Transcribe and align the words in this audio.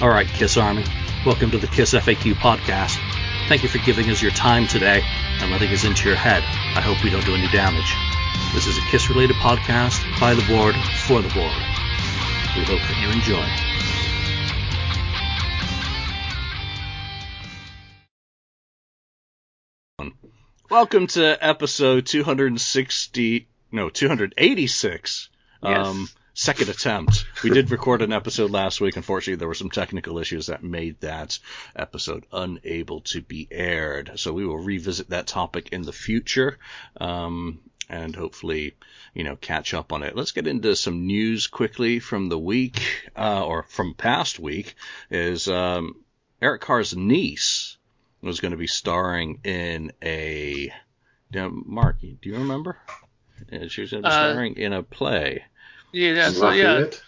All 0.00 0.08
right, 0.08 0.26
Kiss 0.26 0.56
Army, 0.56 0.82
welcome 1.26 1.50
to 1.50 1.58
the 1.58 1.66
Kiss 1.66 1.92
FAQ 1.92 2.32
podcast. 2.32 2.96
Thank 3.48 3.62
you 3.62 3.68
for 3.68 3.76
giving 3.84 4.08
us 4.08 4.22
your 4.22 4.30
time 4.30 4.66
today 4.66 5.02
and 5.40 5.50
letting 5.50 5.68
us 5.68 5.84
into 5.84 6.08
your 6.08 6.16
head. 6.16 6.42
I 6.74 6.80
hope 6.80 7.04
we 7.04 7.10
don't 7.10 7.26
do 7.26 7.34
any 7.34 7.48
damage. 7.48 7.94
This 8.54 8.66
is 8.66 8.78
a 8.78 8.80
Kiss 8.90 9.10
related 9.10 9.36
podcast 9.36 10.00
by 10.18 10.32
the 10.34 10.40
board 10.46 10.74
for 11.04 11.20
the 11.20 11.28
board. 11.28 11.52
We 12.56 12.64
hope 12.64 12.80
that 12.80 12.96
you 12.98 13.10
enjoy. 13.10 13.44
Welcome 20.70 21.08
to 21.08 21.44
episode 21.44 22.06
260, 22.06 23.48
no, 23.70 23.90
286. 23.90 25.28
Yes. 25.62 25.86
Um, 25.86 26.08
second 26.40 26.70
attempt. 26.70 27.26
We 27.44 27.50
did 27.50 27.70
record 27.70 28.00
an 28.00 28.14
episode 28.14 28.50
last 28.50 28.80
week. 28.80 28.96
Unfortunately, 28.96 29.36
there 29.36 29.46
were 29.46 29.52
some 29.54 29.68
technical 29.68 30.18
issues 30.18 30.46
that 30.46 30.64
made 30.64 30.98
that 31.02 31.38
episode 31.76 32.24
unable 32.32 33.02
to 33.02 33.20
be 33.20 33.46
aired. 33.50 34.12
So 34.16 34.32
we 34.32 34.46
will 34.46 34.56
revisit 34.56 35.10
that 35.10 35.26
topic 35.26 35.68
in 35.72 35.82
the 35.82 35.92
future. 35.92 36.56
Um, 36.98 37.60
and 37.90 38.16
hopefully, 38.16 38.74
you 39.12 39.22
know, 39.22 39.36
catch 39.36 39.74
up 39.74 39.92
on 39.92 40.02
it. 40.02 40.16
Let's 40.16 40.32
get 40.32 40.46
into 40.46 40.74
some 40.76 41.06
news 41.06 41.46
quickly 41.46 41.98
from 41.98 42.30
the 42.30 42.38
week, 42.38 42.80
uh, 43.14 43.44
or 43.44 43.64
from 43.64 43.92
past 43.92 44.40
week, 44.40 44.76
is, 45.10 45.46
um, 45.46 45.96
Eric 46.40 46.62
Carr's 46.62 46.96
niece 46.96 47.76
was 48.22 48.40
going 48.40 48.52
to 48.52 48.56
be 48.56 48.66
starring 48.66 49.40
in 49.44 49.92
a, 50.00 50.72
you 51.32 51.40
know, 51.40 51.50
Mark, 51.50 52.00
do 52.00 52.16
you 52.22 52.36
remember? 52.36 52.78
Uh, 53.52 53.68
She 53.68 53.82
was 53.82 53.90
going 53.90 54.04
to 54.04 54.08
be 54.08 54.14
Uh, 54.14 54.32
starring 54.32 54.56
in 54.56 54.72
a 54.72 54.82
play. 54.82 55.44
Yeah, 55.92 56.30
so 56.30 56.50
yeah, 56.50 56.72
Lafayette? 56.72 57.02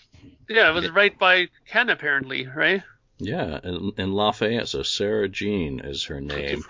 yeah, 0.48 0.70
it 0.70 0.74
was 0.74 0.90
right 0.90 1.16
by 1.18 1.48
Ken 1.68 1.90
apparently, 1.90 2.46
right? 2.46 2.82
Yeah, 3.18 3.60
in, 3.62 3.92
in 3.96 4.12
Lafayette. 4.12 4.68
So 4.68 4.82
Sarah 4.82 5.28
Jean 5.28 5.80
is 5.80 6.04
her 6.04 6.20
Not 6.20 6.36
too 6.36 6.42
name. 6.42 6.64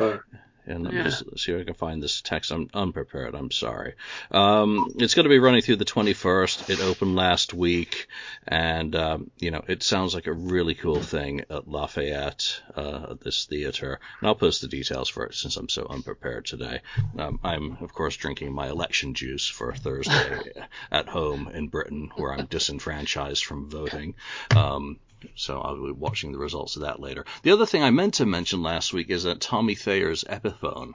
And 0.66 0.84
let 0.84 0.92
me 0.92 0.98
Yeah. 1.00 1.04
just 1.04 1.24
see 1.38 1.52
if 1.52 1.60
I 1.60 1.64
can 1.64 1.74
find 1.74 2.02
this 2.02 2.20
text. 2.20 2.50
I'm 2.52 2.68
unprepared. 2.72 3.34
I'm 3.34 3.50
sorry. 3.50 3.94
Um, 4.30 4.92
it's 4.96 5.14
going 5.14 5.24
to 5.24 5.30
be 5.30 5.38
running 5.40 5.62
through 5.62 5.76
the 5.76 5.84
21st. 5.84 6.70
It 6.70 6.80
opened 6.80 7.16
last 7.16 7.52
week, 7.52 8.06
and 8.46 8.94
um, 8.94 9.30
you 9.38 9.50
know 9.50 9.64
it 9.66 9.82
sounds 9.82 10.14
like 10.14 10.26
a 10.26 10.32
really 10.32 10.74
cool 10.74 11.00
thing 11.00 11.40
at 11.50 11.66
Lafayette, 11.68 12.60
uh, 12.76 13.14
this 13.20 13.46
theater. 13.46 13.98
And 14.20 14.28
I'll 14.28 14.34
post 14.36 14.60
the 14.60 14.68
details 14.68 15.08
for 15.08 15.26
it 15.26 15.34
since 15.34 15.56
I'm 15.56 15.68
so 15.68 15.86
unprepared 15.88 16.44
today. 16.46 16.80
Um, 17.18 17.40
I'm 17.42 17.78
of 17.80 17.92
course 17.92 18.16
drinking 18.16 18.52
my 18.52 18.68
election 18.68 19.14
juice 19.14 19.48
for 19.48 19.72
Thursday 19.74 20.52
at 20.92 21.08
home 21.08 21.50
in 21.52 21.68
Britain, 21.68 22.10
where 22.16 22.32
I'm 22.32 22.46
disenfranchised 22.46 23.44
from 23.44 23.68
voting. 23.68 24.14
Um, 24.54 24.98
so 25.34 25.60
I'll 25.60 25.84
be 25.84 25.92
watching 25.92 26.32
the 26.32 26.38
results 26.38 26.76
of 26.76 26.82
that 26.82 27.00
later. 27.00 27.24
The 27.42 27.50
other 27.52 27.66
thing 27.66 27.82
I 27.82 27.90
meant 27.90 28.14
to 28.14 28.26
mention 28.26 28.62
last 28.62 28.92
week 28.92 29.10
is 29.10 29.22
that 29.24 29.40
Tommy 29.40 29.74
Thayer's 29.74 30.24
Epiphone, 30.24 30.92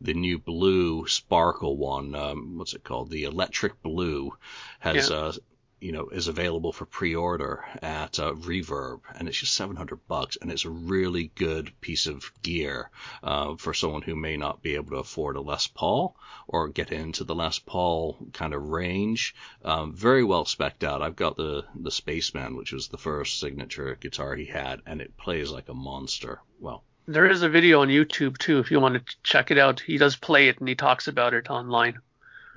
the 0.00 0.14
new 0.14 0.38
blue 0.38 1.06
sparkle 1.06 1.76
one, 1.76 2.14
um, 2.14 2.58
what's 2.58 2.74
it 2.74 2.84
called? 2.84 3.10
The 3.10 3.24
electric 3.24 3.82
blue, 3.82 4.32
has 4.80 5.10
Yeah. 5.10 5.16
uh, 5.16 5.32
you 5.80 5.92
know 5.92 6.08
is 6.08 6.28
available 6.28 6.72
for 6.72 6.84
pre-order 6.86 7.64
at 7.82 8.18
uh, 8.18 8.32
Reverb, 8.32 9.00
and 9.16 9.28
it's 9.28 9.38
just 9.38 9.54
700 9.54 10.06
bucks, 10.08 10.36
and 10.40 10.50
it's 10.50 10.64
a 10.64 10.70
really 10.70 11.30
good 11.34 11.72
piece 11.80 12.06
of 12.06 12.30
gear 12.42 12.90
uh, 13.22 13.56
for 13.56 13.74
someone 13.74 14.02
who 14.02 14.16
may 14.16 14.36
not 14.36 14.62
be 14.62 14.74
able 14.74 14.90
to 14.90 14.96
afford 14.96 15.36
a 15.36 15.40
Les 15.40 15.66
Paul 15.66 16.16
or 16.46 16.68
get 16.68 16.92
into 16.92 17.24
the 17.24 17.34
Les 17.34 17.58
Paul 17.58 18.16
kind 18.32 18.54
of 18.54 18.62
range. 18.68 19.34
Um, 19.64 19.92
very 19.94 20.24
well 20.24 20.44
specced 20.44 20.84
out. 20.84 21.02
I've 21.02 21.16
got 21.16 21.36
the 21.36 21.64
the 21.74 21.90
Spaceman, 21.90 22.56
which 22.56 22.72
was 22.72 22.88
the 22.88 22.98
first 22.98 23.38
signature 23.40 23.96
guitar 24.00 24.34
he 24.34 24.46
had, 24.46 24.82
and 24.86 25.00
it 25.00 25.16
plays 25.16 25.50
like 25.50 25.68
a 25.68 25.74
monster. 25.74 26.40
Well, 26.60 26.82
There 27.06 27.30
is 27.30 27.42
a 27.42 27.48
video 27.48 27.82
on 27.82 27.88
YouTube 27.88 28.38
too 28.38 28.58
if 28.58 28.70
you 28.70 28.80
want 28.80 28.94
to 29.06 29.16
check 29.22 29.50
it 29.50 29.58
out. 29.58 29.80
He 29.80 29.96
does 29.98 30.16
play 30.16 30.48
it 30.48 30.58
and 30.58 30.68
he 30.68 30.74
talks 30.74 31.08
about 31.08 31.34
it 31.34 31.48
online. 31.50 32.00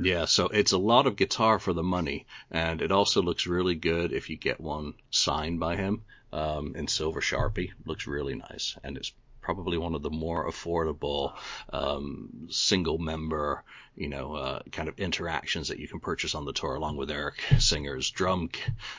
Yeah, 0.01 0.25
so 0.25 0.47
it's 0.47 0.71
a 0.71 0.77
lot 0.77 1.07
of 1.07 1.15
guitar 1.15 1.59
for 1.59 1.73
the 1.73 1.83
money, 1.83 2.25
and 2.49 2.81
it 2.81 2.91
also 2.91 3.21
looks 3.21 3.47
really 3.47 3.75
good 3.75 4.13
if 4.13 4.29
you 4.29 4.37
get 4.37 4.59
one 4.59 4.93
signed 5.09 5.59
by 5.59 5.75
him 5.75 6.03
um, 6.33 6.75
in 6.75 6.87
silver 6.87 7.21
sharpie. 7.21 7.71
Looks 7.85 8.07
really 8.07 8.35
nice, 8.35 8.77
and 8.83 8.97
it's 8.97 9.13
probably 9.41 9.77
one 9.77 9.95
of 9.95 10.01
the 10.01 10.09
more 10.09 10.49
affordable 10.49 11.33
um, 11.73 12.47
single 12.49 12.97
member, 12.97 13.63
you 13.95 14.07
know, 14.07 14.35
uh, 14.35 14.61
kind 14.71 14.87
of 14.87 14.99
interactions 14.99 15.69
that 15.69 15.79
you 15.79 15.87
can 15.87 15.99
purchase 15.99 16.35
on 16.35 16.45
the 16.45 16.53
tour, 16.53 16.75
along 16.75 16.97
with 16.97 17.11
Eric 17.11 17.43
Singer's 17.59 18.09
drum 18.09 18.49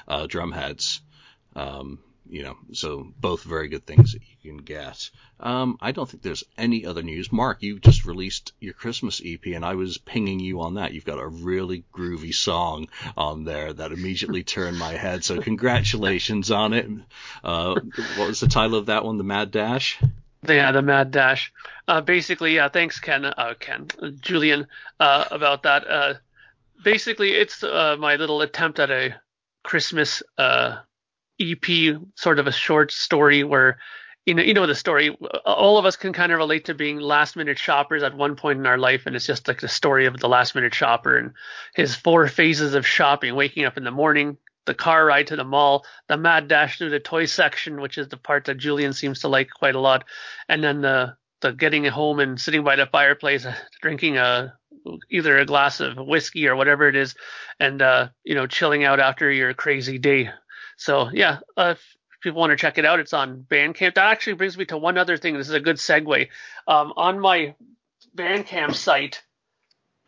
uh, 0.09 0.27
drum 0.27 0.53
heads. 0.53 1.01
Um, 1.55 1.99
you 2.28 2.43
know, 2.43 2.56
so 2.72 3.12
both 3.21 3.43
very 3.43 3.69
good 3.69 3.87
things 3.87 4.12
that 4.12 4.22
you 4.22 4.50
can 4.50 4.59
get. 4.59 5.10
Um, 5.41 5.77
I 5.81 5.93
don't 5.93 6.09
think 6.09 6.22
there's 6.22 6.44
any 6.56 6.87
other 6.87 7.03
news. 7.03 7.33
Mark, 7.33 7.62
you 7.62 7.78
just 7.78 8.05
released 8.05 8.53
your 8.60 8.75
Christmas 8.75 9.21
EP, 9.25 9.44
and 9.47 9.65
I 9.65 9.75
was 9.75 9.99
pinging 9.99 10.41
you 10.41 10.60
on 10.60 10.75
that. 10.75 10.93
You've 10.93 11.05
got 11.05 11.19
a 11.19 11.27
really 11.27 11.84
groovy 11.93 12.34
song 12.34 12.88
on 13.16 13.44
there 13.44 13.72
that 13.72 13.93
immediately 13.93 14.43
turned 14.44 14.78
my 14.78 14.93
head. 14.93 15.25
So 15.25 15.41
congratulations 15.41 16.50
on 16.50 16.72
it. 16.72 16.88
Uh, 17.43 17.81
what 18.16 18.28
was 18.28 18.41
the 18.41 18.49
title 18.49 18.78
of 18.78 18.87
that 18.87 19.04
one? 19.04 19.19
The 19.19 19.25
Mad 19.25 19.50
Dash. 19.50 20.00
Yeah, 20.47 20.72
the 20.72 20.83
Mad 20.83 21.10
Dash. 21.10 21.53
Uh, 21.87 22.00
basically, 22.00 22.54
yeah, 22.54 22.69
thanks 22.69 22.99
Ken, 22.99 23.25
uh, 23.25 23.54
Ken, 23.59 23.89
Julian, 24.21 24.66
uh, 24.99 25.25
about 25.31 25.65
that. 25.65 25.89
Uh, 25.89 26.15
basically, 26.83 27.33
it's 27.33 27.62
uh, 27.62 27.97
my 27.99 28.16
little 28.16 28.41
attempt 28.41 28.78
at 28.78 28.91
a 28.91 29.15
Christmas 29.62 30.22
uh, 30.39 30.78
EP, 31.42 32.00
sort 32.14 32.38
of 32.38 32.47
a 32.47 32.53
short 32.53 32.92
story 32.92 33.44
where, 33.44 33.78
you 34.26 34.34
know, 34.34 34.42
you 34.42 34.54
know 34.54 34.66
the 34.66 34.75
story. 34.75 35.16
All 35.44 35.78
of 35.78 35.84
us 35.84 35.97
can 35.97 36.12
kind 36.12 36.32
of 36.32 36.38
relate 36.38 36.66
to 36.66 36.75
being 36.75 36.98
last 36.98 37.36
minute 37.36 37.58
shoppers 37.58 38.03
at 38.03 38.16
one 38.16 38.36
point 38.36 38.58
in 38.58 38.66
our 38.66 38.78
life, 38.78 39.03
and 39.06 39.16
it's 39.16 39.26
just 39.26 39.48
like 39.48 39.60
the 39.60 39.69
story 39.69 40.06
of 40.06 40.19
the 40.20 40.28
last 40.28 40.54
minute 40.54 40.75
shopper 40.75 41.16
and 41.16 41.32
his 41.75 41.94
four 41.94 42.28
phases 42.28 42.75
of 42.75 42.86
shopping: 42.86 43.34
waking 43.34 43.64
up 43.64 43.76
in 43.76 43.84
the 43.84 43.91
morning, 43.91 44.36
the 44.66 44.75
car 44.75 45.04
ride 45.04 45.26
to 45.28 45.36
the 45.36 45.44
mall, 45.44 45.84
the 46.08 46.16
mad 46.16 46.48
dash 46.48 46.78
through 46.78 46.91
the 46.91 47.00
toy 47.00 47.25
section, 47.25 47.80
which 47.80 47.98
is 47.98 48.09
the 48.09 48.16
part 48.16 48.44
that 48.44 48.59
Julian 48.59 48.92
seems 48.92 49.20
to 49.20 49.28
like 49.28 49.50
quite 49.50 49.74
a 49.74 49.80
lot, 49.80 50.04
and 50.48 50.62
then 50.62 50.82
the 50.82 51.16
the 51.41 51.53
getting 51.53 51.84
home 51.84 52.20
and 52.20 52.41
sitting 52.41 52.62
by 52.62 52.76
the 52.76 52.86
fireplace, 52.86 53.47
drinking 53.82 54.16
a 54.16 54.54
either 55.10 55.38
a 55.38 55.47
glass 55.47 55.80
of 55.80 55.97
whiskey 55.97 56.47
or 56.48 56.56
whatever 56.56 56.88
it 56.88 56.97
is, 56.97 57.14
and 57.60 57.82
uh, 57.82 58.09
you 58.24 58.34
know 58.34 58.47
chilling 58.47 58.84
out 58.84 59.00
after 59.00 59.30
your 59.30 59.54
crazy 59.54 59.98
day. 59.98 60.30
So 60.82 61.10
yeah, 61.12 61.38
uh, 61.56 61.75
if 61.76 61.97
people 62.22 62.41
want 62.41 62.50
to 62.50 62.56
check 62.56 62.76
it 62.76 62.84
out, 62.84 62.98
it's 62.98 63.12
on 63.12 63.47
Bandcamp. 63.48 63.94
That 63.94 64.10
actually 64.10 64.32
brings 64.34 64.59
me 64.59 64.65
to 64.66 64.76
one 64.76 64.98
other 64.98 65.16
thing. 65.16 65.37
This 65.37 65.48
is 65.48 65.54
a 65.54 65.60
good 65.60 65.76
segue. 65.76 66.28
Um, 66.66 66.93
on 66.97 67.20
my 67.20 67.54
Bandcamp 68.16 68.75
site, 68.75 69.22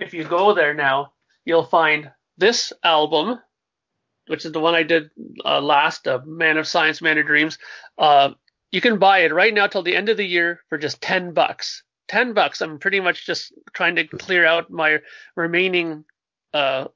if 0.00 0.14
you 0.14 0.24
go 0.24 0.52
there 0.52 0.74
now, 0.74 1.12
you'll 1.44 1.64
find 1.64 2.10
this 2.36 2.72
album, 2.82 3.38
which 4.26 4.44
is 4.44 4.50
the 4.50 4.58
one 4.58 4.74
I 4.74 4.82
did 4.82 5.10
uh, 5.44 5.60
last, 5.60 6.08
uh, 6.08 6.18
Man 6.26 6.58
of 6.58 6.66
Science, 6.66 7.00
Man 7.00 7.18
of 7.18 7.26
Dreams. 7.26 7.56
Uh, 7.96 8.30
you 8.72 8.80
can 8.80 8.98
buy 8.98 9.20
it 9.20 9.32
right 9.32 9.54
now 9.54 9.68
till 9.68 9.84
the 9.84 9.94
end 9.94 10.08
of 10.08 10.16
the 10.16 10.26
year 10.26 10.60
for 10.68 10.76
just 10.76 11.00
10 11.00 11.34
bucks. 11.34 11.84
10 12.08 12.32
bucks. 12.34 12.60
I'm 12.60 12.80
pretty 12.80 12.98
much 12.98 13.26
just 13.26 13.52
trying 13.72 13.94
to 13.94 14.08
clear 14.08 14.44
out 14.44 14.72
my 14.72 14.98
remaining 15.36 16.04
uh, 16.52 16.86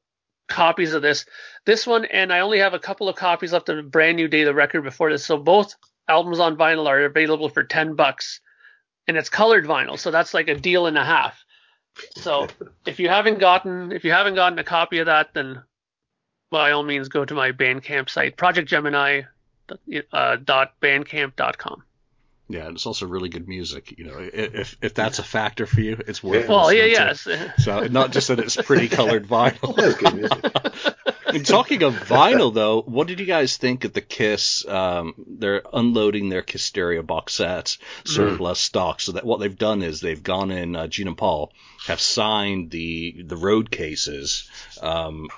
copies 0.49 0.95
of 0.95 1.03
this. 1.03 1.25
This 1.65 1.87
one, 1.87 2.05
and 2.07 2.33
I 2.33 2.41
only 2.41 2.59
have 2.59 2.75
a 2.75 2.79
couple 2.79 3.09
of 3.09 3.17
copies 3.17 3.53
left 3.53 3.69
of 3.69 3.91
Brand 3.91 4.17
New 4.17 4.29
Day, 4.29 4.45
the 4.45 4.55
record 4.55 4.83
before 4.83 5.11
this. 5.11 5.25
So 5.25 5.37
both 5.37 5.75
albums 6.09 6.41
on 6.41 6.57
vinyl 6.57 6.87
are 6.87 7.05
available 7.05 7.49
for 7.49 7.63
10 7.63 7.95
bucks. 7.95 8.41
And 9.07 9.17
it's 9.17 9.31
colored 9.31 9.65
vinyl, 9.65 9.99
so 9.99 10.11
that's 10.11 10.35
like 10.35 10.49
a 10.49 10.55
deal 10.55 10.87
and 10.87 10.99
a 10.99 11.05
half. 11.05 11.43
So 12.17 12.47
if 12.87 13.01
you 13.01 13.09
haven't 13.09 13.39
gotten 13.39 13.91
if 13.93 14.05
you 14.05 14.13
haven't 14.13 14.35
gotten 14.35 14.59
a 14.59 14.65
copy 14.65 14.99
of 14.99 15.07
that, 15.07 15.33
then 15.35 15.63
by 16.51 16.73
all 16.73 16.83
means 16.83 17.09
go 17.09 17.25
to 17.25 17.35
my 17.35 17.53
Bandcamp 17.53 18.09
site, 18.09 18.37
Project 18.37 18.69
Gemini 18.69 19.23
uh, 20.13 20.37
dot. 20.37 20.75
Yeah, 22.49 22.67
and 22.67 22.77
it's 22.77 22.87
also 22.87 23.07
really 23.07 23.29
good 23.29 23.47
music. 23.47 23.99
You 23.99 24.07
know, 24.07 24.17
if 24.19 24.77
if 24.81 24.95
that's 24.95 25.19
a 25.19 25.23
factor 25.23 25.67
for 25.67 25.81
you, 25.81 26.01
it's 26.07 26.23
worth. 26.23 26.45
Yeah. 26.45 26.51
Well, 26.51 26.73
yeah, 26.73 26.85
yes. 26.85 27.29
So 27.59 27.87
not 27.89 28.13
just 28.13 28.29
that 28.29 28.39
it's 28.39 28.57
pretty 28.57 28.89
colored 28.99 29.29
vinyl. 29.29 29.77
That's 29.77 29.97
good 29.97 30.15
music. 30.15 30.45
And 31.29 31.45
talking 31.45 31.83
of 31.83 31.95
vinyl, 31.95 32.55
though, 32.55 32.81
what 32.81 33.07
did 33.07 33.21
you 33.21 33.27
guys 33.27 33.59
think 33.59 33.85
of 33.85 33.93
the 33.93 34.01
Kiss? 34.01 34.67
Um, 34.67 35.13
they're 35.27 35.63
unloading 35.75 36.31
their 36.31 36.43
Kissteria 36.43 37.07
box 37.07 37.35
sets, 37.35 37.77
surplus 38.05 38.59
stock. 38.59 39.01
So 39.01 39.13
that 39.13 39.25
what 39.25 39.39
they've 39.39 39.59
done 39.59 39.83
is 39.83 40.01
they've 40.01 40.23
gone 40.23 40.51
in. 40.51 40.75
Uh, 40.75 40.87
Gene 40.87 41.09
and 41.09 41.19
Paul 41.19 41.53
have 41.87 42.01
signed 42.01 42.71
the 42.71 43.23
the 43.27 43.37
road 43.37 43.71
cases. 43.71 44.49
Um, 44.81 45.29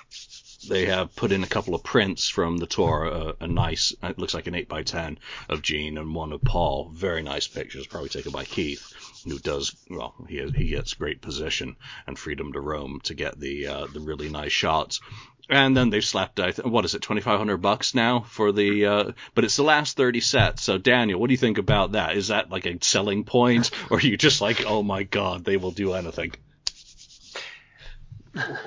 they 0.69 0.87
have 0.87 1.15
put 1.17 1.33
in 1.33 1.43
a 1.43 1.47
couple 1.49 1.75
of 1.75 1.83
prints 1.83 2.29
from 2.29 2.57
the 2.59 2.67
tour, 2.67 3.05
a, 3.07 3.45
a 3.45 3.47
nice, 3.47 3.95
it 4.03 4.19
looks 4.19 4.35
like 4.35 4.47
an 4.47 4.55
8x10 4.55 5.17
of 5.49 5.62
Gene 5.62 5.99
and 5.99 6.15
one 6.15 6.33
of 6.33 6.43
Paul. 6.43 6.91
Very 6.95 7.23
nice 7.23 7.47
pictures, 7.49 7.87
probably 7.87 8.09
taken 8.11 8.33
by 8.33 8.45
Keith, 8.45 8.93
who 9.25 9.39
does, 9.39 9.75
well, 9.89 10.15
he, 10.29 10.47
he 10.51 10.69
gets 10.69 10.95
great 10.95 11.21
position 11.21 11.77
and 12.07 12.19
freedom 12.19 12.53
to 12.53 12.61
roam 12.61 13.01
to 13.05 13.15
get 13.15 13.39
the, 13.39 13.67
uh, 13.67 13.87
the 13.87 14.01
really 14.01 14.29
nice 14.29 14.53
shots. 14.53 15.01
and 15.49 15.77
then 15.77 15.91
they've 15.91 16.05
slapped 16.05 16.39
I 16.39 16.53
th- 16.53 16.67
what 16.67 16.85
is 16.85 16.95
it 16.95 17.03
2500 17.03 17.56
bucks 17.56 17.95
now 17.95 18.21
for 18.21 18.53
the 18.53 18.87
uh, 18.87 19.13
but 19.35 19.45
it's 19.45 19.56
the 19.56 19.65
last 19.65 19.97
30 19.97 20.21
sets 20.21 20.63
so 20.63 20.79
daniel 20.79 21.19
what 21.19 21.27
do 21.27 21.33
you 21.33 21.39
think 21.39 21.59
about 21.59 21.93
that 21.93 22.17
is 22.17 22.29
that 22.29 22.51
like 22.51 22.67
a 22.67 22.79
selling 22.85 23.25
point 23.25 23.71
or 23.91 23.97
are 23.97 24.01
you 24.01 24.17
just 24.17 24.41
like 24.41 24.65
oh 24.67 24.83
my 24.85 25.03
god 25.03 25.45
they 25.45 25.56
will 25.56 25.73
do 25.73 25.95
anything 25.95 26.33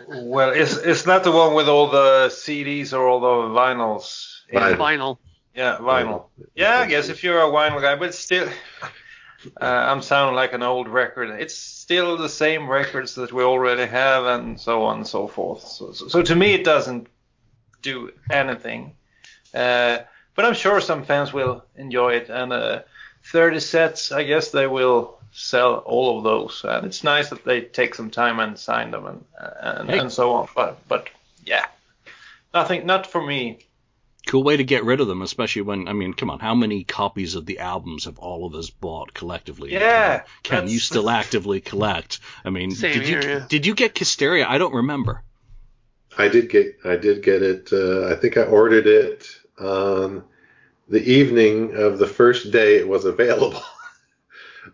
well 0.07 0.51
it's 0.51 0.77
it's 0.77 1.05
not 1.05 1.23
the 1.23 1.31
one 1.31 1.53
with 1.53 1.69
all 1.69 1.89
the 1.89 2.27
cds 2.29 2.93
or 2.93 3.07
all 3.07 3.19
the 3.19 3.59
vinyls 3.59 4.41
vinyl, 4.51 4.77
vinyl. 4.77 5.17
yeah 5.55 5.77
vinyl 5.77 6.25
yeah 6.55 6.79
i 6.79 6.85
guess 6.85 7.09
if 7.09 7.23
you're 7.23 7.39
a 7.39 7.47
vinyl 7.47 7.81
guy 7.81 7.95
but 7.95 8.13
still 8.13 8.49
uh, 9.61 9.65
I'm 9.65 10.01
sounding 10.01 10.35
like 10.35 10.53
an 10.53 10.63
old 10.63 10.87
record. 10.87 11.29
It's 11.29 11.55
still 11.55 12.17
the 12.17 12.29
same 12.29 12.69
records 12.69 13.15
that 13.15 13.33
we 13.33 13.43
already 13.43 13.85
have, 13.85 14.25
and 14.25 14.59
so 14.59 14.83
on 14.83 14.97
and 14.97 15.07
so 15.07 15.27
forth. 15.27 15.63
So, 15.63 15.91
so, 15.91 16.07
so 16.07 16.21
to 16.21 16.35
me, 16.35 16.53
it 16.53 16.63
doesn't 16.63 17.07
do 17.81 18.11
anything. 18.29 18.95
Uh, 19.53 19.99
but 20.35 20.45
I'm 20.45 20.53
sure 20.53 20.81
some 20.81 21.03
fans 21.03 21.33
will 21.33 21.63
enjoy 21.75 22.13
it, 22.13 22.29
and 22.29 22.53
uh, 22.53 22.81
30 23.25 23.59
sets, 23.59 24.11
I 24.11 24.23
guess 24.23 24.51
they 24.51 24.67
will 24.67 25.19
sell 25.33 25.75
all 25.77 26.17
of 26.17 26.23
those. 26.23 26.63
And 26.63 26.85
it's 26.85 27.03
nice 27.03 27.29
that 27.29 27.43
they 27.43 27.61
take 27.61 27.95
some 27.95 28.09
time 28.09 28.39
and 28.39 28.57
sign 28.57 28.91
them 28.91 29.05
and 29.05 29.25
and, 29.37 29.89
hey. 29.89 29.99
and 29.99 30.11
so 30.11 30.33
on. 30.33 30.47
But 30.55 30.87
but 30.87 31.09
yeah, 31.45 31.65
nothing, 32.53 32.85
not 32.85 33.07
for 33.07 33.21
me. 33.21 33.59
Cool 34.25 34.43
way 34.43 34.55
to 34.55 34.63
get 34.63 34.85
rid 34.85 35.01
of 35.01 35.07
them, 35.07 35.21
especially 35.21 35.63
when 35.63 35.89
I 35.89 35.93
mean, 35.93 36.13
come 36.13 36.29
on, 36.29 36.39
how 36.39 36.55
many 36.55 36.85
copies 36.85 37.35
of 37.35 37.45
the 37.45 37.59
albums 37.59 38.05
have 38.05 38.19
all 38.19 38.45
of 38.45 38.55
us 38.55 38.69
bought 38.69 39.13
collectively? 39.13 39.73
Yeah. 39.73 40.23
Can, 40.43 40.61
can 40.61 40.69
you 40.69 40.79
still 40.79 41.09
actively 41.21 41.59
collect? 41.59 42.19
I 42.45 42.49
mean, 42.49 42.71
Same 42.71 42.99
did 42.99 43.07
here, 43.07 43.21
you 43.21 43.29
yeah. 43.29 43.45
did 43.49 43.65
you 43.65 43.75
get 43.75 43.95
Kissteria? 43.95 44.45
I 44.47 44.57
don't 44.59 44.73
remember. 44.73 45.23
I 46.17 46.27
did 46.27 46.49
get 46.49 46.77
I 46.85 46.95
did 46.95 47.23
get 47.23 47.41
it. 47.41 47.73
Uh, 47.73 48.07
I 48.07 48.15
think 48.15 48.37
I 48.37 48.43
ordered 48.43 48.87
it 48.87 49.27
on 49.59 50.23
the 50.87 51.03
evening 51.03 51.75
of 51.75 51.97
the 51.97 52.07
first 52.07 52.51
day 52.51 52.77
it 52.77 52.87
was 52.87 53.05
available. 53.05 53.61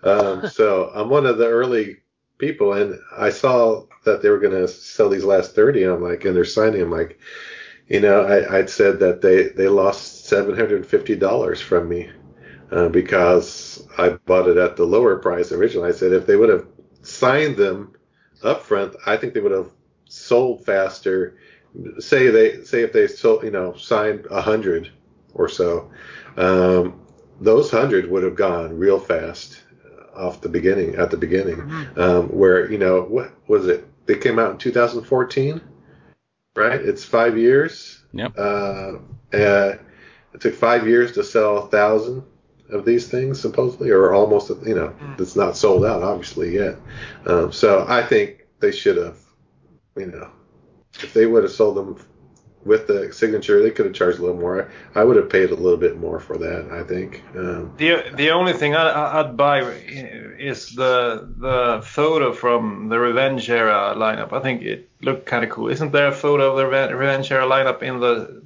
Um, 0.03 0.47
so 0.47 0.91
I'm 0.93 1.09
one 1.09 1.25
of 1.25 1.37
the 1.37 1.47
early 1.47 1.97
people, 2.37 2.73
and 2.73 2.99
I 3.17 3.29
saw 3.29 3.85
that 4.05 4.21
they 4.21 4.29
were 4.29 4.39
going 4.39 4.53
to 4.59 4.67
sell 4.67 5.09
these 5.09 5.23
last 5.23 5.55
30. 5.55 5.83
And 5.83 5.93
I'm 5.93 6.03
like, 6.03 6.25
and 6.25 6.35
they're 6.35 6.45
signing. 6.45 6.81
I'm 6.81 6.91
like, 6.91 7.19
you 7.87 7.99
know, 7.99 8.23
I, 8.23 8.59
would 8.59 8.69
said 8.69 8.99
that 8.99 9.21
they, 9.21 9.49
they 9.49 9.67
lost 9.67 10.31
$750 10.31 11.61
from 11.61 11.89
me 11.89 12.09
uh, 12.71 12.89
because 12.89 13.87
I 13.97 14.09
bought 14.09 14.47
it 14.47 14.57
at 14.57 14.75
the 14.75 14.85
lower 14.85 15.17
price 15.17 15.51
originally. 15.51 15.89
I 15.89 15.93
said 15.93 16.13
if 16.13 16.25
they 16.25 16.35
would 16.35 16.49
have 16.49 16.67
signed 17.01 17.57
them 17.57 17.95
up 18.43 18.63
front, 18.63 18.95
I 19.05 19.17
think 19.17 19.33
they 19.33 19.39
would 19.39 19.51
have 19.51 19.71
sold 20.05 20.65
faster. 20.65 21.37
Say 21.99 22.29
they 22.29 22.63
say 22.63 22.81
if 22.81 22.93
they 22.93 23.07
sold, 23.07 23.43
you 23.43 23.51
know, 23.51 23.75
signed 23.75 24.27
a 24.29 24.41
hundred 24.41 24.91
or 25.33 25.49
so, 25.49 25.91
um, 26.37 27.01
those 27.41 27.69
hundred 27.69 28.09
would 28.09 28.23
have 28.23 28.35
gone 28.35 28.77
real 28.77 28.99
fast 28.99 29.63
off 30.15 30.41
the 30.41 30.49
beginning 30.49 30.95
at 30.95 31.11
the 31.11 31.17
beginning. 31.17 31.57
Mm-hmm. 31.57 31.99
Um, 31.99 32.27
where 32.29 32.71
you 32.71 32.77
know 32.77 33.01
what 33.01 33.33
was 33.47 33.67
it? 33.67 33.85
They 34.05 34.15
came 34.17 34.39
out 34.39 34.51
in 34.51 34.57
2014 34.57 35.61
right? 36.59 36.81
It's 36.81 37.03
five 37.03 37.37
years. 37.37 38.03
Yep. 38.13 38.33
Uh, 38.37 38.93
it 39.31 40.41
took 40.41 40.53
five 40.53 40.87
years 40.87 41.13
to 41.13 41.23
sell 41.23 41.59
a 41.59 41.67
thousand 41.67 42.23
of 42.69 42.85
these 42.85 43.07
things, 43.07 43.39
supposedly, 43.39 43.89
or 43.89 44.13
almost. 44.13 44.49
You 44.49 44.75
know, 44.75 44.89
mm. 44.89 45.19
it's 45.19 45.35
not 45.35 45.57
sold 45.57 45.85
out, 45.85 46.03
obviously, 46.03 46.53
yet. 46.53 46.75
Um, 47.25 47.51
so 47.51 47.85
I 47.87 48.03
think 48.03 48.47
they 48.59 48.71
should 48.71 48.97
have, 48.97 49.17
you 49.95 50.07
know, 50.07 50.29
if 51.01 51.13
they 51.13 51.25
would 51.25 51.43
have 51.43 51.51
sold 51.51 51.77
them 51.77 51.95
with 52.65 52.87
the 52.87 53.11
signature, 53.13 53.61
they 53.61 53.71
could 53.71 53.85
have 53.85 53.95
charged 53.95 54.19
a 54.19 54.21
little 54.21 54.39
more. 54.39 54.69
I, 54.95 55.01
I 55.01 55.03
would 55.03 55.15
have 55.15 55.29
paid 55.29 55.51
a 55.51 55.55
little 55.55 55.77
bit 55.77 55.97
more 55.97 56.19
for 56.19 56.37
that. 56.37 56.69
I 56.71 56.83
think. 56.83 57.23
Um, 57.35 57.73
the 57.77 58.03
the 58.15 58.31
only 58.31 58.53
thing 58.53 58.75
I, 58.75 59.21
would 59.21 59.37
buy 59.37 59.61
is 59.61 60.75
the 60.75 61.29
the 61.37 61.81
photo 61.83 62.33
from 62.33 62.89
the 62.89 62.99
Revenge 62.99 63.49
era 63.49 63.93
lineup. 63.95 64.33
I 64.33 64.41
think 64.41 64.61
it 64.63 64.89
looked 65.01 65.25
kind 65.25 65.43
of 65.43 65.49
cool. 65.49 65.69
Isn't 65.69 65.91
there 65.91 66.07
a 66.07 66.15
photo 66.15 66.51
of 66.51 66.57
the 66.57 66.95
Revenge 66.95 67.31
era 67.31 67.45
lineup 67.45 67.81
in 67.81 67.99
the? 67.99 68.41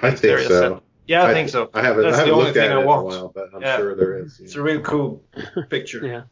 I 0.00 0.10
think 0.12 0.40
so. 0.40 0.74
Set? 0.74 0.82
Yeah, 1.06 1.24
I, 1.24 1.30
I, 1.30 1.34
think 1.34 1.48
so. 1.48 1.68
I 1.74 1.82
haven't. 1.82 2.04
That's 2.04 2.16
I 2.16 2.20
haven't 2.20 2.34
the 2.34 2.40
only 2.40 2.52
thing 2.52 2.70
I 2.70 2.84
want. 2.84 3.06
While, 3.06 3.32
but 3.34 3.50
I'm 3.54 3.60
yeah. 3.60 3.76
sure 3.76 3.96
there 3.96 4.18
is. 4.18 4.38
It's 4.40 4.54
a 4.54 4.62
really 4.62 4.82
cool 4.82 5.22
picture. 5.68 6.06
yeah. 6.06 6.22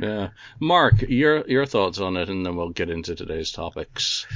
Yeah, 0.00 0.30
Mark, 0.58 1.02
your 1.02 1.46
your 1.46 1.66
thoughts 1.66 2.00
on 2.00 2.16
it, 2.16 2.28
and 2.28 2.44
then 2.44 2.56
we'll 2.56 2.70
get 2.70 2.90
into 2.90 3.14
today's 3.14 3.52
topics. 3.52 4.26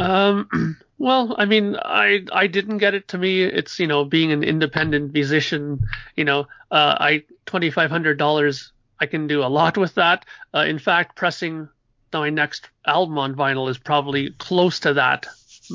Um, 0.00 0.76
well, 0.98 1.34
I 1.38 1.44
mean, 1.44 1.76
I 1.76 2.24
I 2.32 2.46
didn't 2.46 2.78
get 2.78 2.94
it. 2.94 3.08
To 3.08 3.18
me, 3.18 3.42
it's 3.42 3.78
you 3.78 3.86
know 3.86 4.04
being 4.04 4.32
an 4.32 4.42
independent 4.42 5.12
musician. 5.12 5.80
You 6.16 6.24
know, 6.24 6.40
uh, 6.70 6.96
I 6.98 7.24
twenty 7.46 7.70
five 7.70 7.90
hundred 7.90 8.18
dollars. 8.18 8.72
I 8.98 9.06
can 9.06 9.26
do 9.26 9.42
a 9.42 9.48
lot 9.48 9.78
with 9.78 9.94
that. 9.94 10.26
Uh, 10.54 10.60
in 10.60 10.78
fact, 10.78 11.16
pressing 11.16 11.68
my 12.12 12.30
next 12.30 12.68
album 12.86 13.18
on 13.18 13.34
vinyl 13.34 13.70
is 13.70 13.78
probably 13.78 14.30
close 14.38 14.80
to 14.80 14.94
that 14.94 15.26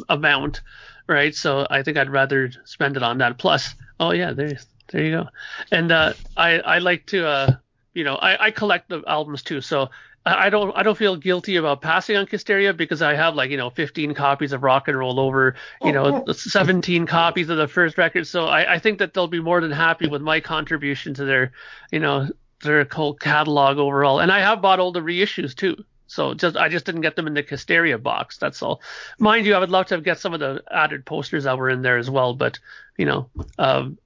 amount, 0.09 0.61
right? 1.07 1.33
So 1.33 1.65
I 1.69 1.81
think 1.81 1.97
I'd 1.97 2.09
rather 2.09 2.51
spend 2.65 2.97
it 2.97 3.03
on 3.03 3.19
that. 3.19 3.37
Plus, 3.37 3.73
oh 3.99 4.11
yeah, 4.11 4.33
there 4.33 4.57
there 4.91 5.03
you 5.03 5.11
go. 5.11 5.27
And 5.71 5.91
uh, 5.91 6.13
I 6.37 6.59
I 6.59 6.77
like 6.79 7.05
to 7.07 7.27
uh, 7.27 7.55
you 7.93 8.03
know 8.03 8.15
I, 8.15 8.47
I 8.47 8.51
collect 8.51 8.89
the 8.89 9.03
albums 9.07 9.43
too. 9.43 9.61
So 9.61 9.89
I 10.25 10.49
don't 10.49 10.75
I 10.75 10.81
don't 10.81 10.97
feel 10.97 11.15
guilty 11.15 11.55
about 11.57 11.81
passing 11.81 12.17
on 12.17 12.25
Kissteria 12.25 12.75
because 12.75 13.01
I 13.01 13.13
have 13.13 13.35
like 13.35 13.51
you 13.51 13.57
know 13.57 13.69
15 13.69 14.15
copies 14.15 14.53
of 14.53 14.63
Rock 14.63 14.87
and 14.87 14.97
Roll 14.97 15.19
Over, 15.19 15.55
you 15.83 15.91
know 15.91 16.25
17 16.31 17.05
copies 17.05 17.49
of 17.49 17.57
the 17.57 17.67
first 17.67 17.97
record. 17.97 18.25
So 18.25 18.45
I, 18.47 18.73
I 18.73 18.79
think 18.79 18.99
that 18.99 19.13
they'll 19.13 19.27
be 19.27 19.39
more 19.39 19.61
than 19.61 19.71
happy 19.71 20.07
with 20.07 20.23
my 20.23 20.39
contribution 20.39 21.13
to 21.15 21.25
their 21.25 21.51
you 21.91 21.99
know 21.99 22.29
their 22.61 22.87
whole 22.91 23.13
catalog 23.13 23.77
overall. 23.77 24.19
And 24.19 24.31
I 24.31 24.39
have 24.39 24.61
bought 24.61 24.79
all 24.79 24.91
the 24.91 25.01
reissues 25.01 25.53
too. 25.53 25.83
So 26.07 26.33
just 26.33 26.57
I 26.57 26.69
just 26.69 26.85
didn't 26.85 27.01
get 27.01 27.15
them 27.15 27.27
in 27.27 27.35
the 27.35 27.43
Kissteria 27.43 28.01
box. 28.01 28.37
That's 28.37 28.61
all. 28.63 28.81
Mind 29.19 29.45
you, 29.45 29.53
I 29.53 29.59
would 29.59 29.69
love 29.69 29.87
to 29.87 30.01
get 30.01 30.19
some 30.19 30.33
of 30.33 30.39
the 30.39 30.63
added 30.71 31.05
posters 31.05 31.43
that 31.43 31.57
were 31.57 31.69
in 31.69 31.83
there 31.83 31.97
as 31.97 32.09
well. 32.09 32.33
But 32.33 32.59
you 32.97 33.05
know, 33.05 33.29
um, 33.59 33.97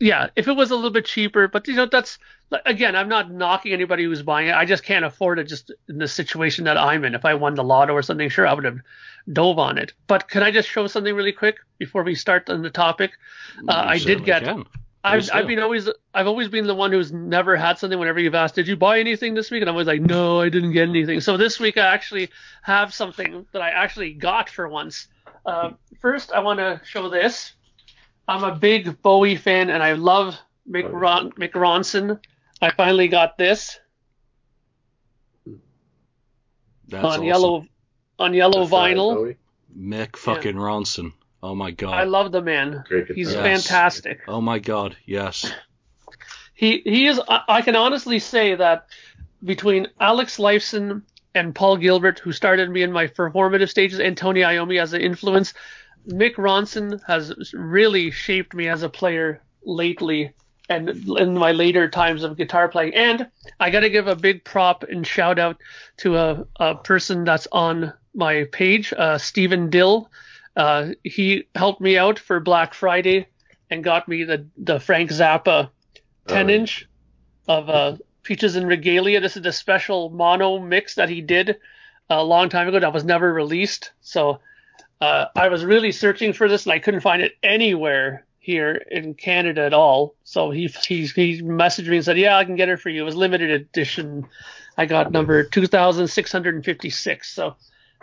yeah, 0.00 0.28
if 0.36 0.46
it 0.46 0.52
was 0.52 0.70
a 0.70 0.76
little 0.76 0.90
bit 0.90 1.04
cheaper, 1.04 1.48
but 1.48 1.66
you 1.66 1.74
know, 1.74 1.86
that's 1.86 2.18
again, 2.64 2.94
I'm 2.94 3.08
not 3.08 3.30
knocking 3.30 3.72
anybody 3.72 4.04
who's 4.04 4.22
buying 4.22 4.48
it. 4.48 4.54
I 4.54 4.64
just 4.64 4.84
can't 4.84 5.04
afford 5.04 5.38
it 5.38 5.44
just 5.44 5.72
in 5.88 5.98
the 5.98 6.08
situation 6.08 6.64
that 6.64 6.78
I'm 6.78 7.04
in. 7.04 7.14
If 7.14 7.24
I 7.24 7.34
won 7.34 7.54
the 7.54 7.64
lotto 7.64 7.94
or 7.94 8.02
something, 8.02 8.28
sure, 8.28 8.46
I 8.46 8.54
would 8.54 8.64
have 8.64 8.78
dove 9.32 9.58
on 9.58 9.76
it. 9.76 9.92
But 10.06 10.28
can 10.28 10.42
I 10.42 10.50
just 10.50 10.68
show 10.68 10.86
something 10.86 11.14
really 11.14 11.32
quick 11.32 11.56
before 11.78 12.04
we 12.04 12.14
start 12.14 12.48
on 12.48 12.62
the 12.62 12.70
topic? 12.70 13.12
Uh, 13.68 13.72
I 13.72 13.98
did 13.98 14.24
get. 14.24 14.44
Can. 14.44 14.64
I've, 15.04 15.30
I've 15.32 15.46
been 15.46 15.60
always 15.60 15.88
I've 16.12 16.26
always 16.26 16.48
been 16.48 16.66
the 16.66 16.74
one 16.74 16.92
who's 16.92 17.12
never 17.12 17.56
had 17.56 17.78
something. 17.78 17.98
Whenever 17.98 18.20
you've 18.20 18.34
asked, 18.34 18.54
did 18.54 18.68
you 18.68 18.76
buy 18.76 19.00
anything 19.00 19.34
this 19.34 19.50
week? 19.50 19.62
And 19.62 19.68
I'm 19.68 19.74
always 19.74 19.86
like, 19.86 20.00
no, 20.00 20.40
I 20.40 20.48
didn't 20.48 20.72
get 20.72 20.88
anything. 20.88 21.20
So 21.20 21.36
this 21.36 21.58
week 21.58 21.76
I 21.76 21.86
actually 21.86 22.30
have 22.62 22.92
something 22.92 23.46
that 23.52 23.62
I 23.62 23.70
actually 23.70 24.12
got 24.12 24.48
for 24.48 24.68
once. 24.68 25.08
Uh, 25.46 25.70
first, 26.00 26.32
I 26.32 26.40
want 26.40 26.58
to 26.58 26.80
show 26.84 27.08
this. 27.08 27.52
I'm 28.28 28.44
a 28.44 28.54
big 28.54 29.00
Bowie 29.02 29.36
fan, 29.36 29.70
and 29.70 29.82
I 29.82 29.94
love 29.94 30.38
Mick, 30.70 30.88
Ron- 30.92 31.32
Mick 31.32 31.52
Ronson. 31.52 32.20
I 32.60 32.70
finally 32.70 33.08
got 33.08 33.38
this 33.38 33.80
That's 36.88 37.04
on 37.04 37.10
awesome. 37.10 37.24
yellow 37.24 37.66
on 38.18 38.34
yellow 38.34 38.66
vinyl. 38.66 39.36
Mick 39.76 40.16
fucking 40.16 40.56
yeah. 40.56 40.62
Ronson. 40.62 41.12
Oh 41.42 41.54
my 41.54 41.70
god. 41.70 41.94
I 41.94 42.04
love 42.04 42.32
the 42.32 42.42
man. 42.42 42.84
He's 43.14 43.32
yes. 43.32 43.42
fantastic. 43.42 44.20
Oh 44.26 44.40
my 44.40 44.58
god, 44.58 44.96
yes. 45.06 45.50
He 46.54 46.82
he 46.84 47.06
is 47.06 47.20
I 47.28 47.62
can 47.62 47.76
honestly 47.76 48.18
say 48.18 48.54
that 48.56 48.86
between 49.44 49.86
Alex 50.00 50.38
Lifeson 50.38 51.02
and 51.34 51.54
Paul 51.54 51.76
Gilbert, 51.76 52.18
who 52.18 52.32
started 52.32 52.70
me 52.70 52.82
in 52.82 52.90
my 52.90 53.06
formative 53.06 53.70
stages, 53.70 54.00
and 54.00 54.16
Tony 54.16 54.40
Iommi 54.40 54.80
as 54.80 54.92
an 54.92 55.00
influence, 55.00 55.54
Mick 56.08 56.36
Ronson 56.36 57.00
has 57.06 57.52
really 57.52 58.10
shaped 58.10 58.54
me 58.54 58.68
as 58.68 58.82
a 58.82 58.88
player 58.88 59.42
lately 59.62 60.32
and 60.68 60.88
in 61.18 61.34
my 61.34 61.52
later 61.52 61.88
times 61.88 62.22
of 62.22 62.36
guitar 62.36 62.68
playing. 62.68 62.94
And 62.94 63.28
I 63.60 63.70
got 63.70 63.80
to 63.80 63.90
give 63.90 64.06
a 64.06 64.16
big 64.16 64.44
prop 64.44 64.84
and 64.84 65.06
shout 65.06 65.38
out 65.38 65.58
to 65.98 66.16
a, 66.16 66.46
a 66.56 66.74
person 66.76 67.24
that's 67.24 67.48
on 67.52 67.92
my 68.14 68.44
page, 68.52 68.92
uh, 68.96 69.18
Stephen 69.18 69.70
Dill. 69.70 70.10
Uh, 70.56 70.90
he 71.04 71.44
helped 71.54 71.80
me 71.80 71.96
out 71.96 72.18
for 72.18 72.40
Black 72.40 72.74
Friday 72.74 73.26
and 73.70 73.84
got 73.84 74.08
me 74.08 74.24
the, 74.24 74.46
the 74.56 74.80
Frank 74.80 75.10
Zappa 75.10 75.70
10 76.26 76.50
inch 76.50 76.88
of 77.46 77.70
uh, 77.70 77.96
Peaches 78.22 78.56
en 78.56 78.66
Regalia. 78.66 79.20
This 79.20 79.36
is 79.36 79.42
the 79.42 79.52
special 79.52 80.10
mono 80.10 80.58
mix 80.58 80.96
that 80.96 81.08
he 81.08 81.20
did 81.20 81.58
a 82.10 82.22
long 82.22 82.48
time 82.48 82.68
ago 82.68 82.80
that 82.80 82.92
was 82.92 83.04
never 83.04 83.32
released. 83.32 83.92
So 84.00 84.40
uh, 85.00 85.26
I 85.34 85.48
was 85.48 85.64
really 85.64 85.92
searching 85.92 86.32
for 86.32 86.48
this 86.48 86.66
and 86.66 86.72
I 86.72 86.78
couldn't 86.78 87.00
find 87.00 87.22
it 87.22 87.36
anywhere 87.42 88.24
here 88.48 88.82
in 88.90 89.14
Canada 89.14 89.62
at 89.64 89.74
all. 89.74 90.14
So 90.24 90.50
he 90.50 90.68
he 90.86 91.06
he 91.06 91.42
messaged 91.42 91.88
me 91.88 91.96
and 91.96 92.04
said, 92.04 92.18
"Yeah, 92.18 92.36
I 92.36 92.44
can 92.44 92.56
get 92.56 92.68
it 92.68 92.80
for 92.80 92.88
you. 92.88 93.02
It 93.02 93.04
was 93.04 93.14
limited 93.14 93.50
edition. 93.50 94.26
I 94.76 94.86
got 94.86 95.12
number 95.12 95.44
2656." 95.44 97.30
So 97.30 97.56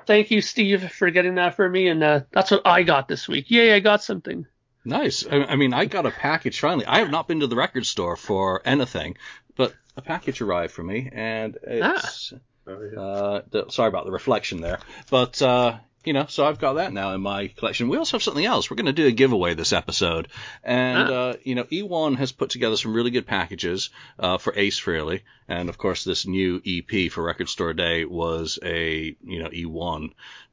thank 0.05 0.31
you, 0.31 0.41
Steve, 0.41 0.91
for 0.91 1.09
getting 1.09 1.35
that 1.35 1.55
for 1.55 1.67
me, 1.67 1.87
and 1.87 2.03
uh, 2.03 2.21
that's 2.31 2.51
what 2.51 2.61
I 2.65 2.83
got 2.83 3.07
this 3.07 3.27
week. 3.27 3.49
Yay, 3.49 3.73
I 3.73 3.79
got 3.79 4.03
something. 4.03 4.45
Nice. 4.85 5.25
I, 5.25 5.45
I 5.45 5.55
mean, 5.55 5.73
I 5.73 5.85
got 5.85 6.05
a 6.05 6.11
package 6.11 6.59
finally. 6.59 6.85
I 6.85 6.99
have 6.99 7.09
not 7.09 7.27
been 7.27 7.39
to 7.39 7.47
the 7.47 7.55
record 7.55 7.87
store 7.87 8.15
for 8.15 8.61
anything, 8.65 9.17
but 9.55 9.73
a 9.97 10.01
package 10.01 10.41
arrived 10.41 10.73
for 10.73 10.83
me, 10.83 11.09
and 11.11 11.57
it's. 11.63 12.33
Oh, 12.67 12.81
yeah. 12.81 12.99
Uh, 12.99 13.41
the, 13.49 13.65
sorry 13.69 13.89
about 13.89 14.05
the 14.05 14.11
reflection 14.11 14.61
there, 14.61 14.79
but 15.09 15.41
uh, 15.41 15.77
you 16.05 16.13
know, 16.13 16.25
so 16.29 16.45
I've 16.45 16.59
got 16.59 16.73
that 16.73 16.93
now 16.93 17.13
in 17.13 17.21
my 17.21 17.47
collection. 17.47 17.89
We 17.89 17.97
also 17.97 18.17
have 18.17 18.23
something 18.23 18.45
else. 18.45 18.69
We're 18.69 18.75
going 18.77 18.85
to 18.85 18.93
do 18.93 19.07
a 19.07 19.11
giveaway 19.11 19.53
this 19.55 19.73
episode, 19.73 20.27
and 20.63 21.09
Ah. 21.09 21.13
uh, 21.13 21.33
you 21.43 21.55
know, 21.55 21.63
E1 21.65 22.17
has 22.17 22.31
put 22.31 22.49
together 22.51 22.77
some 22.77 22.93
really 22.93 23.11
good 23.11 23.25
packages 23.27 23.89
uh, 24.19 24.37
for 24.37 24.53
Ace 24.57 24.79
Frehley, 24.79 25.21
and 25.47 25.69
of 25.69 25.77
course, 25.77 26.03
this 26.03 26.25
new 26.25 26.61
EP 26.65 27.11
for 27.11 27.23
Record 27.23 27.49
Store 27.49 27.73
Day 27.73 28.05
was 28.05 28.59
a 28.63 29.15
you 29.23 29.43
know 29.43 29.49
E1 29.49 30.11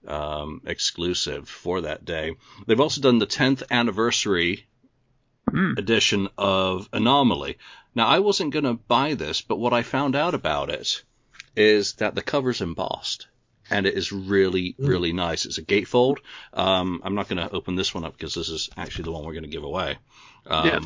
um, 0.09 0.63
exclusive 0.67 1.49
for 1.49 1.83
that 1.83 2.05
day. 2.05 2.35
They've 2.67 2.81
also 2.81 3.01
done 3.01 3.19
the 3.19 3.27
10th 3.27 3.63
anniversary 3.71 4.67
Hmm. 5.51 5.75
edition 5.77 6.29
of 6.39 6.89
Anomaly. 6.93 7.59
Now, 7.97 8.07
I 8.07 8.21
wasn't 8.21 8.53
going 8.53 8.65
to 8.65 8.75
buy 8.75 9.15
this, 9.15 9.43
but 9.43 9.59
what 9.59 9.73
I 9.73 9.83
found 9.83 10.15
out 10.17 10.35
about 10.35 10.71
it 10.71 11.03
is 11.57 11.95
that 11.95 12.15
the 12.15 12.23
cover's 12.23 12.61
embossed. 12.63 13.27
And 13.71 13.87
it 13.87 13.95
is 13.95 14.12
really, 14.12 14.75
really 14.78 15.12
nice. 15.12 15.47
It's 15.47 15.59
a 15.59 15.62
gatefold. 15.62 16.19
Um, 16.52 17.00
I'm 17.04 17.14
not 17.14 17.28
going 17.28 17.38
to 17.38 17.54
open 17.54 17.75
this 17.75 17.95
one 17.95 18.04
up 18.04 18.12
because 18.12 18.35
this 18.35 18.49
is 18.49 18.69
actually 18.76 19.04
the 19.04 19.12
one 19.12 19.25
we're 19.25 19.33
going 19.33 19.45
to 19.45 19.49
give 19.49 19.64
away. 19.64 19.99
Um, 20.47 20.66
Yeah. 20.66 20.81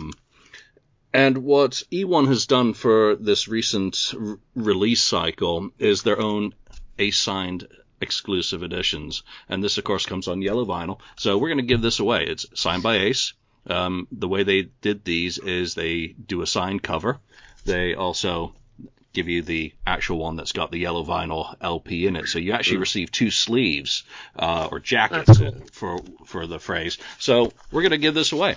And 1.13 1.39
what 1.39 1.83
E1 1.91 2.29
has 2.29 2.47
done 2.47 2.75
for 2.75 3.17
this 3.17 3.49
recent 3.49 4.13
r- 4.21 4.39
release 4.55 5.03
cycle 5.03 5.71
is 5.79 6.03
their 6.03 6.21
own 6.21 6.53
Ace 6.99 7.19
signed 7.19 7.67
exclusive 8.03 8.63
editions. 8.63 9.23
And 9.49 9.65
this, 9.65 9.79
of 9.79 9.85
course, 9.85 10.05
comes 10.05 10.29
on 10.29 10.43
yellow 10.43 10.67
vinyl. 10.67 11.01
So 11.17 11.39
we're 11.39 11.49
going 11.49 11.59
to 11.59 11.65
give 11.65 11.81
this 11.81 12.01
away. 12.01 12.27
It's 12.27 12.45
signed 12.55 12.83
by 12.83 12.97
Ace. 12.97 13.33
Um, 13.67 14.07
the 14.13 14.29
way 14.29 14.43
they 14.43 14.69
did 14.83 15.05
these 15.05 15.39
is 15.39 15.75
they 15.75 16.09
do 16.09 16.43
a 16.43 16.47
signed 16.47 16.83
cover. 16.83 17.19
They 17.65 17.95
also 17.95 18.55
give 19.17 19.29
you 19.29 19.41
the 19.41 19.73
actual 19.87 20.19
one 20.19 20.37
that's 20.37 20.53
got 20.53 20.71
the 20.71 20.79
yellow 20.79 21.03
vinyl 21.03 21.57
LP 21.63 22.07
in 22.07 22.17
it. 22.17 22.29
So 22.29 22.39
you 22.39 22.53
actually 22.53 22.77
receive 22.77 23.11
two 23.11 23.31
sleeves 23.31 24.05
uh, 24.39 24.69
or 24.71 24.79
jackets 24.79 25.39
cool. 25.39 25.55
for 25.73 25.99
for 26.27 26.47
the 26.47 26.59
phrase. 26.59 26.99
So 27.19 27.53
we're 27.73 27.81
going 27.81 27.93
to 27.93 27.99
give 27.99 28.15
this 28.15 28.33
away. 28.33 28.57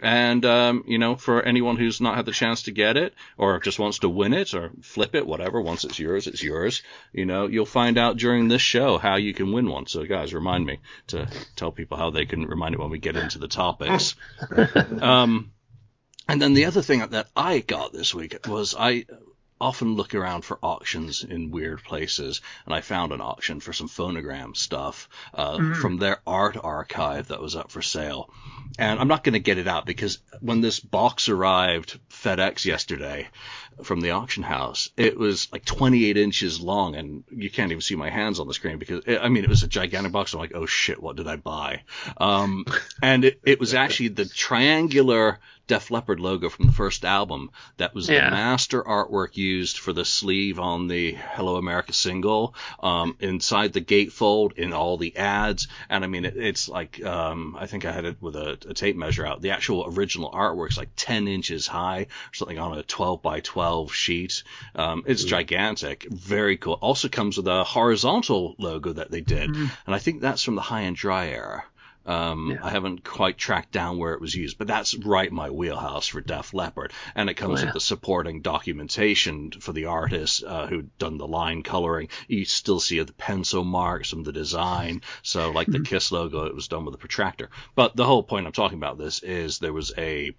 And 0.00 0.44
um, 0.46 0.84
you 0.86 0.96
know, 0.96 1.16
for 1.16 1.42
anyone 1.42 1.76
who's 1.76 2.00
not 2.00 2.16
had 2.16 2.24
the 2.24 2.32
chance 2.32 2.62
to 2.62 2.70
get 2.70 2.96
it, 2.96 3.14
or 3.36 3.58
just 3.60 3.78
wants 3.78 3.98
to 3.98 4.08
win 4.08 4.32
it, 4.32 4.54
or 4.54 4.70
flip 4.80 5.14
it, 5.14 5.26
whatever. 5.26 5.60
Once 5.60 5.84
it's 5.84 5.98
yours, 5.98 6.26
it's 6.26 6.42
yours. 6.42 6.82
You 7.12 7.26
know, 7.26 7.46
you'll 7.46 7.66
find 7.66 7.98
out 7.98 8.16
during 8.16 8.48
this 8.48 8.62
show 8.62 8.96
how 8.96 9.16
you 9.16 9.34
can 9.34 9.52
win 9.52 9.68
one. 9.68 9.86
So, 9.86 10.04
guys, 10.04 10.32
remind 10.32 10.64
me 10.64 10.78
to 11.08 11.28
tell 11.56 11.72
people 11.72 11.98
how 11.98 12.10
they 12.10 12.26
can 12.26 12.46
remind 12.46 12.74
it 12.74 12.80
when 12.80 12.90
we 12.90 12.98
get 12.98 13.16
into 13.16 13.38
the 13.38 13.48
topics. 13.48 14.14
um, 15.00 15.50
and 16.28 16.40
then 16.40 16.54
the 16.54 16.66
other 16.66 16.82
thing 16.82 17.00
that 17.00 17.28
I 17.34 17.58
got 17.58 17.92
this 17.92 18.14
week 18.14 18.46
was 18.46 18.76
I 18.78 19.04
often 19.60 19.94
look 19.94 20.14
around 20.14 20.42
for 20.44 20.58
auctions 20.62 21.24
in 21.24 21.50
weird 21.50 21.82
places, 21.82 22.40
and 22.64 22.74
I 22.74 22.80
found 22.80 23.12
an 23.12 23.20
auction 23.20 23.60
for 23.60 23.72
some 23.72 23.88
phonogram 23.88 24.56
stuff 24.56 25.08
uh, 25.34 25.74
from 25.74 25.98
their 25.98 26.20
art 26.26 26.56
archive 26.56 27.28
that 27.28 27.40
was 27.40 27.56
up 27.56 27.70
for 27.70 27.82
sale. 27.82 28.30
And 28.78 29.00
I'm 29.00 29.08
not 29.08 29.24
going 29.24 29.32
to 29.32 29.40
get 29.40 29.58
it 29.58 29.66
out 29.66 29.86
because 29.86 30.18
when 30.40 30.60
this 30.60 30.78
box 30.78 31.28
arrived 31.28 31.98
FedEx 32.10 32.64
yesterday 32.64 33.28
from 33.82 34.00
the 34.00 34.10
auction 34.10 34.42
house, 34.42 34.90
it 34.96 35.16
was 35.18 35.48
like 35.52 35.64
28 35.64 36.16
inches 36.16 36.60
long, 36.60 36.94
and 36.96 37.24
you 37.30 37.50
can't 37.50 37.70
even 37.70 37.80
see 37.80 37.96
my 37.96 38.10
hands 38.10 38.40
on 38.40 38.48
the 38.48 38.54
screen 38.54 38.78
because 38.78 39.04
it, 39.06 39.20
I 39.22 39.28
mean 39.28 39.44
it 39.44 39.50
was 39.50 39.62
a 39.62 39.68
gigantic 39.68 40.12
box. 40.12 40.32
I'm 40.32 40.40
like, 40.40 40.54
oh 40.54 40.66
shit, 40.66 41.02
what 41.02 41.16
did 41.16 41.26
I 41.28 41.36
buy? 41.36 41.82
Um, 42.16 42.64
and 43.02 43.24
it, 43.24 43.40
it 43.44 43.60
was 43.60 43.74
actually 43.74 44.08
the 44.08 44.26
triangular 44.26 45.38
Def 45.66 45.90
Leppard 45.90 46.18
logo 46.18 46.48
from 46.48 46.64
the 46.64 46.72
first 46.72 47.04
album 47.04 47.50
that 47.76 47.94
was 47.94 48.08
Yeah. 48.08 48.24
the 48.24 48.30
master 48.30 48.82
artwork 48.82 49.36
used 49.36 49.76
for 49.78 49.92
the 49.92 50.04
sleeve 50.04 50.58
on 50.58 50.88
the 50.88 51.12
Hello 51.12 51.56
America 51.56 51.92
single, 51.92 52.54
um, 52.82 53.16
inside 53.20 53.74
the 53.74 53.82
gatefold, 53.82 54.54
in 54.56 54.72
all 54.72 54.96
the 54.96 55.14
ads. 55.18 55.68
And 55.90 56.04
I 56.04 56.06
mean, 56.06 56.24
it, 56.24 56.38
it's 56.38 56.70
like, 56.70 57.04
um, 57.04 57.54
I 57.60 57.66
think 57.66 57.84
I 57.84 57.92
had 57.92 58.06
it 58.06 58.16
with 58.22 58.34
a, 58.36 58.52
a 58.66 58.72
tape 58.72 58.96
measure 58.96 59.26
out. 59.26 59.42
The 59.42 59.50
actual 59.50 59.84
original 59.94 60.30
artwork's 60.32 60.78
like 60.78 60.88
10 60.96 61.28
inches 61.28 61.66
high, 61.66 62.02
or 62.30 62.34
something 62.34 62.58
on 62.58 62.78
a 62.78 62.82
12 62.82 63.20
by 63.20 63.40
12 63.40 63.67
sheet. 63.88 64.42
Um, 64.74 65.02
it's 65.06 65.24
gigantic. 65.24 66.06
Very 66.10 66.56
cool. 66.56 66.78
Also 66.80 67.08
comes 67.08 67.36
with 67.36 67.46
a 67.48 67.64
horizontal 67.64 68.54
logo 68.58 68.92
that 68.94 69.10
they 69.10 69.20
did. 69.20 69.50
And 69.54 69.70
I 69.86 69.98
think 69.98 70.20
that's 70.20 70.42
from 70.42 70.54
the 70.54 70.62
high 70.62 70.82
and 70.82 70.96
dry 70.96 71.28
era. 71.28 71.64
Um, 72.06 72.52
Yeah. 72.52 72.60
I 72.62 72.70
haven't 72.70 73.04
quite 73.04 73.36
tracked 73.36 73.70
down 73.70 73.98
where 73.98 74.14
it 74.14 74.20
was 74.20 74.34
used, 74.34 74.56
but 74.56 74.66
that's 74.66 74.94
right 74.94 75.30
my 75.30 75.50
wheelhouse 75.50 76.06
for 76.06 76.22
Def 76.22 76.54
Leppard. 76.54 76.92
And 77.14 77.28
it 77.28 77.34
comes 77.34 77.58
Oh, 77.58 77.60
yeah. 77.60 77.64
with 77.66 77.74
the 77.74 77.80
supporting 77.80 78.40
documentation 78.40 79.50
for 79.50 79.74
the 79.74 79.86
artist 79.86 80.42
uh, 80.42 80.66
who'd 80.68 80.96
done 80.98 81.18
the 81.18 81.26
line 81.26 81.62
coloring. 81.62 82.08
You 82.26 82.46
still 82.46 82.80
see 82.80 83.02
the 83.02 83.12
pencil 83.12 83.62
marks 83.62 84.08
from 84.10 84.22
the 84.22 84.32
design. 84.32 85.02
So, 85.22 85.50
like 85.50 85.66
the 85.66 85.80
Kiss 85.80 86.10
logo, 86.10 86.46
it 86.46 86.54
was 86.54 86.68
done 86.68 86.86
with 86.86 86.94
a 86.94 86.98
protractor. 86.98 87.50
But 87.74 87.94
the 87.94 88.06
whole 88.06 88.22
point 88.22 88.46
I'm 88.46 88.52
talking 88.52 88.78
about 88.78 88.96
this 88.96 89.22
is 89.22 89.58
there 89.58 89.74
was 89.74 89.92
a 89.98 90.34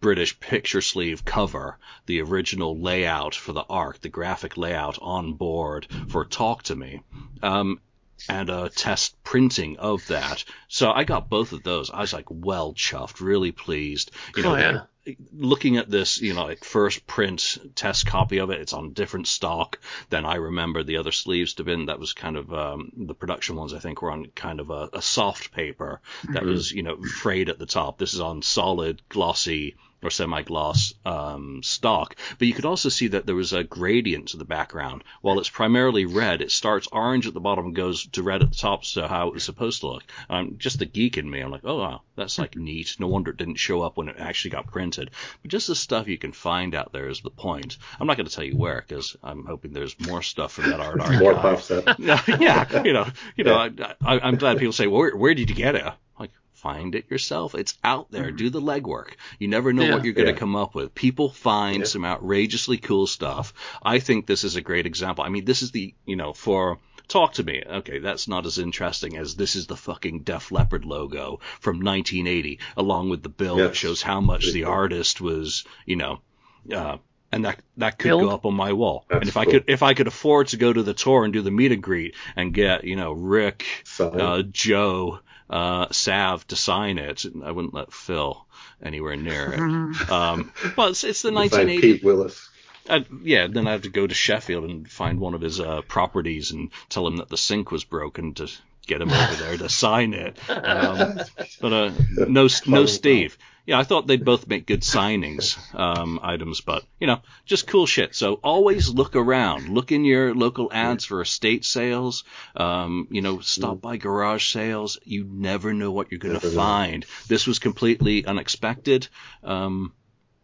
British 0.00 0.40
picture 0.40 0.80
sleeve 0.80 1.24
cover, 1.24 1.78
the 2.06 2.20
original 2.20 2.78
layout 2.78 3.34
for 3.34 3.52
the 3.52 3.64
arc, 3.68 4.00
the 4.00 4.08
graphic 4.08 4.56
layout 4.56 4.98
on 5.02 5.34
board 5.34 5.86
for 6.08 6.24
Talk 6.24 6.62
to 6.64 6.74
Me. 6.74 7.02
Um, 7.42 7.80
and 8.28 8.50
a 8.50 8.68
test 8.68 9.22
printing 9.24 9.76
of 9.78 10.06
that. 10.08 10.44
So 10.68 10.90
I 10.90 11.04
got 11.04 11.28
both 11.28 11.52
of 11.52 11.62
those. 11.62 11.90
I 11.90 12.00
was 12.00 12.12
like 12.12 12.26
well 12.28 12.72
chuffed, 12.74 13.20
really 13.20 13.52
pleased. 13.52 14.10
You 14.36 14.42
know, 14.42 14.54
Oh, 14.54 14.56
yeah. 14.56 15.14
looking 15.32 15.76
at 15.76 15.90
this, 15.90 16.20
you 16.20 16.32
know, 16.34 16.44
like 16.44 16.64
first 16.64 17.06
print 17.06 17.58
test 17.74 18.06
copy 18.06 18.38
of 18.38 18.50
it, 18.50 18.60
it's 18.60 18.72
on 18.72 18.92
different 18.92 19.26
stock 19.26 19.78
than 20.08 20.24
I 20.24 20.36
remember 20.36 20.82
the 20.82 20.96
other 20.96 21.12
sleeves 21.12 21.54
to 21.54 21.60
have 21.60 21.66
been. 21.66 21.86
That 21.86 21.98
was 22.00 22.12
kind 22.12 22.36
of 22.36 22.52
um, 22.54 22.90
the 22.96 23.14
production 23.14 23.56
ones. 23.56 23.74
I 23.74 23.78
think 23.80 24.00
were 24.00 24.10
on 24.10 24.26
kind 24.34 24.60
of 24.60 24.70
a, 24.70 24.88
a 24.94 25.02
soft 25.02 25.52
paper 25.52 26.00
that 26.30 26.44
was, 26.44 26.72
you 26.72 26.82
know, 26.82 26.96
frayed 27.02 27.48
at 27.48 27.58
the 27.58 27.66
top. 27.66 27.98
This 27.98 28.14
is 28.14 28.20
on 28.20 28.42
solid, 28.42 29.02
glossy 29.08 29.76
or 30.04 30.10
semi-gloss 30.10 30.94
um, 31.04 31.62
stock. 31.62 32.16
But 32.38 32.48
you 32.48 32.54
could 32.54 32.64
also 32.64 32.88
see 32.88 33.08
that 33.08 33.26
there 33.26 33.34
was 33.34 33.52
a 33.52 33.64
gradient 33.64 34.28
to 34.28 34.36
the 34.36 34.44
background. 34.44 35.04
While 35.20 35.38
it's 35.38 35.48
primarily 35.48 36.04
red, 36.04 36.40
it 36.40 36.52
starts 36.52 36.88
orange 36.92 37.26
at 37.26 37.34
the 37.34 37.40
bottom 37.40 37.66
and 37.66 37.74
goes 37.74 38.06
to 38.08 38.22
red 38.22 38.42
at 38.42 38.50
the 38.50 38.56
top, 38.56 38.84
so 38.84 39.06
how 39.06 39.28
it 39.28 39.34
was 39.34 39.44
supposed 39.44 39.80
to 39.80 39.88
look. 39.88 40.04
Um, 40.28 40.56
just 40.58 40.78
the 40.78 40.86
geek 40.86 41.18
in 41.18 41.28
me, 41.28 41.40
I'm 41.40 41.50
like, 41.50 41.64
oh 41.64 41.78
wow, 41.78 42.02
that's 42.16 42.38
like 42.38 42.56
neat. 42.56 42.96
No 42.98 43.08
wonder 43.08 43.30
it 43.30 43.36
didn't 43.36 43.56
show 43.56 43.82
up 43.82 43.96
when 43.96 44.08
it 44.08 44.16
actually 44.18 44.50
got 44.50 44.66
printed. 44.66 45.10
But 45.42 45.50
just 45.50 45.66
the 45.66 45.74
stuff 45.74 46.08
you 46.08 46.18
can 46.18 46.32
find 46.32 46.74
out 46.74 46.92
there 46.92 47.08
is 47.08 47.20
the 47.20 47.30
point. 47.30 47.76
I'm 47.98 48.06
not 48.06 48.16
going 48.16 48.26
to 48.26 48.34
tell 48.34 48.44
you 48.44 48.56
where 48.56 48.84
because 48.86 49.16
I'm 49.22 49.44
hoping 49.44 49.72
there's 49.72 49.98
more 50.00 50.22
stuff 50.22 50.52
from 50.52 50.70
that 50.70 50.80
art 50.80 51.00
archive. 51.00 51.20
More 51.20 51.34
puffs 51.34 51.70
up. 51.70 51.98
yeah, 51.98 52.82
you 52.82 52.92
know, 52.92 53.06
you 53.36 53.44
know, 53.44 53.56
I, 53.56 53.70
I, 54.04 54.20
I'm 54.20 54.36
glad 54.36 54.58
people 54.58 54.72
say, 54.72 54.86
well, 54.86 55.00
where, 55.00 55.16
where 55.16 55.34
did 55.34 55.50
you 55.50 55.56
get 55.56 55.74
it? 55.74 55.84
Find 56.64 56.94
it 56.94 57.10
yourself. 57.10 57.54
It's 57.54 57.76
out 57.84 58.10
there. 58.10 58.30
Do 58.30 58.48
the 58.48 58.60
legwork. 58.60 59.16
You 59.38 59.48
never 59.48 59.74
know 59.74 59.82
Yeah. 59.82 59.92
what 59.96 60.04
you're 60.04 60.14
going 60.14 60.28
to 60.28 60.32
Yeah. 60.32 60.38
come 60.38 60.56
up 60.56 60.74
with. 60.74 60.94
People 60.94 61.28
find 61.28 61.80
Yeah. 61.80 61.84
some 61.84 62.06
outrageously 62.06 62.78
cool 62.78 63.06
stuff. 63.06 63.52
I 63.82 63.98
think 63.98 64.26
this 64.26 64.44
is 64.44 64.56
a 64.56 64.62
great 64.62 64.86
example. 64.86 65.24
I 65.24 65.28
mean, 65.28 65.44
this 65.44 65.60
is 65.60 65.72
the, 65.72 65.92
you 66.06 66.16
know, 66.16 66.32
for 66.32 66.78
talk 67.06 67.34
to 67.34 67.44
me. 67.44 67.62
Okay, 67.68 67.98
that's 67.98 68.28
not 68.28 68.46
as 68.46 68.56
interesting 68.58 69.18
as 69.18 69.34
this 69.36 69.56
is 69.56 69.66
the 69.66 69.76
fucking 69.76 70.20
Def 70.20 70.50
Leppard 70.50 70.86
logo 70.86 71.40
from 71.60 71.82
1980, 71.82 72.58
along 72.78 73.10
with 73.10 73.22
the 73.22 73.28
bill 73.28 73.56
that 73.56 73.76
shows 73.76 74.00
how 74.00 74.22
much 74.22 74.50
the 74.52 74.64
artist 74.64 75.20
was, 75.20 75.64
you 75.84 75.96
know, 75.96 76.20
uh, 76.72 76.96
and 77.30 77.44
that 77.44 77.60
that 77.76 77.98
could 77.98 78.08
go 78.08 78.30
up 78.30 78.46
on 78.46 78.54
my 78.54 78.72
wall. 78.72 79.04
That's 79.10 79.20
and 79.20 79.28
if 79.28 79.36
I 79.36 79.44
could 79.44 79.64
if 79.66 79.82
I 79.82 79.92
could 79.92 80.06
afford 80.06 80.46
to 80.48 80.56
go 80.56 80.72
to 80.72 80.82
the 80.82 80.94
tour 80.94 81.24
and 81.24 81.32
do 81.32 81.42
the 81.42 81.50
meet 81.50 81.72
and 81.72 81.82
greet 81.82 82.14
and 82.36 82.54
get 82.54 82.84
you 82.84 82.96
know 82.96 83.12
Rick, 83.12 83.66
uh, 84.00 84.42
Joe, 84.50 85.18
uh, 85.54 85.86
Sav 85.92 86.44
to 86.48 86.56
sign 86.56 86.98
it, 86.98 87.24
I 87.44 87.52
wouldn't 87.52 87.74
let 87.74 87.92
Phil 87.92 88.44
anywhere 88.82 89.14
near 89.16 89.52
it. 89.52 90.10
Um, 90.10 90.52
but 90.74 90.90
it's, 90.90 91.04
it's 91.04 91.22
the 91.22 91.30
1980s. 91.30 91.50
find 91.50 91.80
Pete 91.80 92.02
Willis. 92.02 92.50
I'd, 92.90 93.06
yeah, 93.22 93.46
then 93.46 93.68
I'd 93.68 93.72
have 93.72 93.82
to 93.82 93.88
go 93.88 94.04
to 94.04 94.14
Sheffield 94.14 94.64
and 94.64 94.90
find 94.90 95.20
one 95.20 95.32
of 95.32 95.40
his 95.40 95.60
uh, 95.60 95.82
properties 95.82 96.50
and 96.50 96.70
tell 96.88 97.06
him 97.06 97.18
that 97.18 97.28
the 97.28 97.36
sink 97.36 97.70
was 97.70 97.84
broken 97.84 98.34
to 98.34 98.50
get 98.86 99.00
him 99.00 99.10
over 99.10 99.34
there 99.36 99.56
to 99.56 99.68
sign 99.68 100.12
it. 100.12 100.36
Um, 100.48 101.20
but 101.60 101.72
uh, 101.72 101.92
no, 102.16 102.26
no 102.26 102.48
Funny 102.48 102.86
Steve. 102.88 103.38
Yeah, 103.66 103.78
I 103.78 103.84
thought 103.84 104.06
they'd 104.06 104.24
both 104.24 104.46
make 104.46 104.66
good 104.66 104.82
signings 104.82 105.56
um, 105.74 106.20
items, 106.22 106.60
but 106.60 106.84
you 107.00 107.06
know, 107.06 107.20
just 107.46 107.66
cool 107.66 107.86
shit. 107.86 108.14
So 108.14 108.34
always 108.34 108.90
look 108.90 109.16
around, 109.16 109.70
look 109.70 109.90
in 109.90 110.04
your 110.04 110.34
local 110.34 110.70
ads 110.70 111.06
for 111.06 111.22
estate 111.22 111.64
sales. 111.64 112.24
Um, 112.54 113.08
you 113.10 113.22
know, 113.22 113.40
stop 113.40 113.80
by 113.80 113.96
garage 113.96 114.52
sales. 114.52 114.98
You 115.04 115.24
never 115.24 115.72
know 115.72 115.90
what 115.92 116.10
you're 116.10 116.18
going 116.18 116.38
to 116.38 116.50
find. 116.50 117.06
This 117.26 117.46
was 117.46 117.58
completely 117.58 118.26
unexpected. 118.26 119.08
Um, 119.42 119.94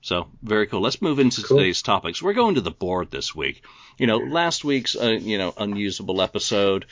So 0.03 0.29
very 0.43 0.67
cool. 0.67 0.81
Let's 0.81 1.03
move 1.03 1.19
into 1.19 1.43
Cool. 1.43 1.59
today's 1.59 1.83
topics. 1.83 2.23
We're 2.23 2.33
going 2.33 2.55
to 2.55 2.61
the 2.63 2.71
board 2.71 3.11
this 3.11 3.35
week. 3.35 3.63
You 3.99 4.07
know, 4.07 4.17
last 4.17 4.65
week's 4.65 4.97
uh, 4.97 5.11
you 5.21 5.37
know 5.37 5.53
unusable 5.59 6.23
episode. 6.23 6.87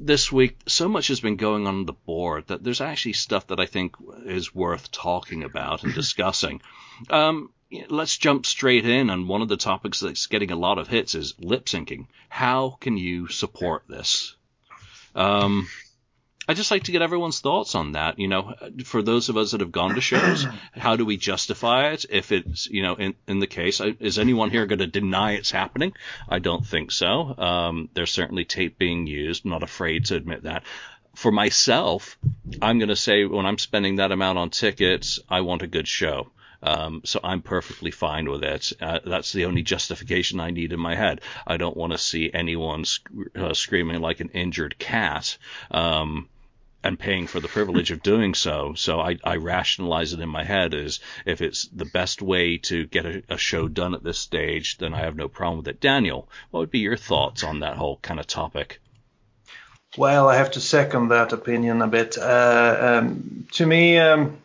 This 0.00 0.30
week, 0.30 0.56
so 0.66 0.88
much 0.88 1.08
has 1.08 1.18
been 1.18 1.36
going 1.36 1.66
on 1.66 1.86
the 1.86 1.92
board 1.92 2.46
that 2.46 2.62
there's 2.62 2.80
actually 2.80 3.14
stuff 3.14 3.48
that 3.48 3.58
I 3.58 3.66
think 3.66 3.96
is 4.24 4.54
worth 4.54 4.92
talking 4.92 5.42
about 5.42 5.82
and 5.82 5.92
discussing. 6.02 6.62
Um, 7.10 7.50
let's 7.88 8.16
jump 8.16 8.46
straight 8.46 8.86
in. 8.86 9.10
And 9.10 9.28
one 9.28 9.42
of 9.42 9.48
the 9.48 9.56
topics 9.56 9.98
that's 9.98 10.26
getting 10.26 10.52
a 10.52 10.56
lot 10.56 10.78
of 10.78 10.86
hits 10.86 11.16
is 11.16 11.34
lip 11.40 11.64
syncing. 11.66 12.06
How 12.28 12.76
can 12.80 12.96
you 12.96 13.26
support 13.26 13.82
this? 13.88 14.36
Um, 15.16 15.66
I'd 16.48 16.56
just 16.56 16.70
like 16.70 16.84
to 16.84 16.92
get 16.92 17.02
everyone's 17.02 17.40
thoughts 17.40 17.74
on 17.74 17.92
that. 17.92 18.18
You 18.18 18.28
know, 18.28 18.54
for 18.84 19.02
those 19.02 19.28
of 19.28 19.36
us 19.36 19.50
that 19.50 19.60
have 19.60 19.72
gone 19.72 19.94
to 19.94 20.00
shows, 20.00 20.46
how 20.72 20.96
do 20.96 21.04
we 21.04 21.16
justify 21.16 21.88
it? 21.90 22.04
If 22.08 22.30
it's, 22.30 22.66
you 22.68 22.82
know, 22.82 22.94
in, 22.94 23.14
in 23.26 23.40
the 23.40 23.46
case, 23.46 23.80
is 23.80 24.18
anyone 24.18 24.50
here 24.50 24.66
going 24.66 24.78
to 24.78 24.86
deny 24.86 25.32
it's 25.32 25.50
happening? 25.50 25.92
I 26.28 26.38
don't 26.38 26.64
think 26.64 26.92
so. 26.92 27.34
Um, 27.36 27.88
there's 27.94 28.12
certainly 28.12 28.44
tape 28.44 28.78
being 28.78 29.06
used. 29.06 29.44
I'm 29.44 29.50
not 29.50 29.64
afraid 29.64 30.06
to 30.06 30.16
admit 30.16 30.44
that. 30.44 30.62
For 31.16 31.32
myself, 31.32 32.18
I'm 32.62 32.78
going 32.78 32.90
to 32.90 32.96
say 32.96 33.24
when 33.24 33.46
I'm 33.46 33.58
spending 33.58 33.96
that 33.96 34.12
amount 34.12 34.38
on 34.38 34.50
tickets, 34.50 35.18
I 35.28 35.40
want 35.40 35.62
a 35.62 35.66
good 35.66 35.88
show. 35.88 36.30
Um, 36.62 37.02
so 37.04 37.20
I'm 37.22 37.42
perfectly 37.42 37.90
fine 37.90 38.28
with 38.28 38.42
it. 38.42 38.72
Uh, 38.80 39.00
that's 39.04 39.32
the 39.32 39.44
only 39.44 39.62
justification 39.62 40.40
I 40.40 40.50
need 40.50 40.72
in 40.72 40.80
my 40.80 40.94
head. 40.94 41.20
I 41.46 41.56
don't 41.56 41.76
want 41.76 41.92
to 41.92 41.98
see 41.98 42.30
anyone 42.32 42.84
sc- 42.84 43.08
uh, 43.34 43.54
screaming 43.54 44.00
like 44.00 44.20
an 44.20 44.30
injured 44.30 44.78
cat. 44.78 45.38
Um, 45.70 46.28
and 46.86 46.98
paying 46.98 47.26
for 47.26 47.40
the 47.40 47.48
privilege 47.48 47.90
of 47.90 48.02
doing 48.02 48.32
so. 48.32 48.74
So 48.74 49.00
I, 49.00 49.18
I 49.24 49.36
rationalize 49.36 50.12
it 50.12 50.20
in 50.20 50.28
my 50.28 50.44
head 50.44 50.72
as 50.72 51.00
if 51.24 51.40
it's 51.40 51.66
the 51.68 51.84
best 51.84 52.22
way 52.22 52.58
to 52.58 52.86
get 52.86 53.04
a, 53.04 53.22
a 53.28 53.36
show 53.36 53.66
done 53.66 53.94
at 53.94 54.04
this 54.04 54.18
stage, 54.18 54.78
then 54.78 54.94
I 54.94 55.00
have 55.00 55.16
no 55.16 55.28
problem 55.28 55.58
with 55.58 55.68
it. 55.68 55.80
Daniel, 55.80 56.28
what 56.50 56.60
would 56.60 56.70
be 56.70 56.78
your 56.78 56.96
thoughts 56.96 57.42
on 57.42 57.60
that 57.60 57.76
whole 57.76 57.98
kind 58.02 58.20
of 58.20 58.26
topic? 58.28 58.80
Well, 59.98 60.28
I 60.28 60.36
have 60.36 60.52
to 60.52 60.60
second 60.60 61.08
that 61.08 61.32
opinion 61.32 61.82
a 61.82 61.88
bit. 61.88 62.16
Uh, 62.18 62.76
um, 62.80 63.46
to 63.52 63.66
me, 63.66 63.98
um, 63.98 64.38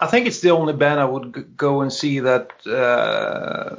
I 0.00 0.06
think 0.06 0.26
it's 0.26 0.40
the 0.40 0.50
only 0.50 0.72
band 0.72 0.98
I 0.98 1.04
would 1.04 1.34
g- 1.34 1.42
go 1.56 1.82
and 1.82 1.92
see 1.92 2.20
that 2.20 2.50
uh, 2.66 3.76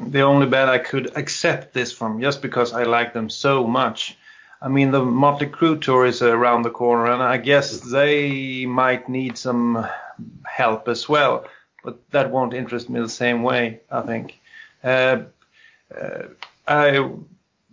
the 0.00 0.22
only 0.22 0.46
band 0.46 0.70
I 0.70 0.78
could 0.78 1.16
accept 1.16 1.74
this 1.74 1.92
from, 1.92 2.20
just 2.20 2.40
because 2.40 2.72
I 2.72 2.84
like 2.84 3.12
them 3.12 3.28
so 3.28 3.66
much. 3.66 4.16
I 4.62 4.68
mean, 4.68 4.92
the 4.92 5.04
Motley 5.04 5.48
Crue 5.48 5.80
tour 5.80 6.06
is 6.06 6.22
around 6.22 6.62
the 6.62 6.70
corner, 6.70 7.10
and 7.10 7.20
I 7.20 7.36
guess 7.36 7.80
they 7.80 8.64
might 8.64 9.08
need 9.08 9.36
some 9.36 9.84
help 10.44 10.86
as 10.86 11.08
well, 11.08 11.46
but 11.82 11.98
that 12.10 12.30
won't 12.30 12.54
interest 12.54 12.88
me 12.88 13.00
the 13.00 13.08
same 13.08 13.42
way. 13.42 13.80
I 13.90 14.02
think. 14.02 14.38
Uh, 14.84 15.22
uh, 16.00 16.22
I 16.68 17.10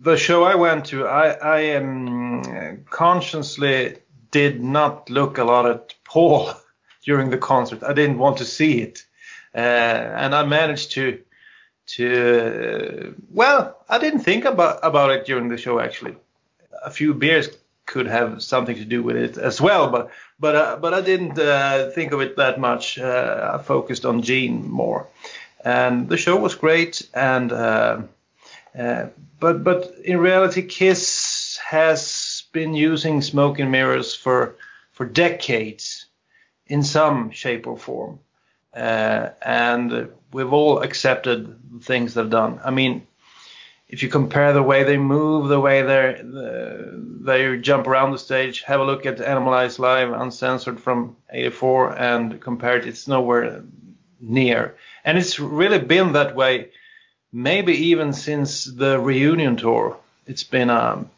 the 0.00 0.16
show 0.16 0.42
I 0.44 0.56
went 0.56 0.86
to, 0.86 1.06
I, 1.06 1.28
I 1.30 1.76
um, 1.76 2.84
consciously 2.88 3.98
did 4.30 4.62
not 4.62 5.10
look 5.10 5.38
a 5.38 5.44
lot 5.44 5.66
at 5.66 5.94
Paul 6.04 6.52
during 7.04 7.30
the 7.30 7.38
concert. 7.38 7.82
I 7.84 7.92
didn't 7.92 8.18
want 8.18 8.38
to 8.38 8.44
see 8.44 8.80
it, 8.80 9.04
uh, 9.54 9.58
and 9.58 10.34
I 10.34 10.44
managed 10.44 10.92
to 10.92 11.20
to 11.86 13.14
well, 13.30 13.76
I 13.88 13.98
didn't 13.98 14.20
think 14.20 14.44
about 14.44 14.80
about 14.82 15.10
it 15.10 15.24
during 15.24 15.48
the 15.48 15.56
show 15.56 15.78
actually. 15.78 16.16
A 16.84 16.90
few 16.90 17.14
beers 17.14 17.48
could 17.86 18.06
have 18.06 18.42
something 18.42 18.76
to 18.76 18.84
do 18.84 19.02
with 19.02 19.16
it 19.16 19.36
as 19.36 19.60
well, 19.60 19.90
but 19.90 20.10
but 20.38 20.54
uh, 20.54 20.76
but 20.80 20.94
I 20.94 21.00
didn't 21.00 21.38
uh, 21.38 21.90
think 21.90 22.12
of 22.12 22.20
it 22.20 22.36
that 22.36 22.58
much. 22.58 22.98
Uh, 22.98 23.50
I 23.54 23.62
focused 23.62 24.04
on 24.04 24.22
Gene 24.22 24.70
more, 24.70 25.08
and 25.64 26.08
the 26.08 26.16
show 26.16 26.36
was 26.36 26.54
great. 26.54 27.08
And 27.12 27.52
uh, 27.52 28.02
uh, 28.78 29.06
but 29.40 29.64
but 29.64 29.94
in 30.04 30.18
reality, 30.18 30.62
Kiss 30.62 31.58
has 31.68 32.44
been 32.52 32.74
using 32.74 33.22
smoke 33.22 33.58
and 33.58 33.70
mirrors 33.70 34.14
for 34.14 34.56
for 34.92 35.06
decades, 35.06 36.06
in 36.66 36.82
some 36.82 37.30
shape 37.30 37.66
or 37.66 37.76
form, 37.76 38.20
uh, 38.74 39.30
and 39.42 40.08
we've 40.32 40.52
all 40.52 40.82
accepted 40.82 41.46
the 41.72 41.84
things 41.84 42.14
they've 42.14 42.30
done. 42.30 42.60
I 42.64 42.70
mean, 42.70 43.06
if 43.90 44.04
you 44.04 44.08
compare 44.08 44.52
the 44.52 44.62
way 44.62 44.84
they 44.84 44.96
move, 44.96 45.48
the 45.48 45.58
way 45.60 45.82
they 45.82 46.22
they 47.22 47.58
jump 47.58 47.86
around 47.88 48.12
the 48.12 48.18
stage, 48.18 48.62
have 48.62 48.80
a 48.80 48.84
look 48.84 49.04
at 49.04 49.18
Animalize 49.18 49.78
Live 49.78 50.12
Uncensored 50.12 50.78
from 50.80 51.16
'84 51.30 51.98
and 51.98 52.40
compare 52.40 52.76
it, 52.76 52.86
it's 52.86 53.08
nowhere 53.08 53.64
near. 54.20 54.76
And 55.04 55.18
it's 55.18 55.40
really 55.40 55.80
been 55.80 56.12
that 56.12 56.36
way, 56.36 56.70
maybe 57.32 57.74
even 57.90 58.12
since 58.12 58.64
the 58.64 59.00
reunion 59.00 59.56
tour. 59.56 59.96
It's 60.26 60.44
been 60.44 60.70
um, 60.70 61.10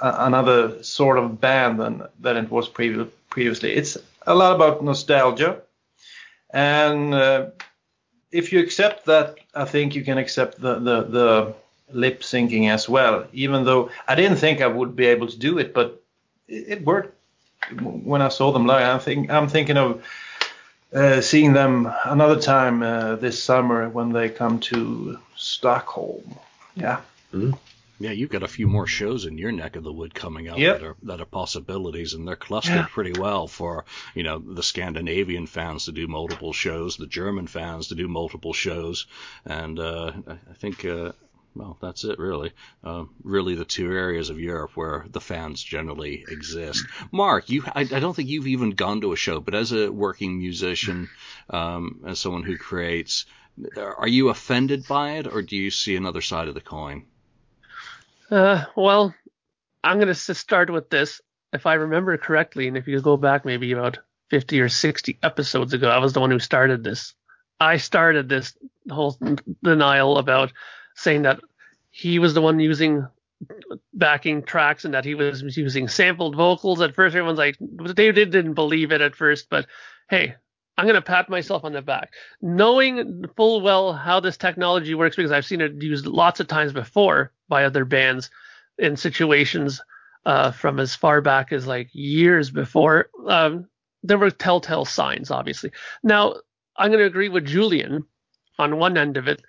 a, 0.00 0.14
another 0.20 0.82
sort 0.82 1.18
of 1.18 1.40
band 1.42 1.78
than 1.78 2.02
than 2.18 2.38
it 2.38 2.50
was 2.50 2.70
previ- 2.70 3.10
previously. 3.28 3.74
It's 3.74 3.98
a 4.26 4.34
lot 4.34 4.54
about 4.54 4.82
nostalgia, 4.82 5.60
and 6.50 7.12
uh, 7.12 7.50
if 8.32 8.50
you 8.50 8.60
accept 8.60 9.04
that, 9.04 9.36
I 9.54 9.66
think 9.66 9.94
you 9.94 10.02
can 10.02 10.16
accept 10.16 10.58
the 10.58 10.74
the, 10.78 11.02
the 11.02 11.54
lip 11.94 12.20
syncing 12.20 12.68
as 12.68 12.88
well. 12.88 13.26
Even 13.32 13.64
though 13.64 13.90
I 14.06 14.14
didn't 14.14 14.38
think 14.38 14.60
I 14.60 14.66
would 14.66 14.94
be 14.96 15.06
able 15.06 15.28
to 15.28 15.38
do 15.38 15.58
it, 15.58 15.72
but 15.74 16.02
it, 16.48 16.64
it 16.68 16.84
worked 16.84 17.14
when 17.80 18.20
I 18.22 18.28
saw 18.28 18.52
them 18.52 18.66
live. 18.66 18.96
I 18.96 18.98
think 18.98 19.30
I'm 19.30 19.48
thinking 19.48 19.76
of 19.78 20.04
uh, 20.92 21.20
seeing 21.20 21.52
them 21.54 21.90
another 22.04 22.40
time 22.40 22.82
uh, 22.82 23.16
this 23.16 23.42
summer 23.42 23.88
when 23.88 24.12
they 24.12 24.28
come 24.28 24.60
to 24.60 25.18
Stockholm. 25.36 26.36
Yeah. 26.76 27.00
Yeah, 28.00 28.10
you've 28.10 28.30
got 28.30 28.42
a 28.42 28.48
few 28.48 28.66
more 28.66 28.86
shows 28.86 29.24
in 29.24 29.38
your 29.38 29.52
neck 29.52 29.76
of 29.76 29.84
the 29.84 29.92
wood 29.92 30.14
coming 30.14 30.48
up 30.48 30.58
Yep. 30.58 30.78
that 30.80 30.86
are 30.86 30.96
that 31.04 31.20
are 31.20 31.26
possibilities, 31.26 32.12
and 32.14 32.26
they're 32.26 32.36
clustered 32.36 32.88
pretty 32.88 33.18
well 33.18 33.46
for 33.46 33.84
you 34.14 34.24
know 34.24 34.38
the 34.38 34.62
Scandinavian 34.62 35.46
fans 35.46 35.84
to 35.86 35.92
do 35.92 36.06
multiple 36.08 36.52
shows, 36.52 36.96
the 36.96 37.06
German 37.06 37.46
fans 37.46 37.88
to 37.88 37.94
do 37.94 38.08
multiple 38.08 38.52
shows, 38.52 39.06
and 39.44 39.78
uh, 39.78 40.12
I 40.26 40.32
I 40.32 40.54
think. 40.58 40.84
Uh, 40.84 41.12
well, 41.54 41.78
that's 41.80 42.04
it, 42.04 42.18
really. 42.18 42.52
Uh, 42.82 43.04
really, 43.22 43.54
the 43.54 43.64
two 43.64 43.92
areas 43.92 44.30
of 44.30 44.40
Europe 44.40 44.76
where 44.76 45.06
the 45.08 45.20
fans 45.20 45.62
generally 45.62 46.24
exist. 46.28 46.84
Mark, 47.12 47.48
you, 47.48 47.62
I, 47.66 47.80
I 47.80 48.00
don't 48.00 48.14
think 48.14 48.28
you've 48.28 48.48
even 48.48 48.70
gone 48.70 49.00
to 49.02 49.12
a 49.12 49.16
show, 49.16 49.40
but 49.40 49.54
as 49.54 49.72
a 49.72 49.90
working 49.90 50.38
musician, 50.38 51.08
um, 51.50 52.02
as 52.06 52.18
someone 52.18 52.42
who 52.42 52.58
creates, 52.58 53.26
are 53.76 54.08
you 54.08 54.30
offended 54.30 54.86
by 54.88 55.12
it, 55.12 55.26
or 55.26 55.42
do 55.42 55.56
you 55.56 55.70
see 55.70 55.94
another 55.96 56.20
side 56.20 56.48
of 56.48 56.54
the 56.54 56.60
coin? 56.60 57.06
Uh, 58.30 58.64
well, 58.76 59.14
I'm 59.84 59.98
going 59.98 60.08
to 60.08 60.14
start 60.14 60.70
with 60.70 60.90
this. 60.90 61.20
If 61.52 61.66
I 61.66 61.74
remember 61.74 62.16
correctly, 62.18 62.66
and 62.66 62.76
if 62.76 62.88
you 62.88 63.00
go 63.00 63.16
back 63.16 63.44
maybe 63.44 63.70
about 63.72 63.98
50 64.30 64.60
or 64.60 64.68
60 64.68 65.18
episodes 65.22 65.72
ago, 65.72 65.88
I 65.88 65.98
was 65.98 66.14
the 66.14 66.20
one 66.20 66.30
who 66.30 66.40
started 66.40 66.82
this. 66.82 67.14
I 67.60 67.76
started 67.76 68.28
this 68.28 68.56
whole 68.90 69.16
denial 69.62 70.18
about 70.18 70.52
saying 70.94 71.22
that 71.22 71.40
he 71.90 72.18
was 72.18 72.34
the 72.34 72.40
one 72.40 72.58
using 72.60 73.06
backing 73.92 74.42
tracks 74.42 74.84
and 74.84 74.94
that 74.94 75.04
he 75.04 75.14
was 75.14 75.56
using 75.56 75.88
sampled 75.88 76.36
vocals. 76.36 76.80
At 76.80 76.94
first, 76.94 77.14
everyone's 77.14 77.38
like, 77.38 77.56
they 77.60 78.12
did- 78.12 78.30
didn't 78.30 78.54
believe 78.54 78.92
it 78.92 79.00
at 79.00 79.16
first, 79.16 79.48
but 79.50 79.66
hey, 80.08 80.34
I'm 80.76 80.86
going 80.86 80.94
to 80.94 81.02
pat 81.02 81.28
myself 81.28 81.64
on 81.64 81.72
the 81.72 81.82
back. 81.82 82.12
Knowing 82.42 83.24
full 83.36 83.60
well 83.60 83.92
how 83.92 84.20
this 84.20 84.36
technology 84.36 84.94
works, 84.94 85.16
because 85.16 85.30
I've 85.30 85.46
seen 85.46 85.60
it 85.60 85.80
used 85.80 86.06
lots 86.06 86.40
of 86.40 86.48
times 86.48 86.72
before 86.72 87.32
by 87.48 87.64
other 87.64 87.84
bands 87.84 88.30
in 88.78 88.96
situations 88.96 89.80
uh, 90.26 90.50
from 90.50 90.80
as 90.80 90.94
far 90.94 91.20
back 91.20 91.52
as 91.52 91.66
like 91.66 91.90
years 91.92 92.50
before. 92.50 93.08
Um, 93.28 93.68
there 94.02 94.18
were 94.18 94.30
telltale 94.30 94.84
signs, 94.84 95.30
obviously. 95.30 95.70
Now, 96.02 96.36
I'm 96.76 96.90
going 96.90 97.00
to 97.00 97.06
agree 97.06 97.28
with 97.28 97.46
Julian 97.46 98.04
on 98.58 98.78
one 98.78 98.98
end 98.98 99.16
of 99.16 99.28
it. 99.28 99.42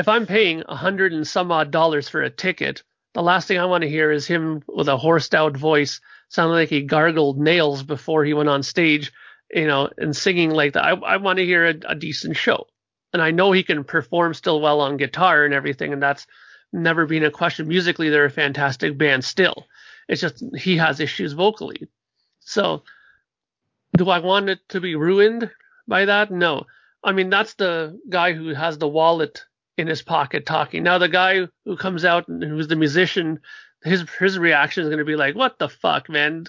If 0.00 0.08
I'm 0.08 0.26
paying 0.26 0.62
a 0.66 0.76
hundred 0.76 1.12
and 1.12 1.28
some 1.28 1.52
odd 1.52 1.70
dollars 1.70 2.08
for 2.08 2.22
a 2.22 2.30
ticket, 2.30 2.82
the 3.12 3.22
last 3.22 3.46
thing 3.46 3.58
I 3.58 3.66
want 3.66 3.82
to 3.82 3.90
hear 3.90 4.10
is 4.10 4.26
him 4.26 4.62
with 4.66 4.88
a 4.88 4.96
horsed 4.96 5.34
out 5.34 5.58
voice, 5.58 6.00
sounding 6.30 6.54
like 6.54 6.70
he 6.70 6.80
gargled 6.80 7.38
nails 7.38 7.82
before 7.82 8.24
he 8.24 8.32
went 8.32 8.48
on 8.48 8.62
stage, 8.62 9.12
you 9.50 9.66
know, 9.66 9.90
and 9.98 10.16
singing 10.16 10.52
like 10.52 10.72
that. 10.72 10.86
I, 10.86 10.92
I 10.92 11.16
want 11.18 11.38
to 11.38 11.44
hear 11.44 11.66
a, 11.66 11.74
a 11.86 11.94
decent 11.94 12.38
show. 12.38 12.66
And 13.12 13.20
I 13.20 13.30
know 13.30 13.52
he 13.52 13.62
can 13.62 13.84
perform 13.84 14.32
still 14.32 14.62
well 14.62 14.80
on 14.80 14.96
guitar 14.96 15.44
and 15.44 15.52
everything, 15.52 15.92
and 15.92 16.02
that's 16.02 16.26
never 16.72 17.04
been 17.04 17.26
a 17.26 17.30
question. 17.30 17.68
Musically, 17.68 18.08
they're 18.08 18.24
a 18.24 18.30
fantastic 18.30 18.96
band 18.96 19.22
still. 19.22 19.66
It's 20.08 20.22
just 20.22 20.42
he 20.56 20.78
has 20.78 21.00
issues 21.00 21.34
vocally. 21.34 21.88
So, 22.40 22.84
do 23.98 24.08
I 24.08 24.20
want 24.20 24.48
it 24.48 24.60
to 24.70 24.80
be 24.80 24.94
ruined 24.94 25.50
by 25.86 26.06
that? 26.06 26.30
No. 26.30 26.64
I 27.04 27.12
mean, 27.12 27.28
that's 27.28 27.52
the 27.52 28.00
guy 28.08 28.32
who 28.32 28.54
has 28.54 28.78
the 28.78 28.88
wallet 28.88 29.44
in 29.80 29.88
his 29.88 30.02
pocket 30.02 30.46
talking. 30.46 30.82
Now, 30.82 30.98
the 30.98 31.08
guy 31.08 31.46
who 31.64 31.76
comes 31.76 32.04
out 32.04 32.28
and 32.28 32.42
who's 32.42 32.68
the 32.68 32.76
musician 32.76 33.40
his 33.82 34.04
his 34.18 34.38
reaction 34.38 34.82
is 34.82 34.88
going 34.88 34.98
to 34.98 35.04
be 35.04 35.16
like, 35.16 35.34
"What 35.34 35.58
the 35.58 35.68
fuck, 35.68 36.08
man? 36.08 36.46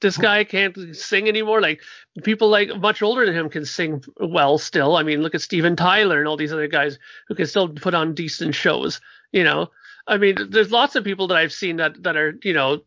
This 0.00 0.16
guy 0.16 0.44
can't 0.44 0.76
sing 0.96 1.28
anymore." 1.28 1.60
Like 1.60 1.80
people 2.24 2.48
like 2.48 2.74
much 2.76 3.02
older 3.02 3.24
than 3.24 3.34
him 3.34 3.48
can 3.48 3.64
sing 3.64 4.02
well 4.18 4.58
still. 4.58 4.96
I 4.96 5.02
mean, 5.02 5.22
look 5.22 5.34
at 5.34 5.42
Steven 5.42 5.76
Tyler 5.76 6.18
and 6.18 6.28
all 6.28 6.36
these 6.36 6.52
other 6.52 6.68
guys 6.68 6.98
who 7.28 7.34
can 7.34 7.46
still 7.46 7.68
put 7.68 7.94
on 7.94 8.14
decent 8.14 8.54
shows. 8.54 9.00
You 9.32 9.44
know, 9.44 9.70
I 10.06 10.18
mean, 10.18 10.36
there's 10.50 10.72
lots 10.72 10.96
of 10.96 11.04
people 11.04 11.28
that 11.28 11.36
I've 11.36 11.52
seen 11.52 11.76
that 11.76 12.02
that 12.02 12.16
are 12.16 12.34
you 12.42 12.52
know 12.52 12.82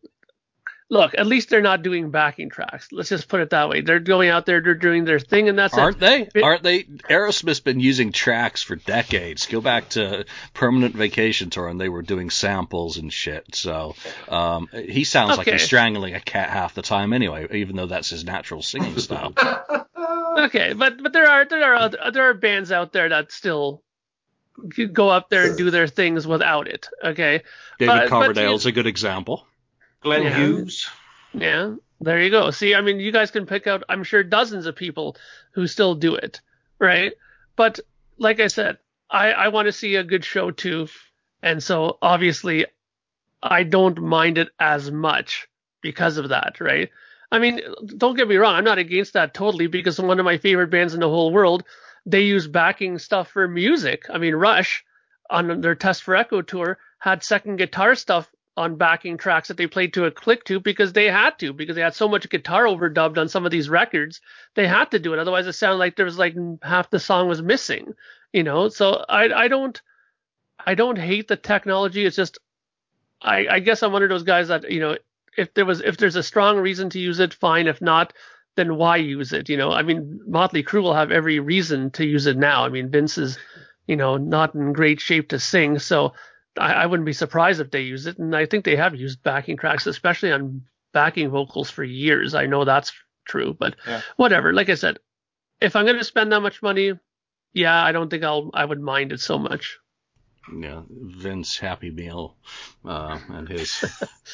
look, 0.90 1.14
at 1.16 1.26
least 1.26 1.48
they're 1.48 1.62
not 1.62 1.82
doing 1.82 2.10
backing 2.10 2.50
tracks. 2.50 2.88
Let's 2.92 3.08
just 3.08 3.28
put 3.28 3.40
it 3.40 3.50
that 3.50 3.68
way. 3.68 3.80
They're 3.80 4.00
going 4.00 4.28
out 4.28 4.44
there, 4.44 4.60
they're 4.60 4.74
doing 4.74 5.04
their 5.04 5.20
thing, 5.20 5.48
and 5.48 5.58
that's 5.58 5.72
Aren't 5.78 6.02
it. 6.02 6.32
they? 6.34 6.40
Aren't 6.42 6.62
they? 6.64 6.82
Aerosmith's 6.84 7.60
been 7.60 7.80
using 7.80 8.12
tracks 8.12 8.62
for 8.62 8.76
decades. 8.76 9.46
Go 9.46 9.60
back 9.60 9.88
to 9.90 10.26
Permanent 10.52 10.94
Vacation 10.94 11.48
Tour, 11.50 11.68
and 11.68 11.80
they 11.80 11.88
were 11.88 12.02
doing 12.02 12.28
samples 12.28 12.96
and 12.98 13.12
shit. 13.12 13.54
So 13.54 13.94
um, 14.28 14.68
he 14.72 15.04
sounds 15.04 15.38
like 15.38 15.48
he's 15.48 15.62
strangling 15.62 16.14
a 16.14 16.20
cat 16.20 16.50
half 16.50 16.74
the 16.74 16.82
time 16.82 17.12
anyway, 17.12 17.46
even 17.52 17.76
though 17.76 17.86
that's 17.86 18.10
his 18.10 18.24
natural 18.24 18.60
singing 18.62 18.98
style. 18.98 19.32
Okay, 20.32 20.72
but 20.74 21.02
but 21.02 21.12
there 21.12 21.26
are 21.28 21.44
there 21.44 21.62
are 21.64 21.74
other, 21.74 21.98
there 22.12 22.30
are 22.30 22.34
bands 22.34 22.70
out 22.72 22.92
there 22.92 23.08
that 23.08 23.32
still 23.32 23.82
go 24.92 25.08
up 25.08 25.28
there 25.28 25.48
and 25.48 25.58
do 25.58 25.70
their 25.70 25.86
things 25.88 26.26
without 26.26 26.68
it. 26.68 26.88
Okay, 27.04 27.42
David 27.78 27.92
But- 27.92 28.00
but 28.00 28.08
Coverdale's 28.08 28.64
you- 28.64 28.70
a 28.70 28.72
good 28.72 28.86
example. 28.86 29.46
Glenn 30.00 30.22
Yeah. 30.24 30.36
Hughes. 30.36 30.88
yeah, 31.32 31.74
there 32.00 32.20
you 32.20 32.30
go. 32.30 32.50
See, 32.50 32.74
I 32.74 32.80
mean, 32.80 33.00
you 33.00 33.12
guys 33.12 33.30
can 33.30 33.46
pick 33.46 33.66
out, 33.66 33.84
I'm 33.88 34.02
sure, 34.04 34.22
dozens 34.22 34.66
of 34.66 34.76
people 34.76 35.16
who 35.52 35.66
still 35.66 35.94
do 35.94 36.14
it, 36.14 36.40
right? 36.78 37.12
But 37.56 37.80
like 38.18 38.40
I 38.40 38.46
said, 38.48 38.78
I 39.10 39.32
I 39.32 39.48
want 39.48 39.66
to 39.66 39.72
see 39.72 39.96
a 39.96 40.04
good 40.04 40.24
show 40.24 40.50
too, 40.50 40.88
and 41.42 41.62
so 41.62 41.98
obviously, 42.00 42.66
I 43.42 43.62
don't 43.64 44.00
mind 44.00 44.38
it 44.38 44.48
as 44.58 44.90
much 44.90 45.48
because 45.82 46.16
of 46.18 46.28
that, 46.30 46.60
right? 46.60 46.90
I 47.32 47.38
mean, 47.38 47.60
don't 47.96 48.16
get 48.16 48.28
me 48.28 48.36
wrong, 48.36 48.54
I'm 48.56 48.64
not 48.64 48.78
against 48.78 49.12
that 49.12 49.34
totally 49.34 49.66
because 49.68 50.00
one 50.00 50.18
of 50.18 50.24
my 50.24 50.36
favorite 50.38 50.70
bands 50.70 50.94
in 50.94 51.00
the 51.00 51.08
whole 51.08 51.32
world, 51.32 51.64
they 52.04 52.22
use 52.22 52.46
backing 52.48 52.98
stuff 52.98 53.28
for 53.30 53.46
music. 53.46 54.04
I 54.12 54.18
mean, 54.18 54.34
Rush 54.34 54.84
on 55.30 55.60
their 55.60 55.76
Test 55.76 56.02
for 56.02 56.16
Echo 56.16 56.42
tour 56.42 56.78
had 56.98 57.22
second 57.22 57.56
guitar 57.56 57.94
stuff 57.94 58.28
on 58.60 58.76
backing 58.76 59.16
tracks 59.16 59.48
that 59.48 59.56
they 59.56 59.66
played 59.66 59.94
to 59.94 60.04
a 60.04 60.10
click 60.10 60.44
to 60.44 60.60
because 60.60 60.92
they 60.92 61.06
had 61.06 61.38
to 61.38 61.52
because 61.52 61.74
they 61.74 61.82
had 61.82 61.94
so 61.94 62.06
much 62.08 62.28
guitar 62.28 62.64
overdubbed 62.64 63.16
on 63.16 63.28
some 63.28 63.46
of 63.46 63.50
these 63.50 63.70
records 63.70 64.20
they 64.54 64.66
had 64.66 64.90
to 64.90 64.98
do 64.98 65.14
it. 65.14 65.18
Otherwise 65.18 65.46
it 65.46 65.54
sounded 65.54 65.78
like 65.78 65.96
there 65.96 66.04
was 66.04 66.18
like 66.18 66.36
half 66.62 66.90
the 66.90 67.00
song 67.00 67.28
was 67.28 67.42
missing 67.42 67.94
you 68.32 68.42
know? 68.42 68.68
So 68.68 69.04
i 69.08 69.24
i 69.32 69.48
don't 69.48 69.80
i 70.66 70.74
don't 70.74 70.98
hate 70.98 71.28
the 71.28 71.36
technology. 71.36 72.04
It's 72.04 72.16
just 72.16 72.38
i 73.22 73.46
i 73.48 73.58
guess 73.60 73.82
i'm 73.82 73.92
one 73.92 74.02
of 74.02 74.08
those 74.08 74.22
guys 74.22 74.48
that 74.48 74.70
you 74.70 74.80
know 74.80 74.96
if 75.36 75.52
there 75.54 75.66
was 75.66 75.80
if 75.80 75.96
there's 75.96 76.16
a 76.16 76.22
strong 76.22 76.58
reason 76.58 76.90
to 76.90 76.98
use 77.00 77.20
it 77.20 77.34
fine. 77.34 77.66
If 77.66 77.80
not 77.80 78.12
then 78.56 78.76
why 78.76 78.96
use 78.96 79.32
it 79.32 79.48
you 79.48 79.56
know? 79.56 79.72
I 79.72 79.82
mean 79.82 80.20
motley 80.26 80.62
crue 80.62 80.82
will 80.82 80.94
have 80.94 81.10
every 81.10 81.40
reason 81.40 81.90
to 81.92 82.06
use 82.06 82.26
it 82.26 82.36
now. 82.36 82.64
I 82.64 82.68
mean 82.68 82.90
vince 82.90 83.18
is 83.18 83.38
you 83.86 83.96
know 83.96 84.16
not 84.16 84.54
in 84.54 84.72
great 84.72 85.00
shape 85.00 85.28
to 85.30 85.38
sing. 85.38 85.78
So 85.78 86.12
I, 86.60 86.72
I 86.82 86.86
wouldn't 86.86 87.06
be 87.06 87.12
surprised 87.12 87.60
if 87.60 87.70
they 87.70 87.80
use 87.82 88.06
it, 88.06 88.18
and 88.18 88.34
I 88.36 88.46
think 88.46 88.64
they 88.64 88.76
have 88.76 88.94
used 88.94 89.22
backing 89.22 89.56
tracks, 89.56 89.86
especially 89.86 90.32
on 90.32 90.62
backing 90.92 91.30
vocals 91.30 91.70
for 91.70 91.84
years. 91.84 92.34
I 92.34 92.46
know 92.46 92.64
that's 92.64 92.92
true, 93.26 93.54
but 93.58 93.76
Yeah. 93.86 94.02
whatever. 94.16 94.52
Like 94.52 94.68
I 94.68 94.74
said, 94.74 94.98
if 95.60 95.76
I'm 95.76 95.86
going 95.86 95.98
to 95.98 96.04
spend 96.04 96.32
that 96.32 96.40
much 96.40 96.62
money, 96.62 96.92
yeah, 97.52 97.82
I 97.82 97.92
don't 97.92 98.08
think 98.10 98.24
I'll 98.24 98.50
I 98.54 98.64
would 98.64 98.80
mind 98.80 99.12
it 99.12 99.20
so 99.20 99.38
much. 99.38 99.78
Yeah, 100.52 100.82
Vince 100.88 101.58
Happy 101.58 101.90
Meal, 101.90 102.34
uh, 102.84 103.18
and 103.28 103.46
his 103.46 103.84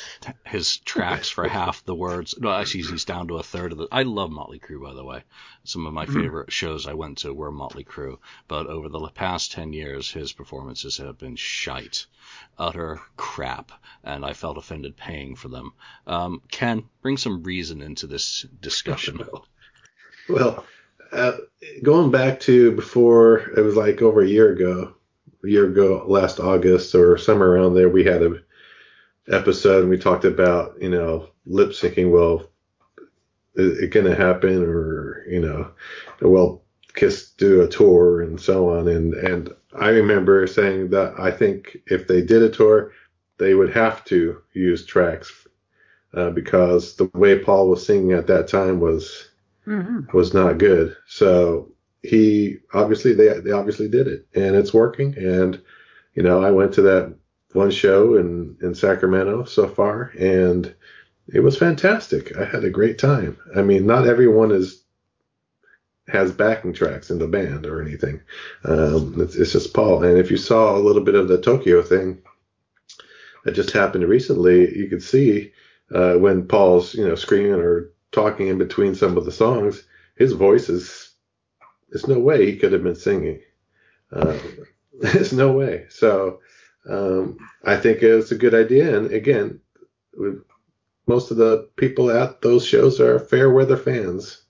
his 0.47 0.77
tracks 0.79 1.29
for 1.29 1.49
half 1.49 1.85
the 1.85 1.97
words. 1.97 2.35
No, 2.38 2.51
actually, 2.51 2.83
he's 2.83 3.05
down 3.05 3.29
to 3.29 3.38
a 3.38 3.42
third 3.42 3.73
of 3.73 3.79
the. 3.79 3.88
I 3.90 4.05
love 4.05 4.31
Motley 4.31 4.61
Crue, 4.61 4.81
by 4.81 4.95
the 4.95 5.05
way. 5.05 5.25
Some 5.64 5.85
of 5.85 5.92
my 5.92 6.07
favorite 6.07 6.53
shows 6.53 6.87
I 6.87 6.95
went 6.95 7.19
to 7.19 7.35
were 7.35 7.51
Motley 7.51 7.83
Crue, 7.85 8.19
but 8.47 8.69
over 8.69 8.88
the 8.88 9.09
past 9.09 9.53
ten 9.53 9.73
years, 9.73 10.11
his 10.11 10.33
performances 10.33 10.97
have 10.99 11.19
been 11.19 11.37
shite, 11.37 12.07
utter 12.57 13.01
crap, 13.16 13.73
and 14.05 14.25
I 14.25 14.33
felt 14.33 14.59
offended 14.59 14.97
paying 14.97 15.35
for 15.35 15.49
them. 15.49 15.73
Um, 16.07 16.40
Ken, 16.51 16.85
bring 17.03 17.16
some 17.16 17.42
reason 17.42 17.83
into 17.83 18.07
this 18.07 18.47
discussion. 18.61 19.23
Well, 20.29 20.66
uh, 21.12 21.37
going 21.85 22.11
back 22.11 22.40
to 22.40 22.73
before, 22.73 23.38
it 23.57 23.61
was 23.61 23.77
like 23.77 24.03
over 24.03 24.23
a 24.23 24.27
year 24.27 24.53
ago, 24.53 24.95
a 25.46 25.50
year 25.50 25.66
ago, 25.66 26.04
last 26.06 26.40
August 26.40 26.94
or 26.94 27.16
somewhere 27.18 27.52
around 27.52 27.74
there, 27.74 27.88
we 27.88 28.04
had 28.04 28.22
a 28.22 28.35
episode 29.28 29.82
and 29.82 29.90
we 29.90 29.98
talked 29.98 30.24
about, 30.24 30.80
you 30.80 30.90
know, 30.90 31.28
lip 31.46 31.70
syncing. 31.70 32.11
Well, 32.11 32.48
is 33.54 33.78
it 33.78 33.90
going 33.90 34.06
to 34.06 34.14
happen 34.14 34.62
or, 34.64 35.24
you 35.28 35.40
know, 35.40 35.70
well, 36.20 36.62
Kiss 36.94 37.30
do 37.32 37.62
a 37.62 37.68
tour 37.68 38.22
and 38.22 38.40
so 38.40 38.70
on. 38.70 38.88
And, 38.88 39.14
and 39.14 39.50
I 39.78 39.88
remember 39.88 40.46
saying 40.46 40.90
that 40.90 41.14
I 41.18 41.30
think 41.30 41.78
if 41.87 42.06
they 42.06 42.22
did 42.22 42.42
a 42.42 42.48
tour, 42.48 42.92
they 43.38 43.54
would 43.54 43.72
have 43.74 44.04
to 44.06 44.40
use 44.54 44.87
tracks 44.87 45.46
uh, 46.14 46.30
because 46.30 46.96
the 46.96 47.11
way 47.14 47.38
Paul 47.38 47.68
was 47.68 47.85
singing 47.85 48.12
at 48.12 48.26
that 48.28 48.48
time 48.48 48.80
was, 48.80 49.30
Mm-hmm. 49.66 50.16
was 50.16 50.32
not 50.32 50.59
good. 50.59 50.96
So 51.09 51.72
he 52.02 52.59
obviously 52.72 53.14
they 53.14 53.40
they 53.40 53.52
obviously 53.52 53.88
did 53.88 54.06
it 54.09 54.26
and 54.35 54.56
it's 54.56 54.74
working. 54.74 55.16
And 55.16 55.61
you 56.14 56.22
know, 56.22 56.42
I 56.42 56.50
went 56.50 56.72
to 56.74 56.82
that 56.82 57.14
one 57.52 57.70
show 57.70 58.16
in 58.16 58.56
in 58.62 58.74
Sacramento 58.74 59.44
so 59.44 59.68
far 59.68 60.12
and 60.18 60.74
it 61.28 61.40
was 61.40 61.59
fantastic. 61.59 62.37
I 62.37 62.44
had 62.44 62.64
a 62.64 62.70
great 62.70 62.98
time. 62.98 63.37
I 63.56 63.62
mean, 63.62 63.87
not 63.87 64.06
everyone 64.06 64.52
is 64.52 64.82
has 66.09 66.30
backing 66.30 66.72
tracks 66.72 67.11
in 67.11 67.18
the 67.18 67.26
band 67.26 67.66
or 67.66 67.82
anything. 67.82 68.20
Um, 68.64 69.20
it's, 69.20 69.35
it's 69.35 69.52
just 69.52 69.74
Paul. 69.74 70.04
And 70.04 70.18
if 70.18 70.30
you 70.30 70.37
saw 70.37 70.76
a 70.76 70.78
little 70.78 71.02
bit 71.02 71.16
of 71.16 71.26
the 71.26 71.40
Tokyo 71.40 71.82
thing 71.82 72.18
that 73.44 73.52
just 73.52 73.72
happened 73.72 74.04
recently, 74.04 74.76
you 74.76 74.88
could 74.88 75.02
see 75.02 75.52
uh, 75.92 76.14
when 76.14 76.46
Paul's 76.46 76.94
you 76.94 77.06
know 77.06 77.14
screaming 77.14 77.54
or 77.54 77.90
talking 78.12 78.48
in 78.48 78.59
between 78.59 78.94
some 78.94 79.16
of 79.16 79.24
the 79.24 79.32
songs, 79.32 79.82
his 80.16 80.32
voice 80.32 80.68
is 80.68 81.06
there's 81.88 82.09
no 82.09 82.18
way 82.18 82.46
he 82.46 82.57
could 82.57 82.72
have 82.72 82.83
been 82.83 82.96
singing. 82.96 83.40
Um, 84.12 84.40
there's 85.01 85.33
no 85.33 85.53
way. 85.53 85.87
So 85.90 86.40
um, 86.88 87.38
I 87.64 87.77
think 87.77 88.03
it's 88.03 88.33
a 88.33 88.37
good 88.37 88.55
idea. 88.55 88.96
And 88.96 89.11
again, 89.12 89.61
most 91.07 91.31
of 91.31 91.37
the 91.37 91.68
people 91.77 92.11
at 92.11 92.42
those 92.42 92.66
shows 92.66 93.01
are 93.01 93.18
fair 93.18 93.51
weather 93.51 93.77
fans 93.77 94.42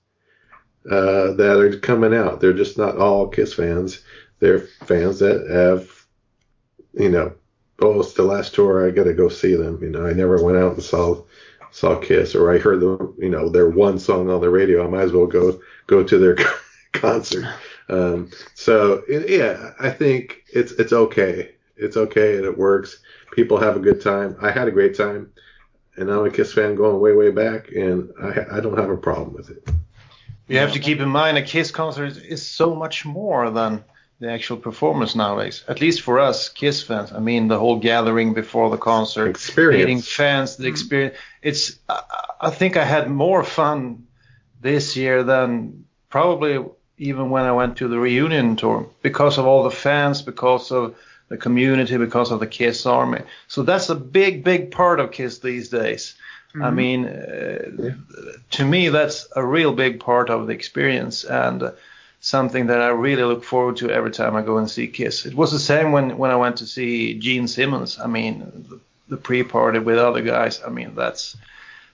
uh, 0.89 1.33
that 1.33 1.59
are 1.59 1.79
coming 1.79 2.13
out. 2.13 2.39
They're 2.39 2.53
just 2.53 2.77
not 2.77 2.97
all 2.97 3.27
Kiss 3.27 3.53
fans. 3.53 4.01
They're 4.39 4.59
fans 4.59 5.19
that 5.19 5.47
have, 5.49 6.05
you 6.93 7.09
know, 7.09 7.33
oh, 7.79 7.99
it's 7.99 8.13
the 8.13 8.23
last 8.23 8.55
tour. 8.55 8.87
I 8.87 8.91
got 8.91 9.03
to 9.03 9.13
go 9.13 9.29
see 9.29 9.55
them. 9.55 9.79
You 9.81 9.89
know, 9.89 10.05
I 10.05 10.13
never 10.13 10.41
went 10.43 10.57
out 10.57 10.73
and 10.73 10.83
saw 10.83 11.23
saw 11.71 11.99
Kiss, 11.99 12.33
or 12.35 12.53
I 12.53 12.57
heard 12.57 12.79
the 12.79 13.13
you 13.17 13.29
know 13.29 13.49
their 13.49 13.69
one 13.69 13.99
song 13.99 14.29
on 14.29 14.41
the 14.41 14.49
radio. 14.49 14.85
I 14.85 14.89
might 14.89 15.03
as 15.03 15.11
well 15.11 15.27
go 15.27 15.59
go 15.87 16.03
to 16.03 16.17
their 16.17 16.35
concert. 16.93 17.45
Um, 17.89 18.31
so 18.53 19.03
it, 19.07 19.29
yeah, 19.29 19.71
I 19.79 19.89
think 19.89 20.43
it's 20.53 20.71
it's 20.73 20.93
okay. 20.93 21.51
It's 21.75 21.97
okay 21.97 22.37
and 22.37 22.45
it 22.45 22.57
works. 22.57 22.99
People 23.31 23.57
have 23.57 23.75
a 23.75 23.79
good 23.79 24.01
time. 24.01 24.35
I 24.41 24.51
had 24.51 24.67
a 24.67 24.71
great 24.71 24.97
time, 24.97 25.31
and 25.95 26.09
I'm 26.09 26.25
a 26.25 26.31
Kiss 26.31 26.53
fan 26.53 26.75
going 26.75 26.99
way 26.99 27.13
way 27.13 27.31
back, 27.31 27.71
and 27.71 28.11
I 28.21 28.57
I 28.57 28.59
don't 28.59 28.77
have 28.77 28.89
a 28.89 28.97
problem 28.97 29.33
with 29.33 29.49
it. 29.49 29.67
You 30.47 30.59
have 30.59 30.73
to 30.73 30.79
keep 30.79 30.99
in 30.99 31.09
mind 31.09 31.37
a 31.37 31.41
Kiss 31.43 31.71
concert 31.71 32.17
is 32.17 32.45
so 32.45 32.73
much 32.73 33.05
more 33.05 33.49
than 33.51 33.83
the 34.19 34.31
actual 34.31 34.57
performance 34.57 35.13
nowadays. 35.13 35.63
At 35.67 35.81
least 35.81 36.01
for 36.01 36.19
us 36.19 36.49
Kiss 36.49 36.81
fans. 36.81 37.11
I 37.11 37.19
mean, 37.19 37.47
the 37.47 37.59
whole 37.59 37.79
gathering 37.79 38.33
before 38.33 38.69
the 38.69 38.77
concert, 38.77 39.29
Experience. 39.29 39.79
meeting 39.79 40.01
fans, 40.01 40.55
the 40.57 40.67
experience. 40.67 41.15
It's. 41.41 41.77
I, 41.87 42.01
I 42.39 42.49
think 42.51 42.77
I 42.77 42.85
had 42.85 43.09
more 43.09 43.43
fun 43.43 44.05
this 44.61 44.95
year 44.95 45.23
than 45.23 45.85
probably 46.09 46.63
even 46.97 47.29
when 47.29 47.43
I 47.43 47.51
went 47.51 47.77
to 47.77 47.87
the 47.87 47.99
reunion 47.99 48.55
tour 48.55 48.89
because 49.01 49.37
of 49.37 49.45
all 49.45 49.63
the 49.63 49.71
fans, 49.71 50.21
because 50.21 50.71
of 50.71 50.95
the 51.29 51.37
community, 51.37 51.97
because 51.97 52.31
of 52.31 52.39
the 52.39 52.47
Kiss 52.47 52.85
Army. 52.85 53.21
So 53.47 53.63
that's 53.63 53.89
a 53.89 53.95
big, 53.95 54.43
big 54.43 54.71
part 54.71 54.99
of 54.99 55.11
Kiss 55.11 55.39
these 55.39 55.69
days. 55.69 56.15
I 56.59 56.71
mean, 56.71 57.05
uh, 57.05 57.93
to 58.51 58.65
me, 58.65 58.89
that's 58.89 59.27
a 59.35 59.45
real 59.45 59.73
big 59.73 59.99
part 59.99 60.31
of 60.31 60.47
the 60.47 60.53
experience 60.53 61.23
and 61.23 61.71
something 62.19 62.67
that 62.67 62.81
I 62.81 62.87
really 62.87 63.23
look 63.23 63.43
forward 63.43 63.77
to 63.77 63.91
every 63.91 64.09
time 64.11 64.35
I 64.35 64.41
go 64.41 64.57
and 64.57 64.69
see 64.69 64.87
Kiss. 64.87 65.25
It 65.25 65.35
was 65.35 65.51
the 65.51 65.59
same 65.59 65.91
when, 65.91 66.17
when 66.17 66.31
I 66.31 66.35
went 66.35 66.57
to 66.57 66.65
see 66.65 67.19
Gene 67.19 67.47
Simmons. 67.47 67.99
I 67.99 68.07
mean, 68.07 68.65
the, 68.69 68.79
the 69.09 69.17
pre-party 69.17 69.79
with 69.79 69.99
other 69.99 70.21
guys. 70.21 70.61
I 70.65 70.69
mean, 70.69 70.95
that's 70.95 71.37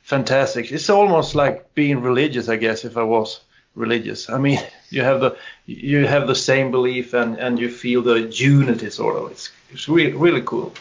fantastic. 0.01 0.71
It's 0.71 0.89
almost 0.89 1.35
like 1.35 1.73
being 1.75 2.01
religious, 2.01 2.47
I 2.47 2.55
guess, 2.55 2.85
if 2.85 2.95
I 2.95 3.03
was 3.03 3.41
religious. 3.75 4.29
I 4.29 4.37
mean, 4.37 4.59
you 4.89 5.01
have 5.03 5.19
the 5.21 5.37
you 5.65 6.05
have 6.05 6.27
the 6.27 6.35
same 6.35 6.71
belief 6.71 7.13
and, 7.13 7.37
and 7.37 7.59
you 7.59 7.69
feel 7.69 8.01
the 8.01 8.21
unity 8.21 8.89
sort 8.89 9.15
of. 9.17 9.31
It's 9.31 9.51
it's 9.71 9.87
really 9.87 10.13
really 10.13 10.41
cool. 10.43 10.73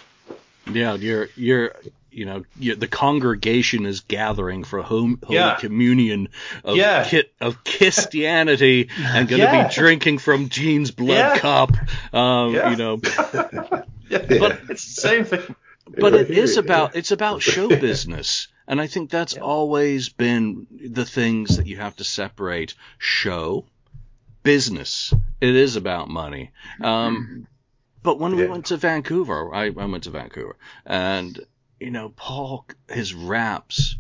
Yeah, 0.73 0.95
you're 0.95 1.29
you're 1.37 1.75
you 2.11 2.25
know 2.27 2.45
you, 2.59 2.75
the 2.77 2.87
congregation 2.89 3.87
is 3.87 4.01
gathering 4.01 4.65
for 4.65 4.83
home, 4.83 5.19
holy 5.25 5.37
Yeah. 5.39 5.57
communion 5.57 6.29
of 6.63 6.77
Yeah. 6.77 7.05
ki- 7.09 7.31
of 7.41 7.65
Christianity 7.65 8.91
and 8.99 9.29
going 9.29 9.41
to 9.41 9.47
Yeah. 9.47 9.69
be 9.69 9.75
drinking 9.75 10.19
from 10.19 10.49
Gene's 10.49 10.91
blood 10.91 11.39
cup. 11.41 11.71
Um. 12.13 12.55
You 12.55 12.77
know, 12.77 12.97
But- 14.11 14.61
it's 14.69 14.95
the 14.95 15.01
same 15.01 15.25
thing. 15.25 15.55
but 15.99 16.15
it 16.15 16.31
is 16.31 16.57
about 16.59 16.97
it's 16.97 17.11
about 17.13 17.43
show 17.43 17.69
business 17.69 18.49
and 18.73 18.81
i 18.81 18.87
think 18.87 19.11
that's 19.11 19.37
always 19.37 20.09
been 20.09 20.67
the 20.71 21.05
things 21.05 21.59
that 21.59 21.67
you 21.67 21.77
have 21.77 21.95
to 21.95 22.05
separate 22.05 22.75
show 22.97 23.67
business. 24.43 25.15
It 25.41 25.55
is 25.55 25.77
about 25.77 26.09
money. 26.09 26.51
Um, 26.81 27.47
but 28.03 28.19
when 28.19 28.35
we 28.35 28.47
went 28.47 28.67
to 28.67 28.77
vancouver 28.77 29.55
I, 29.55 29.67
I 29.67 29.71
went 29.71 30.05
to 30.05 30.11
vancouver 30.11 30.57
and 30.85 31.39
you 31.79 31.91
know 31.91 32.09
paul 32.09 32.67
his 32.89 33.15
raps 33.15 33.97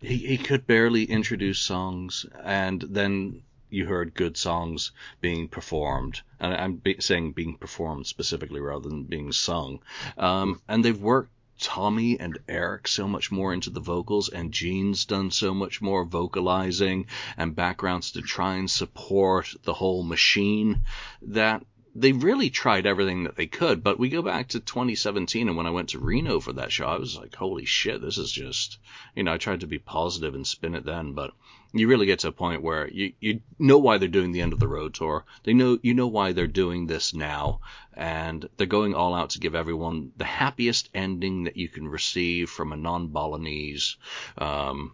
he, 0.00 0.18
he 0.18 0.36
could 0.36 0.66
barely 0.66 1.04
introduce 1.04 1.58
songs 1.58 2.26
and 2.44 2.80
then 2.82 3.42
you 3.70 3.86
heard 3.86 4.14
good 4.14 4.36
songs 4.36 4.92
being 5.20 5.48
performed. 5.48 6.20
And 6.38 6.54
i'm 6.54 6.76
be, 6.76 6.96
saying 7.00 7.32
being 7.32 7.56
performed 7.56 8.06
specifically 8.06 8.60
rather 8.60 8.88
than 8.88 9.04
being 9.04 9.32
sung. 9.32 9.80
Um, 10.16 10.60
and 10.68 10.84
they've 10.84 11.00
worked 11.00 11.32
Tommy 11.58 12.20
and 12.20 12.38
Eric 12.48 12.86
so 12.86 13.08
much 13.08 13.32
more 13.32 13.52
into 13.52 13.70
the 13.70 13.80
vocals, 13.80 14.28
and 14.28 14.52
Gene's 14.52 15.04
done 15.04 15.30
so 15.30 15.54
much 15.54 15.80
more 15.80 16.04
vocalizing 16.04 17.06
and 17.36 17.56
backgrounds 17.56 18.12
to 18.12 18.22
try 18.22 18.56
and 18.56 18.70
support 18.70 19.54
the 19.64 19.74
whole 19.74 20.02
machine 20.02 20.80
that 21.22 21.64
they 21.94 22.12
really 22.12 22.50
tried 22.50 22.84
everything 22.84 23.24
that 23.24 23.36
they 23.36 23.46
could. 23.46 23.82
But 23.82 23.98
we 23.98 24.10
go 24.10 24.20
back 24.20 24.48
to 24.48 24.60
2017, 24.60 25.48
and 25.48 25.56
when 25.56 25.66
I 25.66 25.70
went 25.70 25.88
to 25.90 25.98
Reno 25.98 26.40
for 26.40 26.52
that 26.52 26.70
show, 26.70 26.86
I 26.86 26.98
was 26.98 27.16
like, 27.16 27.34
holy 27.34 27.64
shit, 27.64 28.02
this 28.02 28.18
is 28.18 28.30
just, 28.30 28.78
you 29.14 29.22
know, 29.22 29.32
I 29.32 29.38
tried 29.38 29.60
to 29.60 29.66
be 29.66 29.78
positive 29.78 30.34
and 30.34 30.46
spin 30.46 30.74
it 30.74 30.84
then, 30.84 31.14
but 31.14 31.32
you 31.72 31.88
really 31.88 32.06
get 32.06 32.20
to 32.20 32.28
a 32.28 32.32
point 32.32 32.62
where 32.62 32.88
you, 32.88 33.12
you 33.20 33.40
know 33.58 33.78
why 33.78 33.98
they're 33.98 34.08
doing 34.08 34.32
the 34.32 34.40
end 34.40 34.52
of 34.52 34.60
the 34.60 34.68
road 34.68 34.94
tour. 34.94 35.24
They 35.44 35.52
know 35.54 35.78
you 35.82 35.94
know 35.94 36.06
why 36.06 36.32
they're 36.32 36.46
doing 36.46 36.86
this 36.86 37.14
now, 37.14 37.60
and 37.94 38.48
they're 38.56 38.66
going 38.66 38.94
all 38.94 39.14
out 39.14 39.30
to 39.30 39.40
give 39.40 39.54
everyone 39.54 40.12
the 40.16 40.24
happiest 40.24 40.88
ending 40.94 41.44
that 41.44 41.56
you 41.56 41.68
can 41.68 41.88
receive 41.88 42.50
from 42.50 42.72
a 42.72 42.76
non-Balinese 42.76 43.96
um, 44.38 44.92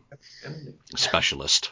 specialist. 0.96 1.70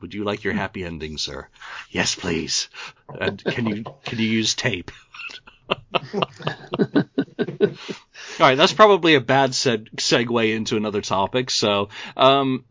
Would 0.00 0.14
you 0.14 0.24
like 0.24 0.44
your 0.44 0.54
happy 0.54 0.84
ending, 0.84 1.18
sir? 1.18 1.48
Yes, 1.90 2.14
please. 2.14 2.68
And 3.20 3.42
can 3.42 3.66
you 3.66 3.84
can 4.04 4.18
you 4.18 4.28
use 4.28 4.54
tape? 4.54 4.90
All 8.40 8.46
right, 8.46 8.56
that's 8.56 8.72
probably 8.72 9.14
a 9.14 9.20
bad 9.20 9.50
seg- 9.50 9.90
segue 9.96 10.54
into 10.54 10.76
another 10.76 11.00
topic. 11.02 11.50
So, 11.50 11.88
um, 12.16 12.64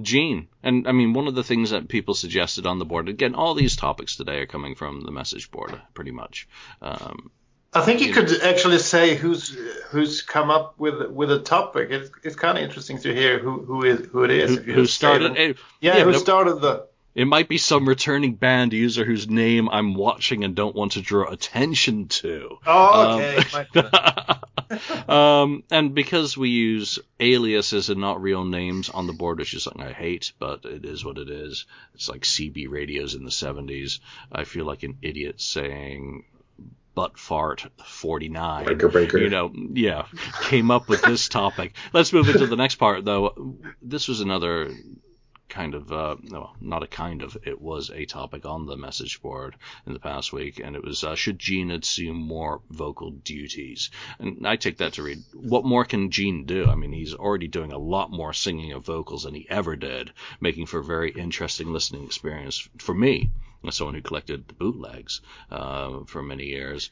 Gene, 0.00 0.48
and 0.62 0.88
I 0.88 0.92
mean, 0.92 1.12
one 1.12 1.28
of 1.28 1.34
the 1.34 1.44
things 1.44 1.70
that 1.70 1.88
people 1.88 2.14
suggested 2.14 2.66
on 2.66 2.78
the 2.78 2.84
board, 2.84 3.08
again, 3.08 3.34
all 3.34 3.54
these 3.54 3.76
topics 3.76 4.16
today 4.16 4.38
are 4.40 4.46
coming 4.46 4.74
from 4.74 5.02
the 5.02 5.10
message 5.10 5.50
board, 5.50 5.78
pretty 5.92 6.12
much. 6.12 6.48
Um, 6.80 7.30
I 7.74 7.82
think 7.82 8.00
you 8.00 8.12
could 8.12 8.42
actually 8.42 8.78
say 8.78 9.14
who's 9.14 9.56
who's 9.90 10.22
come 10.22 10.50
up 10.50 10.78
with 10.78 11.10
with 11.10 11.30
a 11.30 11.40
topic. 11.40 11.90
It's, 11.90 12.10
it's 12.22 12.36
kind 12.36 12.58
of 12.58 12.64
interesting 12.64 12.98
to 13.00 13.14
hear 13.14 13.38
who 13.38 13.64
who 13.64 13.84
is 13.84 14.06
who 14.06 14.24
it 14.24 14.30
is. 14.30 14.56
who, 14.56 14.72
who 14.72 14.86
started 14.86 15.36
it? 15.36 15.56
Yeah, 15.80 15.96
yeah, 15.98 16.04
who 16.04 16.12
but- 16.12 16.20
started 16.20 16.56
the? 16.60 16.86
It 17.14 17.26
might 17.26 17.48
be 17.48 17.58
some 17.58 17.86
returning 17.86 18.34
banned 18.34 18.72
user 18.72 19.04
whose 19.04 19.28
name 19.28 19.68
I'm 19.68 19.94
watching 19.94 20.44
and 20.44 20.54
don't 20.54 20.74
want 20.74 20.92
to 20.92 21.02
draw 21.02 21.30
attention 21.30 22.08
to. 22.08 22.58
Oh, 22.66 23.16
okay. 23.18 23.36
Um, 23.36 23.44
Might 23.52 23.72
be 23.72 23.80
that. 23.82 25.08
um, 25.10 25.64
and 25.70 25.94
because 25.94 26.36
we 26.36 26.48
use 26.48 26.98
aliases 27.20 27.90
and 27.90 28.00
not 28.00 28.22
real 28.22 28.44
names 28.44 28.88
on 28.88 29.06
the 29.06 29.12
board, 29.12 29.38
which 29.38 29.52
is 29.52 29.64
something 29.64 29.82
I 29.82 29.92
hate, 29.92 30.32
but 30.38 30.64
it 30.64 30.86
is 30.86 31.04
what 31.04 31.18
it 31.18 31.28
is. 31.28 31.66
It's 31.94 32.08
like 32.08 32.22
CB 32.22 32.70
radios 32.70 33.14
in 33.14 33.24
the 33.24 33.30
70s. 33.30 34.00
I 34.30 34.44
feel 34.44 34.64
like 34.64 34.82
an 34.82 34.96
idiot 35.02 35.40
saying 35.40 36.24
butt 36.94 37.18
fart 37.18 37.66
49. 37.84 38.64
Breaker, 38.64 38.88
breaker. 38.88 39.18
You 39.18 39.28
know, 39.28 39.52
yeah, 39.74 40.06
came 40.44 40.70
up 40.70 40.88
with 40.88 41.02
this 41.02 41.28
topic. 41.28 41.74
Let's 41.92 42.12
move 42.12 42.28
into 42.28 42.46
the 42.46 42.56
next 42.56 42.76
part, 42.76 43.04
though. 43.04 43.56
This 43.82 44.08
was 44.08 44.20
another 44.20 44.72
kind 45.52 45.74
of 45.74 45.92
uh, 45.92 46.16
no, 46.22 46.50
not 46.62 46.82
a 46.82 46.86
kind 46.86 47.20
of. 47.22 47.36
It 47.44 47.60
was 47.60 47.90
a 47.90 48.06
topic 48.06 48.46
on 48.46 48.64
the 48.64 48.76
message 48.76 49.20
board 49.20 49.54
in 49.86 49.92
the 49.92 49.98
past 49.98 50.32
week, 50.32 50.58
and 50.58 50.74
it 50.74 50.82
was 50.82 51.04
uh, 51.04 51.14
should 51.14 51.38
Gene 51.38 51.70
assume 51.70 52.16
more 52.16 52.62
vocal 52.70 53.10
duties? 53.10 53.90
And 54.18 54.46
I 54.46 54.56
take 54.56 54.78
that 54.78 54.94
to 54.94 55.02
read 55.02 55.22
what 55.34 55.66
more 55.66 55.84
can 55.84 56.10
Gene 56.10 56.46
do? 56.46 56.66
I 56.66 56.74
mean, 56.74 56.92
he's 56.92 57.14
already 57.14 57.48
doing 57.48 57.70
a 57.70 57.78
lot 57.78 58.10
more 58.10 58.32
singing 58.32 58.72
of 58.72 58.86
vocals 58.86 59.24
than 59.24 59.34
he 59.34 59.46
ever 59.50 59.76
did, 59.76 60.12
making 60.40 60.66
for 60.66 60.80
a 60.80 60.84
very 60.84 61.10
interesting 61.10 61.70
listening 61.70 62.04
experience 62.04 62.66
for 62.78 62.94
me, 62.94 63.30
as 63.66 63.76
someone 63.76 63.94
who 63.94 64.02
collected 64.02 64.48
the 64.48 64.54
bootlegs 64.54 65.20
uh, 65.50 66.04
for 66.06 66.22
many 66.22 66.46
years 66.46 66.90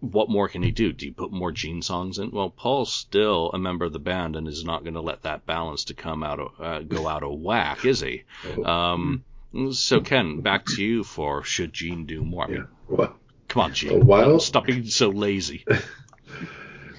what 0.00 0.28
more 0.30 0.48
can 0.48 0.62
he 0.62 0.70
do? 0.70 0.92
Do 0.92 1.06
you 1.06 1.12
put 1.12 1.32
more 1.32 1.52
Gene 1.52 1.82
songs 1.82 2.18
in? 2.18 2.30
Well, 2.30 2.50
Paul's 2.50 2.92
still 2.92 3.50
a 3.52 3.58
member 3.58 3.84
of 3.84 3.92
the 3.92 3.98
band 3.98 4.36
and 4.36 4.48
is 4.48 4.64
not 4.64 4.82
going 4.82 4.94
to 4.94 5.00
let 5.00 5.22
that 5.22 5.46
balance 5.46 5.84
to 5.84 5.94
come 5.94 6.22
out 6.22 6.40
of 6.40 6.48
uh, 6.60 6.80
go 6.80 7.06
out 7.06 7.22
of 7.22 7.38
whack, 7.38 7.84
is 7.84 8.00
he? 8.00 8.24
Um, 8.64 9.24
so 9.72 10.00
Ken, 10.00 10.40
back 10.40 10.64
to 10.66 10.82
you 10.82 11.04
for 11.04 11.42
should 11.44 11.72
Gene 11.72 12.06
do 12.06 12.22
more? 12.24 12.44
I 12.44 12.48
mean, 12.48 12.56
Yeah. 12.58 12.64
Well, 12.88 13.16
come 13.48 13.62
on, 13.62 13.74
Gene, 13.74 14.06
Well- 14.06 14.40
stop 14.40 14.66
being 14.66 14.86
so 14.86 15.10
lazy. 15.10 15.64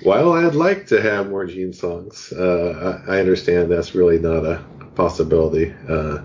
While 0.03 0.33
I'd 0.33 0.55
like 0.55 0.87
to 0.87 0.99
have 1.01 1.29
more 1.29 1.45
Gene 1.45 1.73
songs, 1.73 2.33
uh, 2.35 3.03
I, 3.07 3.17
I 3.17 3.19
understand 3.19 3.71
that's 3.71 3.93
really 3.93 4.17
not 4.17 4.45
a 4.45 4.63
possibility 4.95 5.73
uh, 5.87 6.19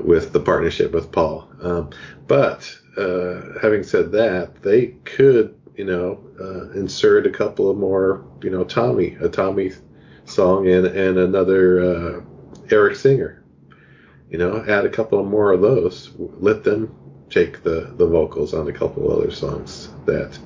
with 0.00 0.32
the 0.32 0.40
partnership 0.40 0.92
with 0.92 1.12
Paul. 1.12 1.48
Um, 1.62 1.90
but 2.26 2.76
uh, 2.96 3.58
having 3.62 3.84
said 3.84 4.10
that, 4.12 4.62
they 4.62 4.86
could, 5.04 5.57
you 5.78 5.84
know, 5.84 6.20
uh, 6.40 6.70
insert 6.72 7.24
a 7.24 7.30
couple 7.30 7.70
of 7.70 7.78
more, 7.78 8.26
you 8.42 8.50
know, 8.50 8.64
Tommy, 8.64 9.16
a 9.20 9.28
Tommy 9.28 9.70
song 10.24 10.66
and 10.68 10.86
and 10.86 11.16
another 11.16 11.80
uh, 11.80 12.20
Eric 12.70 12.96
Singer. 12.96 13.44
You 14.28 14.38
know, 14.38 14.62
add 14.68 14.84
a 14.84 14.90
couple 14.90 15.24
more 15.24 15.52
of 15.52 15.62
those. 15.62 16.10
Let 16.18 16.64
them 16.64 16.94
take 17.30 17.62
the 17.62 17.92
the 17.96 18.06
vocals 18.06 18.54
on 18.54 18.68
a 18.68 18.72
couple 18.72 19.10
other 19.10 19.30
songs 19.30 19.90
that 20.04 20.36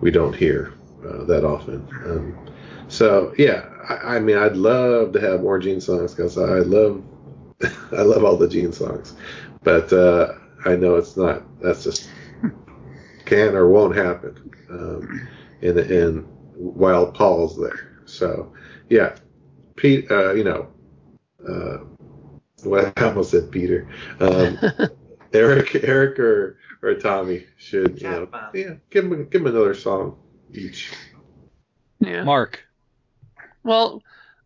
we 0.00 0.12
don't 0.12 0.34
hear 0.34 0.72
uh, 1.04 1.24
that 1.24 1.44
often. 1.44 1.86
Um, 2.04 2.38
so 2.86 3.34
yeah, 3.36 3.68
I, 3.88 4.16
I 4.16 4.20
mean, 4.20 4.38
I'd 4.38 4.56
love 4.56 5.12
to 5.14 5.20
have 5.20 5.40
more 5.42 5.58
Gene 5.58 5.80
songs 5.80 6.14
because 6.14 6.38
I 6.38 6.60
love, 6.60 7.02
I 7.92 8.02
love 8.02 8.24
all 8.24 8.36
the 8.36 8.48
Gene 8.48 8.72
songs, 8.72 9.14
but 9.64 9.92
uh, 9.92 10.34
I 10.64 10.76
know 10.76 10.94
it's 10.94 11.16
not. 11.16 11.42
That's 11.60 11.82
just 11.82 12.08
can 13.26 13.54
or 13.54 13.68
won't 13.68 13.96
happen. 13.96 14.50
Um, 14.70 15.28
in 15.60 15.78
in 15.78 16.18
while 16.56 17.10
Paul's 17.12 17.58
there. 17.58 18.00
So 18.04 18.52
yeah, 18.88 19.16
Pete, 19.76 20.10
uh, 20.10 20.32
you 20.34 20.44
know, 20.44 20.68
uh, 21.46 21.78
well, 22.64 22.92
I 22.96 23.04
almost 23.04 23.30
said 23.32 23.50
Peter. 23.50 23.88
Um, 24.20 24.58
Eric, 25.32 25.74
Eric, 25.82 26.18
or 26.18 26.58
or 26.82 26.94
Tommy 26.94 27.44
should 27.56 28.00
you 28.00 28.10
know, 28.10 28.28
yeah, 28.54 28.74
give 28.90 29.04
him 29.04 29.28
give 29.28 29.40
him 29.42 29.46
another 29.48 29.74
song 29.74 30.18
each. 30.52 30.92
Yeah. 32.00 32.24
Mark, 32.24 32.60
Well, 33.64 34.02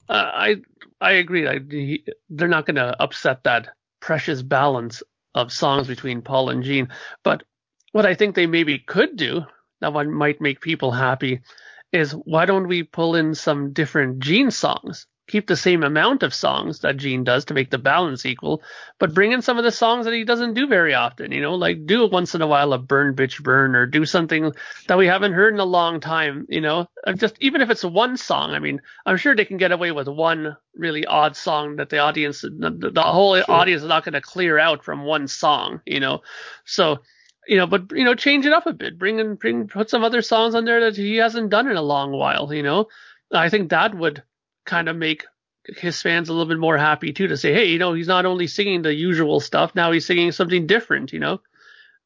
uh, 0.08 0.30
I 0.32 0.56
I 1.00 1.12
agree. 1.12 1.46
I, 1.48 1.58
he- 1.68 2.04
they're 2.28 2.48
not 2.48 2.66
going 2.66 2.76
to 2.76 3.00
upset 3.02 3.44
that 3.44 3.68
precious 4.00 4.42
balance 4.42 5.02
of 5.34 5.52
songs 5.52 5.86
between 5.86 6.22
Paul 6.22 6.50
and 6.50 6.62
Gene. 6.62 6.88
But 7.22 7.42
what 7.92 8.06
I 8.06 8.14
think 8.14 8.34
they 8.34 8.46
maybe 8.46 8.78
could 8.78 9.16
do 9.16 9.42
that 9.80 9.92
one 9.92 10.12
might 10.12 10.40
make 10.40 10.60
people 10.60 10.92
happy 10.92 11.40
is 11.92 12.12
why 12.12 12.46
don't 12.46 12.68
we 12.68 12.82
pull 12.82 13.16
in 13.16 13.34
some 13.34 13.72
different 13.72 14.20
Gene 14.20 14.50
songs? 14.50 15.06
Keep 15.28 15.46
the 15.46 15.56
same 15.56 15.84
amount 15.84 16.24
of 16.24 16.34
songs 16.34 16.80
that 16.80 16.96
Gene 16.96 17.22
does 17.22 17.44
to 17.44 17.54
make 17.54 17.70
the 17.70 17.78
balance 17.78 18.26
equal, 18.26 18.62
but 18.98 19.14
bring 19.14 19.30
in 19.30 19.42
some 19.42 19.58
of 19.58 19.64
the 19.64 19.70
songs 19.70 20.04
that 20.04 20.14
he 20.14 20.24
doesn't 20.24 20.54
do 20.54 20.66
very 20.66 20.92
often. 20.92 21.30
You 21.30 21.40
know, 21.40 21.54
like 21.54 21.86
do 21.86 22.08
once 22.08 22.34
in 22.34 22.42
a 22.42 22.48
while 22.48 22.72
a 22.72 22.78
Burn 22.78 23.14
Bitch 23.14 23.40
Burn 23.40 23.76
or 23.76 23.86
do 23.86 24.04
something 24.04 24.52
that 24.88 24.98
we 24.98 25.06
haven't 25.06 25.32
heard 25.32 25.54
in 25.54 25.60
a 25.60 25.64
long 25.64 26.00
time. 26.00 26.46
You 26.48 26.60
know, 26.60 26.86
just 27.16 27.36
even 27.40 27.60
if 27.60 27.70
it's 27.70 27.84
one 27.84 28.16
song. 28.16 28.50
I 28.50 28.58
mean, 28.58 28.80
I'm 29.06 29.16
sure 29.16 29.36
they 29.36 29.44
can 29.44 29.56
get 29.56 29.70
away 29.70 29.92
with 29.92 30.08
one 30.08 30.56
really 30.74 31.06
odd 31.06 31.36
song 31.36 31.76
that 31.76 31.90
the 31.90 31.98
audience, 31.98 32.40
the, 32.40 32.90
the 32.92 33.02
whole 33.02 33.40
audience 33.48 33.82
is 33.82 33.88
not 33.88 34.04
going 34.04 34.14
to 34.14 34.20
clear 34.20 34.58
out 34.58 34.84
from 34.84 35.04
one 35.04 35.28
song. 35.28 35.80
You 35.86 36.00
know, 36.00 36.22
so 36.64 36.98
you 37.46 37.56
know, 37.56 37.66
but 37.66 37.92
you 37.92 38.04
know, 38.04 38.14
change 38.14 38.46
it 38.46 38.52
up 38.52 38.66
a 38.66 38.72
bit. 38.72 38.98
Bring 38.98 39.18
in, 39.18 39.34
bring, 39.34 39.68
put 39.68 39.90
some 39.90 40.04
other 40.04 40.22
songs 40.22 40.54
on 40.54 40.64
there 40.64 40.80
that 40.80 40.96
he 40.96 41.16
hasn't 41.16 41.50
done 41.50 41.68
in 41.68 41.76
a 41.76 41.82
long 41.82 42.12
while. 42.12 42.52
You 42.52 42.62
know, 42.62 42.88
I 43.32 43.48
think 43.48 43.70
that 43.70 43.94
would 43.94 44.22
kind 44.64 44.88
of 44.88 44.96
make 44.96 45.24
his 45.66 46.00
fans 46.00 46.28
a 46.28 46.32
little 46.32 46.48
bit 46.48 46.58
more 46.58 46.78
happy 46.78 47.12
too 47.12 47.28
to 47.28 47.36
say, 47.36 47.52
hey, 47.52 47.66
you 47.66 47.78
know, 47.78 47.92
he's 47.92 48.08
not 48.08 48.26
only 48.26 48.46
singing 48.46 48.82
the 48.82 48.94
usual 48.94 49.40
stuff, 49.40 49.74
now 49.74 49.92
he's 49.92 50.06
singing 50.06 50.32
something 50.32 50.66
different. 50.66 51.12
You 51.12 51.20
know, 51.20 51.40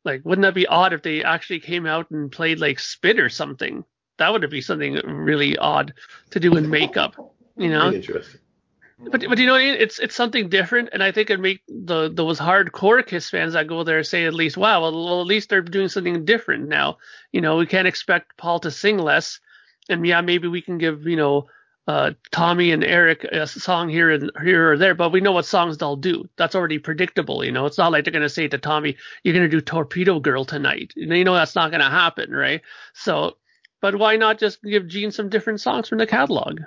like 0.05 0.25
wouldn't 0.25 0.42
that 0.42 0.55
be 0.55 0.66
odd 0.66 0.92
if 0.92 1.03
they 1.03 1.23
actually 1.23 1.61
came 1.61 1.87
out 1.87 2.11
and 2.11 2.31
played 2.31 2.59
like 2.59 2.79
Spit 2.79 3.18
or 3.18 3.29
something? 3.29 3.85
that 4.18 4.33
would 4.33 4.49
be 4.51 4.61
something 4.61 4.94
really 5.05 5.57
odd 5.57 5.94
to 6.31 6.40
do 6.40 6.57
in 6.57 6.70
makeup. 6.70 7.14
You 7.57 7.68
know, 7.68 7.92
interesting. 7.92 8.40
But 8.98 9.24
but 9.28 9.38
you 9.38 9.46
know 9.46 9.57
it's 9.57 9.98
it's 9.98 10.14
something 10.14 10.48
different, 10.48 10.90
and 10.92 11.02
I 11.02 11.11
think 11.11 11.30
it 11.30 11.40
make 11.40 11.62
the 11.68 12.11
those 12.12 12.38
hardcore 12.38 13.04
Kiss 13.04 13.28
fans 13.28 13.54
that 13.54 13.66
go 13.66 13.83
there 13.83 14.04
say 14.04 14.24
at 14.24 14.35
least, 14.35 14.57
wow, 14.57 14.83
well, 14.83 15.20
at 15.20 15.26
least 15.26 15.48
they're 15.48 15.62
doing 15.62 15.88
something 15.88 16.24
different 16.24 16.68
now. 16.68 16.98
You 17.33 17.40
know, 17.40 17.57
we 17.57 17.66
can't 17.66 17.88
expect 17.88 18.37
Paul 18.37 18.61
to 18.61 18.70
sing 18.70 18.98
less, 18.98 19.40
and 19.88 20.07
yeah, 20.07 20.20
maybe 20.20 20.46
we 20.48 20.62
can 20.62 20.78
give 20.78 21.07
you 21.07 21.16
know 21.16 21.48
uh, 21.88 22.12
Tommy 22.30 22.70
and 22.70 22.85
Eric 22.85 23.24
a 23.24 23.46
song 23.46 23.88
here 23.88 24.11
and 24.11 24.30
here 24.42 24.72
or 24.72 24.78
there, 24.78 24.94
but 24.94 25.11
we 25.11 25.20
know 25.20 25.33
what 25.33 25.46
songs 25.46 25.76
they'll 25.76 25.96
do. 25.96 26.28
That's 26.37 26.54
already 26.54 26.78
predictable. 26.78 27.44
You 27.44 27.52
know, 27.52 27.66
it's 27.66 27.78
not 27.78 27.90
like 27.90 28.04
they're 28.04 28.12
gonna 28.12 28.28
say 28.28 28.46
to 28.46 28.59
Tommy, 28.59 28.96
"You're 29.24 29.35
gonna 29.35 29.48
do 29.48 29.61
Torpedo 29.61 30.20
Girl 30.20 30.44
tonight." 30.44 30.92
You 30.94 31.24
know, 31.24 31.35
that's 31.35 31.57
not 31.57 31.72
gonna 31.72 31.90
happen, 31.90 32.30
right? 32.30 32.62
So, 32.92 33.38
but 33.80 33.96
why 33.96 34.16
not 34.16 34.38
just 34.38 34.62
give 34.62 34.87
Gene 34.87 35.11
some 35.11 35.30
different 35.30 35.61
songs 35.61 35.88
from 35.88 35.98
the 35.98 36.07
catalog? 36.07 36.61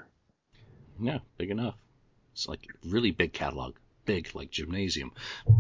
Yeah, 1.00 1.20
big 1.38 1.52
enough. 1.52 1.76
It's 2.38 2.48
like 2.48 2.68
really 2.86 3.10
big 3.10 3.34
catalog, 3.34 3.74
big 4.06 4.30
like 4.36 4.52
gymnasium. 4.52 5.12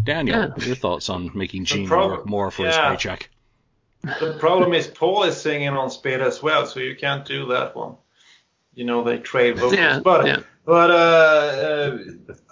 Daniel, 0.03 0.53
Yeah. 0.55 0.63
your 0.63 0.75
thoughts 0.75 1.09
on 1.09 1.31
making 1.33 1.65
Gene 1.65 1.87
prob- 1.87 2.11
work 2.11 2.25
more 2.27 2.51
for 2.51 2.67
his 2.67 2.77
paycheck? 2.77 3.31
The 4.03 4.37
problem 4.39 4.73
is 4.75 4.85
Paul 4.85 5.23
is 5.23 5.35
singing 5.41 5.69
on 5.69 5.89
Spit 5.89 6.21
as 6.21 6.43
well, 6.43 6.67
so 6.67 6.79
you 6.79 6.95
can't 6.95 7.25
do 7.25 7.47
that 7.47 7.75
one. 7.75 7.95
You 8.75 8.85
know 8.85 9.03
they 9.03 9.17
trade 9.17 9.55
vocals, 9.55 9.73
Yeah, 9.73 9.99
but 10.01 10.27
yeah. 10.27 10.41
but 10.65 10.91
uh, 10.91 10.93
uh, 10.93 11.97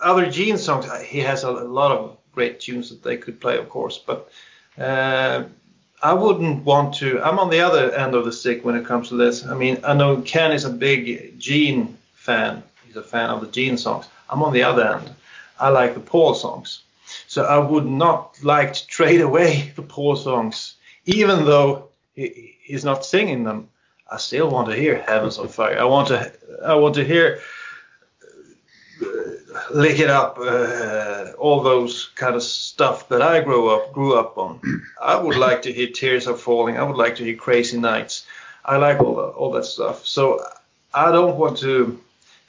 other 0.02 0.26
Gene 0.26 0.58
songs, 0.58 0.88
uh, 0.88 0.98
he 1.02 1.20
has 1.20 1.44
a, 1.44 1.50
a 1.50 1.70
lot 1.80 1.92
of 1.92 2.18
great 2.32 2.60
tunes 2.60 2.90
that 2.90 3.04
they 3.04 3.18
could 3.18 3.40
play, 3.40 3.60
of 3.60 3.70
course. 3.70 4.00
But 4.00 4.32
uh, 4.76 5.44
I 6.02 6.14
wouldn't 6.14 6.66
want 6.66 6.96
to. 6.96 7.22
I'm 7.22 7.38
on 7.38 7.52
the 7.52 7.60
other 7.60 7.92
end 7.94 8.16
of 8.16 8.26
the 8.26 8.32
stick 8.34 8.66
when 8.66 8.74
it 8.76 8.86
comes 8.86 9.10
to 9.10 9.16
this. 9.18 9.46
I 9.46 9.54
mean, 9.54 9.78
I 9.84 9.94
know 9.94 10.20
Ken 10.22 10.52
is 10.52 10.66
a 10.66 10.72
big 10.72 11.38
Gene 11.38 11.96
fan. 12.16 12.64
He's 12.88 12.96
a 12.96 13.04
fan 13.04 13.30
of 13.30 13.42
the 13.42 13.48
Gene 13.48 13.78
songs. 13.78 14.08
I'm 14.30 14.44
on 14.44 14.54
the 14.54 14.64
other 14.64 14.96
end. 14.96 15.16
I 15.60 15.70
like 15.70 15.94
the 15.94 16.00
Paul 16.00 16.34
songs. 16.34 16.82
So 17.28 17.44
I 17.44 17.58
would 17.58 17.86
not 17.86 18.38
like 18.44 18.74
to 18.74 18.88
trade 18.88 19.22
away 19.22 19.72
the 19.76 19.82
Paul 19.82 20.16
songs, 20.16 20.76
even 21.06 21.46
though 21.46 21.90
he, 22.16 22.56
he's 22.62 22.86
not 22.86 23.06
singing 23.06 23.44
them. 23.44 23.70
I 24.10 24.18
still 24.18 24.50
want 24.50 24.70
to 24.70 24.76
hear 24.76 25.02
Heavens 25.02 25.40
on 25.40 25.48
Fire. 25.48 25.80
I 25.80 25.86
want 25.86 26.10
to 26.10 26.32
I 26.64 26.76
want 26.76 26.96
to 26.96 27.04
hear 27.04 27.40
uh, 29.02 29.74
Lick 29.74 30.00
It 30.00 30.10
Up, 30.10 30.38
uh, 30.40 31.32
all 31.40 31.64
those 31.64 32.12
kind 32.16 32.36
of 32.36 32.44
stuff 32.44 33.10
that 33.10 33.24
I 33.24 33.42
grew 33.42 33.70
up 33.70 33.94
grew 33.94 34.16
up 34.16 34.38
on. 34.38 34.84
I 35.02 35.18
would 35.18 35.38
like 35.38 35.64
to 35.64 35.74
hear 35.74 35.88
Tears 35.88 36.28
Are 36.28 36.38
Falling. 36.38 36.78
I 36.78 36.84
would 36.84 36.98
like 36.98 37.16
to 37.16 37.24
hear 37.24 37.36
Crazy 37.36 37.80
Nights. 37.80 38.28
I 38.64 38.78
like 38.78 39.00
all 39.00 39.16
that, 39.16 39.34
all 39.34 39.52
that 39.52 39.66
stuff. 39.66 40.06
So 40.06 40.46
I 40.94 41.12
don't 41.12 41.38
want 41.38 41.58
to 41.60 42.00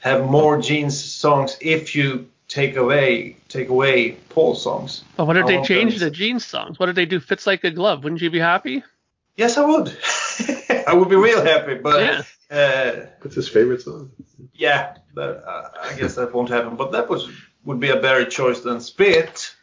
have 0.07 0.25
more 0.29 0.59
Gene's 0.61 0.99
songs 1.01 1.57
if 1.61 1.95
you 1.95 2.27
take 2.47 2.75
away 2.77 3.35
take 3.49 3.69
away 3.69 4.11
Paul's 4.29 4.61
songs. 4.63 5.03
But 5.17 5.25
what 5.27 5.37
if 5.37 5.45
I 5.45 5.47
they 5.47 5.61
change 5.63 5.99
them- 5.99 6.09
the 6.09 6.15
Gene 6.15 6.39
songs? 6.39 6.79
What 6.79 6.89
if 6.89 6.95
they 6.95 7.05
do 7.05 7.19
Fits 7.19 7.45
Like 7.47 7.63
a 7.63 7.71
Glove? 7.71 8.03
Wouldn't 8.03 8.21
you 8.21 8.29
be 8.29 8.39
happy? 8.39 8.83
Yes, 9.35 9.57
I 9.57 9.65
would. 9.65 9.95
I 10.87 10.93
would 10.93 11.09
be 11.09 11.15
real 11.15 11.43
happy, 11.43 11.75
but 11.75 11.99
Yeah. 11.99 12.57
uh, 12.57 13.05
What's 13.21 13.35
his 13.35 13.47
favorite 13.49 13.81
song? 13.81 14.09
yeah, 14.53 14.95
that, 15.15 15.43
uh, 15.47 15.69
I 15.83 15.93
guess 15.97 16.15
that 16.15 16.33
won't 16.33 16.49
happen. 16.49 16.75
But 16.75 16.91
that 16.93 17.09
was 17.09 17.29
would 17.65 17.79
be 17.79 17.89
a 17.89 17.99
better 17.99 18.25
choice 18.25 18.61
than 18.61 18.79
Spit. 18.81 19.53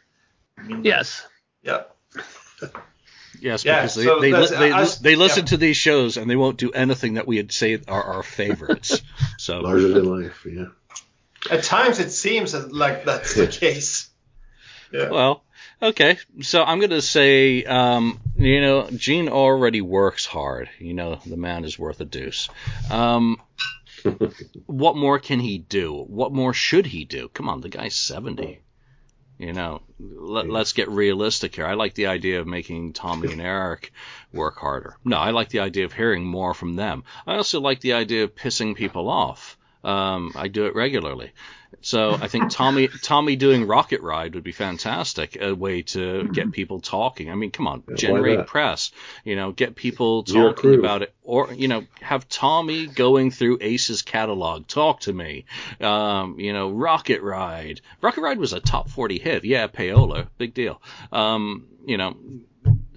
I 0.58 0.62
mean, 0.62 0.84
Yes. 0.84 1.26
Yeah. 1.62 1.84
Yes, 3.44 3.62
Yeah, 3.62 3.82
because 3.82 3.94
they 3.96 4.04
so 4.04 4.20
they, 4.20 4.32
li- 4.32 4.46
they, 4.48 4.72
I- 4.72 4.88
they 5.02 5.16
listen 5.16 5.42
yeah. 5.44 5.48
to 5.50 5.56
these 5.58 5.76
shows 5.76 6.16
and 6.16 6.30
they 6.30 6.34
won't 6.36 6.56
do 6.56 6.70
anything 6.70 7.14
that 7.14 7.26
we'd 7.26 7.52
say 7.52 7.78
are 7.86 8.02
our 8.02 8.22
favorites. 8.22 9.02
so 9.38 9.60
Larger 9.60 9.88
than 9.88 10.22
life. 10.22 10.46
Yeah. 10.50 10.66
At 11.50 11.62
times 11.62 11.98
it 11.98 12.10
seems 12.10 12.54
like 12.54 13.04
that's 13.04 13.34
the 13.34 13.46
case. 13.60 14.08
Yeah. 14.90 15.10
Well, 15.10 15.44
okay. 15.82 16.16
So 16.40 16.64
I'm 16.64 16.78
going 16.78 16.88
to 16.90 17.02
say, 17.02 17.64
um, 17.64 18.18
you 18.36 18.62
know, 18.62 18.88
Gene 18.90 19.28
already 19.28 19.82
works 19.82 20.24
hard. 20.24 20.70
You 20.78 20.94
know, 20.94 21.20
the 21.26 21.36
man 21.36 21.64
is 21.66 21.78
worth 21.78 22.00
a 22.00 22.06
deuce. 22.06 22.48
Um, 22.90 23.42
what 24.66 24.96
more 24.96 25.18
can 25.18 25.38
he 25.40 25.58
do? 25.58 25.92
What 25.92 26.32
more 26.32 26.54
should 26.54 26.86
he 26.86 27.04
do? 27.04 27.28
Come 27.28 27.50
on, 27.50 27.60
the 27.60 27.68
guy's 27.68 27.94
70. 27.94 28.60
You 29.38 29.52
know, 29.52 29.82
let, 29.98 30.48
let's 30.48 30.72
get 30.72 30.88
realistic 30.88 31.56
here. 31.56 31.66
I 31.66 31.74
like 31.74 31.94
the 31.94 32.06
idea 32.06 32.40
of 32.40 32.46
making 32.46 32.92
Tommy 32.92 33.32
and 33.32 33.42
Eric 33.42 33.92
work 34.32 34.58
harder. 34.58 34.96
No, 35.04 35.16
I 35.16 35.30
like 35.30 35.48
the 35.48 35.60
idea 35.60 35.84
of 35.84 35.92
hearing 35.92 36.24
more 36.24 36.54
from 36.54 36.76
them. 36.76 37.04
I 37.26 37.34
also 37.34 37.60
like 37.60 37.80
the 37.80 37.94
idea 37.94 38.24
of 38.24 38.34
pissing 38.34 38.76
people 38.76 39.08
off. 39.08 39.58
Um, 39.82 40.32
I 40.34 40.48
do 40.48 40.66
it 40.66 40.74
regularly. 40.74 41.32
So 41.80 42.12
I 42.12 42.28
think 42.28 42.50
Tommy 42.50 42.88
Tommy 42.88 43.36
doing 43.36 43.66
Rocket 43.66 44.00
Ride 44.00 44.34
would 44.34 44.44
be 44.44 44.52
fantastic, 44.52 45.40
a 45.40 45.54
way 45.54 45.82
to 45.82 46.28
get 46.28 46.52
people 46.52 46.80
talking. 46.80 47.30
I 47.30 47.34
mean, 47.34 47.50
come 47.50 47.66
on, 47.66 47.82
why 47.86 47.94
generate 47.94 48.46
press, 48.46 48.92
you 49.24 49.36
know, 49.36 49.52
get 49.52 49.74
people 49.74 50.24
talking 50.24 50.74
about 50.74 51.02
it, 51.02 51.14
or 51.22 51.52
you 51.52 51.68
know, 51.68 51.84
have 52.00 52.28
Tommy 52.28 52.86
going 52.86 53.30
through 53.30 53.58
Ace's 53.60 54.02
catalog, 54.02 54.66
talk 54.66 55.00
to 55.00 55.12
me. 55.12 55.44
Um, 55.80 56.38
you 56.38 56.52
know, 56.52 56.70
Rocket 56.70 57.22
Ride. 57.22 57.80
Rocket 58.00 58.20
Ride 58.20 58.38
was 58.38 58.52
a 58.52 58.60
top 58.60 58.88
40 58.90 59.18
hit. 59.18 59.44
Yeah, 59.44 59.66
payola, 59.66 60.28
big 60.38 60.54
deal. 60.54 60.80
Um, 61.12 61.66
you 61.86 61.96
know, 61.96 62.16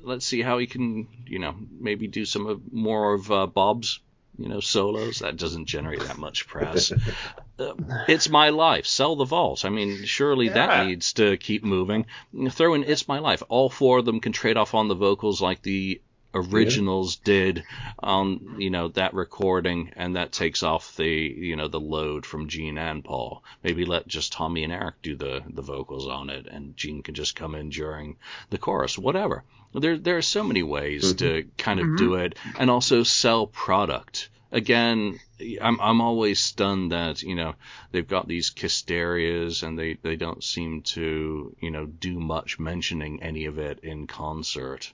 let's 0.01 0.25
see 0.25 0.41
how 0.41 0.57
he 0.57 0.67
can, 0.67 1.07
you 1.25 1.39
know, 1.39 1.55
maybe 1.79 2.07
do 2.07 2.25
some 2.25 2.47
of 2.47 2.73
more 2.73 3.13
of 3.13 3.31
uh, 3.31 3.47
Bob's, 3.47 3.99
you 4.37 4.49
know, 4.49 4.59
solos. 4.59 5.19
That 5.19 5.37
doesn't 5.37 5.65
generate 5.65 6.01
that 6.01 6.17
much 6.17 6.47
press. 6.47 6.91
Uh, 7.59 7.73
it's 8.07 8.29
my 8.29 8.49
life. 8.49 8.85
Sell 8.85 9.15
the 9.15 9.25
vault. 9.25 9.65
I 9.65 9.69
mean, 9.69 10.05
surely 10.05 10.47
Yeah. 10.47 10.53
that 10.53 10.87
needs 10.87 11.13
to 11.13 11.37
keep 11.37 11.63
moving. 11.63 12.05
Throw 12.49 12.73
in 12.73 12.83
"It's 12.83 13.07
My 13.07 13.19
Life." 13.19 13.43
All 13.49 13.69
four 13.69 13.99
of 13.99 14.05
them 14.05 14.19
can 14.19 14.31
trade 14.31 14.57
off 14.57 14.73
on 14.73 14.87
the 14.87 14.95
vocals 14.95 15.41
like 15.41 15.61
the 15.61 16.01
originals 16.33 17.15
did 17.15 17.63
on 17.99 18.57
you 18.59 18.69
know 18.69 18.89
that 18.89 19.13
recording, 19.13 19.91
and 19.95 20.15
that 20.15 20.31
takes 20.31 20.61
off 20.61 20.95
the 20.97 21.07
you 21.09 21.55
know 21.55 21.67
the 21.67 21.79
load 21.79 22.25
from 22.25 22.47
Gene 22.47 22.77
and 22.77 23.03
Paul. 23.03 23.43
Maybe 23.63 23.85
let 23.85 24.07
just 24.07 24.33
Tommy 24.33 24.63
and 24.63 24.73
Eric 24.73 25.01
do 25.01 25.15
the 25.15 25.41
the 25.49 25.61
vocals 25.61 26.07
on 26.07 26.29
it, 26.29 26.45
and 26.47 26.75
Gene 26.77 27.01
can 27.01 27.15
just 27.15 27.35
come 27.35 27.55
in 27.55 27.69
during 27.69 28.17
the 28.49 28.57
chorus. 28.57 28.97
Whatever. 28.97 29.43
There 29.73 29.97
there 29.97 30.17
are 30.17 30.21
so 30.21 30.43
many 30.43 30.63
ways 30.63 31.13
to 31.15 31.45
kind 31.57 31.79
of 31.79 31.97
do 31.97 32.15
it, 32.15 32.37
and 32.57 32.69
also 32.69 33.03
sell 33.03 33.47
product 33.47 34.29
again, 34.51 35.19
I'm 35.61 35.79
I'm 35.79 36.01
always 36.01 36.39
stunned 36.39 36.91
that 36.91 37.21
you 37.21 37.35
know 37.35 37.55
they've 37.91 38.07
got 38.07 38.27
these 38.27 38.49
Kissterias 38.51 39.63
and 39.63 39.77
they 39.77 39.95
they 40.01 40.15
don't 40.15 40.43
seem 40.43 40.81
to 40.83 41.55
you 41.59 41.71
know 41.71 41.85
do 41.85 42.19
much 42.19 42.59
mentioning 42.59 43.21
any 43.23 43.45
of 43.45 43.57
it 43.59 43.79
in 43.83 44.07
concert. 44.07 44.91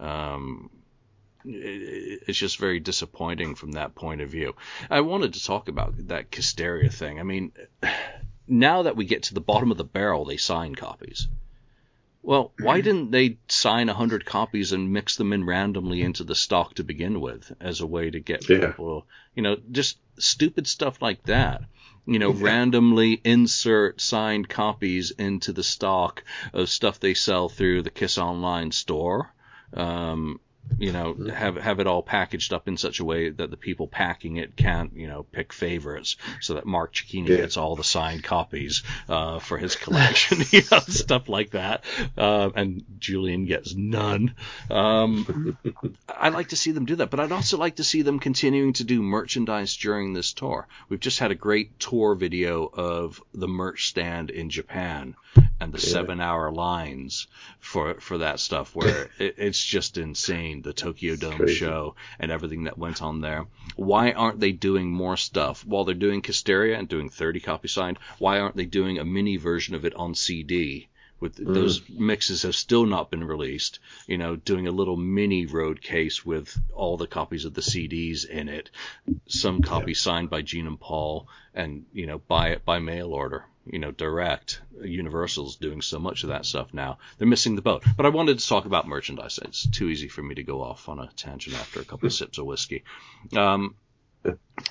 Um, 0.00 0.70
it- 1.44 2.22
it's 2.26 2.38
just 2.38 2.58
very 2.58 2.80
disappointing 2.80 3.54
from 3.54 3.72
that 3.72 3.94
point 3.94 4.20
of 4.22 4.30
view. 4.30 4.54
I 4.90 5.00
wanted 5.02 5.34
to 5.34 5.44
talk 5.44 5.68
about 5.68 5.94
that 6.08 6.30
Kissteria 6.30 6.92
thing. 6.92 7.20
I 7.20 7.22
mean, 7.22 7.52
now 8.48 8.82
that 8.82 8.96
we 8.96 9.04
get 9.04 9.24
to 9.24 9.34
the 9.34 9.40
bottom 9.40 9.70
of 9.70 9.76
the 9.76 9.84
barrel, 9.84 10.24
they 10.24 10.36
sign 10.38 10.74
copies. 10.74 11.28
Well, 12.24 12.52
why 12.56 12.80
didn't 12.86 13.10
they 13.10 13.36
sign 13.48 13.88
a 13.88 13.92
100 13.92 14.24
copies 14.24 14.72
and 14.72 14.92
mix 14.92 15.16
them 15.16 15.32
in 15.32 15.44
randomly 15.44 16.02
into 16.02 16.24
the 16.24 16.34
stock 16.34 16.74
to 16.74 16.84
begin 16.84 17.20
with 17.20 17.52
as 17.60 17.80
a 17.80 17.86
way 17.86 18.10
to 18.10 18.18
get 18.18 18.48
Yeah. 18.48 18.68
people, 18.68 19.06
you 19.34 19.42
know, 19.42 19.56
just 19.70 19.98
stupid 20.18 20.66
stuff 20.66 21.02
like 21.02 21.22
that. 21.24 21.62
You 22.06 22.18
know, 22.18 22.32
randomly 22.32 23.20
insert 23.24 24.00
signed 24.00 24.48
copies 24.48 25.10
into 25.10 25.52
the 25.52 25.62
stock 25.62 26.22
of 26.52 26.68
stuff 26.68 27.00
they 27.00 27.14
sell 27.14 27.48
through 27.48 27.82
the 27.82 27.90
Kiss 27.90 28.18
Online 28.18 28.72
store. 28.72 29.32
Um, 29.72 30.40
you 30.78 30.92
know, 30.92 31.14
have 31.32 31.56
have 31.56 31.78
it 31.80 31.86
all 31.86 32.02
packaged 32.02 32.52
up 32.52 32.66
in 32.68 32.76
such 32.76 32.98
a 33.00 33.04
way 33.04 33.30
that 33.30 33.50
the 33.50 33.56
people 33.56 33.86
packing 33.86 34.36
it 34.36 34.56
can't, 34.56 34.92
you 34.96 35.06
know, 35.06 35.22
pick 35.22 35.52
favorites, 35.52 36.16
so 36.40 36.54
that 36.54 36.66
Mark 36.66 36.94
Cicchini 36.94 37.28
Yeah. 37.28 37.36
gets 37.36 37.56
all 37.56 37.76
the 37.76 37.84
signed 37.84 38.24
copies 38.24 38.82
uh, 39.08 39.38
for 39.38 39.56
his 39.58 39.76
collection, 39.76 40.38
you 40.50 40.62
know, 40.70 40.78
stuff 40.88 41.28
like 41.28 41.50
that, 41.50 41.84
uh, 42.16 42.50
and 42.54 42.84
Julian 42.98 43.44
gets 43.46 43.74
none. 43.74 44.34
Um, 44.70 45.56
I 46.08 46.30
like 46.30 46.48
to 46.48 46.56
see 46.56 46.72
them 46.72 46.86
do 46.86 46.96
that, 46.96 47.10
but 47.10 47.20
I'd 47.20 47.32
also 47.32 47.56
like 47.58 47.76
to 47.76 47.84
see 47.84 48.02
them 48.02 48.18
continuing 48.18 48.72
to 48.74 48.84
do 48.84 49.02
merchandise 49.02 49.76
during 49.76 50.12
this 50.12 50.32
tour. 50.32 50.66
We've 50.88 51.00
just 51.00 51.18
had 51.18 51.30
a 51.30 51.34
great 51.36 51.78
tour 51.78 52.14
video 52.14 52.64
of 52.66 53.22
the 53.32 53.48
merch 53.48 53.88
stand 53.88 54.30
in 54.30 54.50
Japan 54.50 55.14
and 55.60 55.72
the 55.72 55.78
seven 55.78 56.20
hour 56.20 56.50
lines 56.50 57.26
for 57.60 57.94
for 58.00 58.18
that 58.18 58.40
stuff 58.40 58.74
where 58.74 59.10
it, 59.18 59.36
it's 59.38 59.64
just 59.64 59.96
insane 59.96 60.62
the 60.62 60.72
Tokyo 60.72 61.16
Dome 61.16 61.48
show 61.48 61.94
and 62.18 62.30
everything 62.30 62.64
that 62.64 62.78
went 62.78 63.02
on 63.02 63.20
there. 63.20 63.46
Why 63.76 64.12
aren't 64.12 64.40
they 64.40 64.52
doing 64.52 64.90
more 64.90 65.16
stuff 65.16 65.64
while 65.64 65.84
they're 65.84 65.94
doing 65.94 66.22
Kissteria 66.22 66.78
and 66.78 66.88
doing 66.88 67.08
30 67.08 67.40
copy 67.40 67.68
signed? 67.68 67.98
Why 68.18 68.40
aren't 68.40 68.56
they 68.56 68.66
doing 68.66 68.98
a 68.98 69.04
mini 69.04 69.36
version 69.36 69.74
of 69.74 69.84
it 69.84 69.94
on 69.94 70.14
CD? 70.14 70.88
with 71.20 71.38
mm. 71.38 71.54
those 71.54 71.80
mixes 71.88 72.42
have 72.42 72.54
still 72.54 72.84
not 72.84 73.10
been 73.10 73.24
released. 73.24 73.78
You 74.06 74.18
know, 74.18 74.36
doing 74.36 74.66
a 74.66 74.72
little 74.72 74.96
mini 74.96 75.46
road 75.46 75.80
case 75.80 76.26
with 76.26 76.60
all 76.74 76.98
the 76.98 77.06
copies 77.06 77.46
of 77.46 77.54
the 77.54 77.62
CDs 77.62 78.26
in 78.26 78.48
it, 78.48 78.70
some 79.26 79.62
copies 79.62 80.00
signed 80.00 80.28
by 80.28 80.42
Gene 80.42 80.66
and 80.66 80.78
Paul, 80.78 81.26
and 81.54 81.86
you 81.92 82.06
know, 82.06 82.18
buy 82.18 82.48
it 82.48 82.64
by 82.64 82.78
mail 82.78 83.12
order. 83.12 83.46
You 83.66 83.78
know, 83.78 83.90
direct. 83.90 84.60
Universal's 84.82 85.56
doing 85.56 85.80
so 85.80 85.98
much 85.98 86.22
of 86.22 86.28
that 86.28 86.44
stuff 86.44 86.74
now. 86.74 86.98
They're 87.18 87.26
missing 87.26 87.56
the 87.56 87.62
boat. 87.62 87.84
But 87.96 88.06
I 88.06 88.10
wanted 88.10 88.38
to 88.38 88.46
talk 88.46 88.66
about 88.66 88.86
merchandise. 88.86 89.38
It's 89.42 89.68
too 89.68 89.88
easy 89.88 90.08
for 90.08 90.22
me 90.22 90.34
to 90.34 90.42
go 90.42 90.62
off 90.62 90.88
on 90.88 90.98
a 90.98 91.10
tangent 91.16 91.56
after 91.56 91.80
a 91.80 91.84
couple 91.84 92.06
of 92.06 92.12
sips 92.12 92.38
of 92.38 92.46
whiskey. 92.46 92.84
Um, 93.34 93.76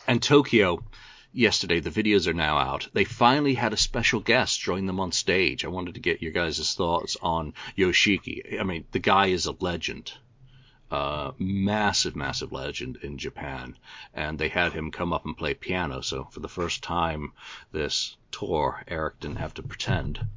and 0.07 0.21
Tokyo, 0.21 0.83
yesterday, 1.31 1.79
the 1.79 1.89
videos 1.89 2.27
are 2.27 2.33
now 2.33 2.57
out. 2.57 2.87
They 2.93 3.03
finally 3.03 3.55
had 3.55 3.73
a 3.73 3.77
special 3.77 4.19
guest 4.19 4.61
join 4.61 4.85
them 4.85 4.99
on 4.99 5.11
stage. 5.11 5.65
I 5.65 5.69
wanted 5.69 5.95
to 5.95 5.99
get 5.99 6.21
your 6.21 6.31
guys' 6.31 6.73
thoughts 6.73 7.17
on 7.21 7.53
Yoshiki. 7.77 8.59
I 8.59 8.63
mean, 8.63 8.85
the 8.91 8.99
guy 8.99 9.27
is 9.27 9.47
a 9.47 9.55
legend. 9.59 10.13
Uh, 10.93 11.31
massive, 11.39 12.15
massive 12.15 12.51
legend 12.51 12.99
in 13.01 13.17
Japan, 13.17 13.75
and 14.13 14.37
they 14.37 14.49
had 14.49 14.73
him 14.73 14.91
come 14.91 15.11
up 15.11 15.25
and 15.25 15.35
play 15.35 15.55
piano. 15.55 16.01
So 16.01 16.25
for 16.25 16.39
the 16.39 16.47
first 16.47 16.83
time 16.83 17.33
this 17.71 18.15
tour, 18.29 18.83
Eric 18.87 19.19
didn't 19.19 19.37
have 19.37 19.55
to 19.55 19.63
pretend 19.63 20.27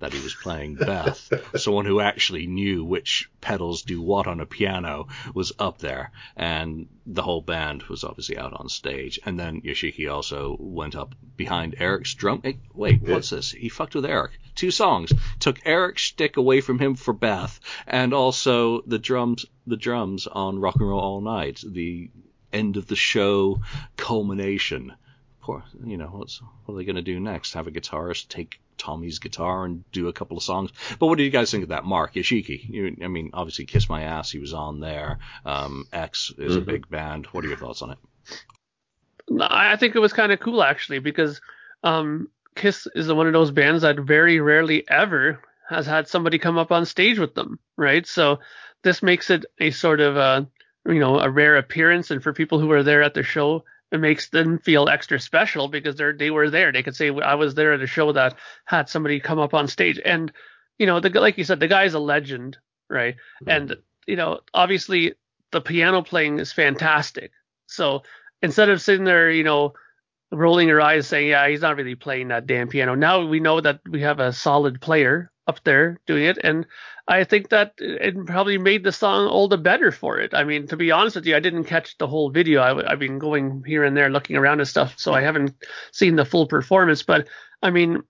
that 0.00 0.12
he 0.12 0.22
was 0.22 0.34
playing 0.34 0.74
Beth. 0.74 1.32
Someone 1.56 1.86
who 1.86 2.00
actually 2.00 2.46
knew 2.46 2.84
which 2.84 3.30
pedals 3.40 3.82
do 3.82 4.02
what 4.02 4.26
on 4.26 4.40
a 4.40 4.46
piano 4.46 5.06
was 5.34 5.52
up 5.58 5.78
there, 5.78 6.10
and 6.36 6.88
the 7.06 7.22
whole 7.22 7.40
band 7.40 7.84
was 7.84 8.04
obviously 8.04 8.36
out 8.36 8.52
on 8.54 8.68
stage. 8.68 9.20
And 9.24 9.38
then 9.38 9.60
Yoshiki 9.62 10.12
also 10.12 10.56
went 10.58 10.96
up 10.96 11.14
behind 11.36 11.76
Eric's 11.78 12.14
drum. 12.14 12.40
Hey, 12.42 12.58
wait, 12.72 13.02
what's 13.02 13.30
this? 13.30 13.52
He 13.52 13.68
fucked 13.68 13.94
with 13.94 14.04
Eric. 14.04 14.32
Two 14.54 14.70
songs. 14.70 15.12
Took 15.40 15.60
Eric's 15.64 16.02
stick 16.02 16.36
away 16.36 16.60
from 16.60 16.78
him 16.78 16.94
for 16.94 17.14
Beth, 17.14 17.58
and 17.86 18.12
also 18.12 18.82
the 18.82 18.98
drums, 18.98 19.46
the 19.66 19.76
drums 19.76 20.26
on 20.26 20.58
Rock 20.58 20.76
and 20.76 20.88
Roll 20.88 21.00
All 21.00 21.20
Night, 21.20 21.62
the 21.66 22.10
end 22.52 22.76
of 22.76 22.86
the 22.86 22.96
show 22.96 23.60
culmination. 23.96 24.94
Poor, 25.44 25.62
you 25.84 25.98
know, 25.98 26.06
what's 26.06 26.40
what 26.64 26.74
are 26.74 26.78
they 26.78 26.84
going 26.84 26.96
to 26.96 27.02
do 27.02 27.20
next? 27.20 27.52
Have 27.52 27.66
a 27.66 27.70
guitarist 27.70 28.28
take 28.28 28.62
Tommy's 28.78 29.18
guitar 29.18 29.66
and 29.66 29.84
do 29.92 30.08
a 30.08 30.12
couple 30.14 30.38
of 30.38 30.42
songs. 30.42 30.70
But 30.98 31.08
what 31.08 31.18
do 31.18 31.22
you 31.22 31.28
guys 31.28 31.50
think 31.50 31.64
of 31.64 31.68
that, 31.68 31.84
Mark 31.84 32.14
Yoshiki? 32.14 32.66
You, 32.66 32.96
I 33.04 33.08
mean, 33.08 33.28
obviously, 33.34 33.66
Kiss 33.66 33.86
My 33.86 34.04
Ass, 34.04 34.30
he 34.30 34.38
was 34.38 34.54
on 34.54 34.80
there. 34.80 35.18
Um, 35.44 35.84
X 35.92 36.32
is 36.38 36.52
mm-hmm. 36.52 36.62
a 36.62 36.64
big 36.64 36.88
band. 36.88 37.26
What 37.26 37.44
are 37.44 37.48
your 37.48 37.58
thoughts 37.58 37.82
on 37.82 37.90
it? 37.90 37.98
I 39.38 39.76
think 39.76 39.94
it 39.94 39.98
was 39.98 40.14
kind 40.14 40.32
of 40.32 40.40
cool 40.40 40.62
actually 40.62 41.00
because 41.00 41.42
um, 41.82 42.28
Kiss 42.54 42.88
is 42.94 43.12
one 43.12 43.26
of 43.26 43.34
those 43.34 43.50
bands 43.50 43.82
that 43.82 44.00
very 44.00 44.40
rarely 44.40 44.88
ever 44.88 45.42
has 45.68 45.86
had 45.86 46.08
somebody 46.08 46.38
come 46.38 46.56
up 46.56 46.72
on 46.72 46.86
stage 46.86 47.18
with 47.18 47.34
them, 47.34 47.58
right? 47.76 48.06
So 48.06 48.38
this 48.82 49.02
makes 49.02 49.28
it 49.28 49.44
a 49.60 49.72
sort 49.72 50.00
of 50.00 50.16
a 50.16 50.48
you 50.86 51.00
know 51.00 51.18
a 51.18 51.28
rare 51.28 51.58
appearance, 51.58 52.10
and 52.10 52.22
for 52.22 52.32
people 52.32 52.58
who 52.60 52.70
are 52.72 52.82
there 52.82 53.02
at 53.02 53.12
the 53.12 53.22
show, 53.22 53.64
it 53.94 53.98
makes 53.98 54.28
them 54.28 54.58
feel 54.58 54.88
extra 54.88 55.20
special 55.20 55.68
because 55.68 55.94
they're 55.94 56.12
they 56.12 56.30
were 56.30 56.50
there. 56.50 56.72
They 56.72 56.82
could 56.82 56.96
say 56.96 57.10
I 57.10 57.36
was 57.36 57.54
there 57.54 57.72
at 57.72 57.80
a 57.80 57.86
show 57.86 58.10
that 58.12 58.36
had 58.64 58.88
somebody 58.88 59.20
come 59.20 59.38
up 59.38 59.54
on 59.54 59.68
stage, 59.68 60.00
and 60.04 60.32
you 60.78 60.86
know, 60.86 60.98
the 60.98 61.08
like 61.20 61.38
you 61.38 61.44
said, 61.44 61.60
the 61.60 61.68
guy's 61.68 61.94
a 61.94 62.00
legend, 62.00 62.58
right? 62.90 63.14
Mm-hmm. 63.14 63.50
And 63.50 63.76
you 64.06 64.16
know, 64.16 64.40
obviously 64.52 65.14
the 65.52 65.60
piano 65.60 66.02
playing 66.02 66.40
is 66.40 66.52
fantastic. 66.52 67.30
So 67.68 68.02
instead 68.42 68.68
of 68.68 68.82
sitting 68.82 69.04
there, 69.04 69.30
you 69.30 69.44
know, 69.44 69.74
rolling 70.32 70.68
your 70.68 70.80
eyes 70.80 71.06
saying, 71.06 71.28
yeah, 71.28 71.48
he's 71.48 71.60
not 71.60 71.76
really 71.76 71.94
playing 71.94 72.28
that 72.28 72.46
damn 72.46 72.68
piano. 72.68 72.94
Now 72.94 73.26
we 73.26 73.40
know 73.40 73.60
that 73.60 73.80
we 73.88 74.02
have 74.02 74.20
a 74.20 74.32
solid 74.32 74.80
player 74.80 75.30
up 75.46 75.62
there 75.64 76.00
doing 76.06 76.24
it, 76.24 76.38
and 76.42 76.66
I 77.06 77.24
think 77.24 77.50
that 77.50 77.74
it 77.78 78.14
probably 78.26 78.56
made 78.56 78.82
the 78.82 78.92
song 78.92 79.26
all 79.26 79.46
the 79.46 79.58
better 79.58 79.92
for 79.92 80.18
it. 80.18 80.32
I 80.32 80.44
mean, 80.44 80.66
to 80.68 80.76
be 80.76 80.90
honest 80.90 81.16
with 81.16 81.26
you, 81.26 81.36
I 81.36 81.40
didn't 81.40 81.64
catch 81.64 81.98
the 81.98 82.06
whole 82.06 82.30
video. 82.30 82.62
I, 82.62 82.90
have 82.90 82.98
been 82.98 83.18
going 83.18 83.62
here 83.66 83.84
and 83.84 83.94
there 83.96 84.08
looking 84.08 84.36
around 84.36 84.60
and 84.60 84.68
stuff, 84.68 84.94
so 84.96 85.12
I 85.12 85.20
haven't 85.20 85.52
seen 85.92 86.16
the 86.16 86.24
full 86.24 86.46
performance. 86.46 87.02
But 87.02 87.28
I 87.62 87.70
mean, 87.70 88.02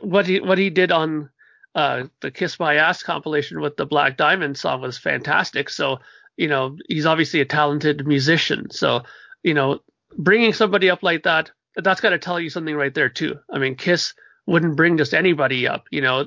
what 0.00 0.26
he 0.26 0.40
what 0.40 0.58
he 0.58 0.68
did 0.68 0.90
on 0.90 1.30
uh, 1.76 2.04
the 2.20 2.32
Kiss 2.32 2.58
My 2.58 2.76
Ass 2.76 3.04
compilation 3.04 3.60
with 3.60 3.76
the 3.76 3.86
Black 3.86 4.16
Diamond 4.16 4.58
song 4.58 4.80
was 4.80 4.98
fantastic. 4.98 5.70
So 5.70 6.00
you 6.36 6.48
know, 6.48 6.76
he's 6.88 7.06
obviously 7.06 7.40
a 7.40 7.44
talented 7.44 8.04
musician. 8.06 8.70
So 8.70 9.02
you 9.44 9.54
know, 9.54 9.78
bringing 10.18 10.52
somebody 10.52 10.90
up 10.90 11.04
like 11.04 11.22
that, 11.22 11.52
that's 11.76 12.00
got 12.00 12.10
to 12.10 12.18
tell 12.18 12.40
you 12.40 12.50
something 12.50 12.74
right 12.74 12.94
there 12.94 13.08
too. 13.08 13.38
I 13.50 13.58
mean, 13.58 13.76
Kiss 13.76 14.14
wouldn't 14.46 14.76
bring 14.76 14.96
just 14.98 15.14
anybody 15.14 15.68
up. 15.68 15.84
You 15.90 16.00
know, 16.00 16.26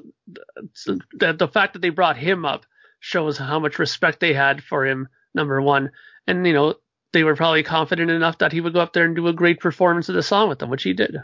the, 1.16 1.34
the 1.34 1.48
fact 1.48 1.74
that 1.74 1.82
they 1.82 1.90
brought 1.90 2.18
him 2.18 2.46
up 2.46 2.66
shows 3.00 3.38
how 3.38 3.60
much 3.60 3.80
respect 3.80 4.20
they 4.20 4.34
had 4.34 4.64
for 4.64 4.86
him, 4.86 5.10
number 5.34 5.62
one. 5.62 5.92
And, 6.26 6.48
you 6.48 6.54
know, 6.54 6.76
they 7.12 7.24
were 7.24 7.36
probably 7.36 7.64
confident 7.64 8.10
enough 8.10 8.38
that 8.40 8.52
he 8.52 8.62
would 8.62 8.74
go 8.74 8.80
up 8.80 8.94
there 8.94 9.06
and 9.06 9.16
do 9.16 9.28
a 9.28 9.34
great 9.34 9.60
performance 9.60 10.10
of 10.10 10.16
the 10.16 10.24
song 10.24 10.50
with 10.50 10.60
them, 10.60 10.70
which 10.70 10.84
he 10.84 10.94
did. 10.94 11.18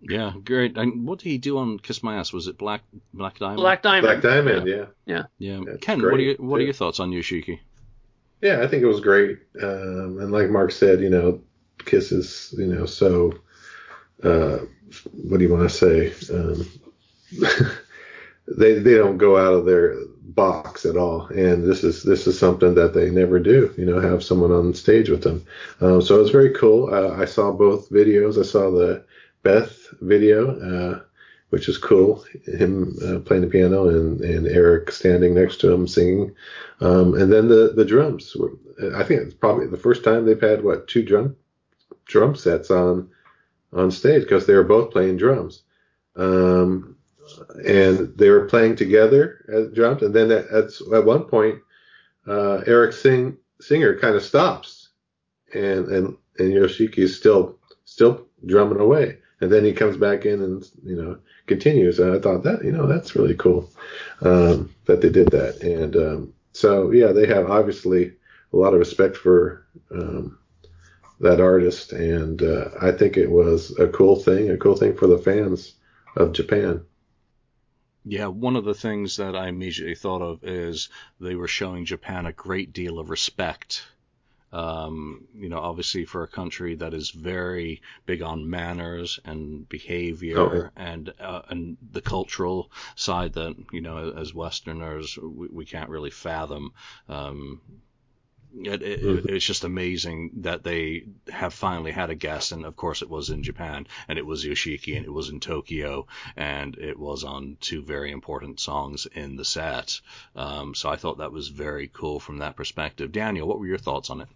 Yeah, 0.00 0.32
great. 0.44 0.76
And 0.76 1.06
what 1.06 1.18
did 1.18 1.28
he 1.28 1.38
do 1.38 1.58
on 1.58 1.78
Kiss 1.78 2.02
My 2.02 2.16
Ass? 2.16 2.32
Was 2.32 2.46
it 2.48 2.58
Black 2.58 2.82
Black 3.12 3.38
Diamond? 3.38 3.58
Black 3.58 3.82
Diamond. 3.82 4.20
Black 4.20 4.22
Diamond, 4.22 4.68
yeah. 4.68 4.86
Yeah. 5.04 5.22
Yeah. 5.38 5.60
yeah. 5.66 5.76
Ken, 5.80 5.98
great. 5.98 6.12
what 6.12 6.20
are 6.20 6.22
your 6.22 6.34
what 6.36 6.60
are 6.60 6.64
your 6.64 6.72
thoughts 6.72 7.00
on 7.00 7.10
Yoshiki? 7.10 7.60
Yeah, 8.40 8.62
I 8.62 8.68
think 8.68 8.82
it 8.82 8.86
was 8.86 9.00
great. 9.00 9.38
Um, 9.60 10.18
and 10.20 10.30
like 10.30 10.50
Mark 10.50 10.70
said, 10.70 11.00
you 11.00 11.10
know, 11.10 11.40
Kiss 11.86 12.12
is, 12.12 12.54
you 12.58 12.66
know, 12.66 12.84
so 12.84 13.32
uh, 14.22 14.58
what 15.12 15.38
do 15.38 15.44
you 15.44 15.52
want 15.52 15.68
to 15.68 15.74
say? 15.74 16.12
Um, 16.32 16.66
they 18.48 18.74
they 18.74 18.94
don't 18.94 19.18
go 19.18 19.36
out 19.36 19.54
of 19.54 19.66
their 19.66 19.96
box 20.20 20.84
at 20.84 20.96
all, 20.96 21.26
and 21.28 21.64
this 21.64 21.82
is 21.82 22.02
this 22.02 22.26
is 22.26 22.38
something 22.38 22.74
that 22.74 22.94
they 22.94 23.10
never 23.10 23.38
do. 23.38 23.72
You 23.76 23.86
know, 23.86 24.00
have 24.00 24.22
someone 24.22 24.52
on 24.52 24.74
stage 24.74 25.08
with 25.08 25.22
them. 25.22 25.44
Um, 25.80 26.02
so 26.02 26.16
it 26.16 26.22
was 26.22 26.30
very 26.30 26.50
cool. 26.50 26.92
Uh, 26.92 27.16
I 27.20 27.24
saw 27.24 27.52
both 27.52 27.90
videos. 27.90 28.38
I 28.38 28.42
saw 28.42 28.70
the 28.70 29.04
Beth 29.42 29.88
video, 30.00 30.58
uh, 30.60 31.00
which 31.50 31.68
is 31.68 31.78
cool. 31.78 32.24
Him 32.46 32.96
uh, 33.04 33.18
playing 33.20 33.42
the 33.42 33.48
piano 33.48 33.88
and 33.88 34.20
and 34.20 34.46
Eric 34.46 34.90
standing 34.90 35.34
next 35.34 35.60
to 35.60 35.72
him 35.72 35.86
singing, 35.86 36.34
um, 36.80 37.14
and 37.14 37.32
then 37.32 37.48
the 37.48 37.72
the 37.74 37.84
drums. 37.84 38.36
I 38.94 39.02
think 39.02 39.22
it's 39.22 39.34
probably 39.34 39.66
the 39.66 39.76
first 39.76 40.04
time 40.04 40.24
they've 40.24 40.40
had 40.40 40.62
what 40.62 40.88
two 40.88 41.02
drum 41.02 41.36
drum 42.04 42.34
sets 42.34 42.70
on 42.70 43.10
on 43.72 43.90
stage 43.90 44.22
because 44.22 44.46
they 44.46 44.54
were 44.54 44.64
both 44.64 44.90
playing 44.90 45.16
drums. 45.16 45.62
Um, 46.16 46.96
and 47.64 48.16
they 48.16 48.30
were 48.30 48.46
playing 48.46 48.76
together 48.76 49.44
as 49.52 49.72
drums. 49.72 50.02
And 50.02 50.14
then 50.14 50.30
at, 50.30 50.46
at, 50.46 50.70
at 50.94 51.04
one 51.04 51.24
point, 51.24 51.60
uh, 52.26 52.62
Eric 52.66 52.92
Sing, 52.92 53.36
Singer 53.60 53.98
kind 53.98 54.14
of 54.14 54.22
stops 54.22 54.90
and, 55.52 55.88
and, 55.88 56.16
and 56.38 56.52
Yoshiki 56.52 56.98
is 56.98 57.16
still, 57.16 57.58
still 57.84 58.26
drumming 58.46 58.80
away. 58.80 59.18
And 59.40 59.52
then 59.52 59.64
he 59.64 59.72
comes 59.72 59.96
back 59.96 60.24
in 60.24 60.42
and, 60.42 60.64
you 60.84 60.96
know, 60.96 61.18
continues. 61.46 61.98
And 61.98 62.14
I 62.14 62.18
thought 62.18 62.44
that, 62.44 62.64
you 62.64 62.72
know, 62.72 62.86
that's 62.86 63.16
really 63.16 63.34
cool, 63.34 63.70
um, 64.22 64.74
that 64.86 65.00
they 65.00 65.10
did 65.10 65.30
that. 65.32 65.60
And, 65.62 65.96
um, 65.96 66.32
so 66.52 66.90
yeah, 66.92 67.12
they 67.12 67.26
have 67.26 67.50
obviously 67.50 68.14
a 68.52 68.56
lot 68.56 68.72
of 68.72 68.78
respect 68.78 69.16
for, 69.16 69.66
um, 69.90 70.38
that 71.20 71.40
artist, 71.40 71.92
and 71.92 72.42
uh, 72.42 72.70
I 72.80 72.92
think 72.92 73.16
it 73.16 73.30
was 73.30 73.76
a 73.78 73.88
cool 73.88 74.16
thing, 74.16 74.50
a 74.50 74.56
cool 74.56 74.76
thing 74.76 74.94
for 74.94 75.06
the 75.06 75.18
fans 75.18 75.74
of 76.16 76.32
Japan. 76.32 76.84
Yeah, 78.04 78.26
one 78.26 78.54
of 78.54 78.64
the 78.64 78.74
things 78.74 79.16
that 79.16 79.34
I 79.34 79.48
immediately 79.48 79.96
thought 79.96 80.22
of 80.22 80.44
is 80.44 80.88
they 81.18 81.34
were 81.34 81.48
showing 81.48 81.84
Japan 81.84 82.26
a 82.26 82.32
great 82.32 82.72
deal 82.72 82.98
of 82.98 83.10
respect. 83.10 83.84
Um, 84.52 85.26
you 85.34 85.48
know, 85.48 85.58
obviously 85.58 86.04
for 86.04 86.22
a 86.22 86.28
country 86.28 86.76
that 86.76 86.94
is 86.94 87.10
very 87.10 87.82
big 88.06 88.22
on 88.22 88.48
manners 88.48 89.18
and 89.24 89.68
behavior 89.68 90.38
oh, 90.38 90.70
and 90.76 91.12
uh, 91.18 91.42
and 91.48 91.76
the 91.90 92.00
cultural 92.00 92.70
side 92.94 93.32
that 93.32 93.56
you 93.72 93.80
know 93.80 94.14
as 94.16 94.32
Westerners 94.32 95.18
we, 95.18 95.48
we 95.48 95.64
can't 95.64 95.90
really 95.90 96.10
fathom. 96.10 96.72
Um, 97.08 97.60
it, 98.64 98.82
it, 98.82 99.02
mm-hmm. 99.02 99.28
It's 99.28 99.44
just 99.44 99.64
amazing 99.64 100.30
that 100.42 100.62
they 100.62 101.04
have 101.28 101.52
finally 101.52 101.92
had 101.92 102.10
a 102.10 102.14
guest, 102.14 102.52
and 102.52 102.64
of 102.64 102.76
course 102.76 103.02
it 103.02 103.10
was 103.10 103.30
in 103.30 103.42
Japan, 103.42 103.86
and 104.08 104.18
it 104.18 104.26
was 104.26 104.44
Yoshiki, 104.44 104.96
and 104.96 105.04
it 105.04 105.12
was 105.12 105.28
in 105.28 105.40
Tokyo, 105.40 106.06
and 106.36 106.76
it 106.78 106.98
was 106.98 107.24
on 107.24 107.56
two 107.60 107.82
very 107.82 108.10
important 108.10 108.60
songs 108.60 109.06
in 109.06 109.36
the 109.36 109.44
set. 109.44 110.00
Um, 110.34 110.74
so 110.74 110.88
I 110.88 110.96
thought 110.96 111.18
that 111.18 111.32
was 111.32 111.48
very 111.48 111.88
cool 111.92 112.20
from 112.20 112.38
that 112.38 112.56
perspective. 112.56 113.12
Daniel, 113.12 113.46
what 113.46 113.58
were 113.58 113.66
your 113.66 113.78
thoughts 113.78 114.10
on 114.10 114.22
it? 114.22 114.28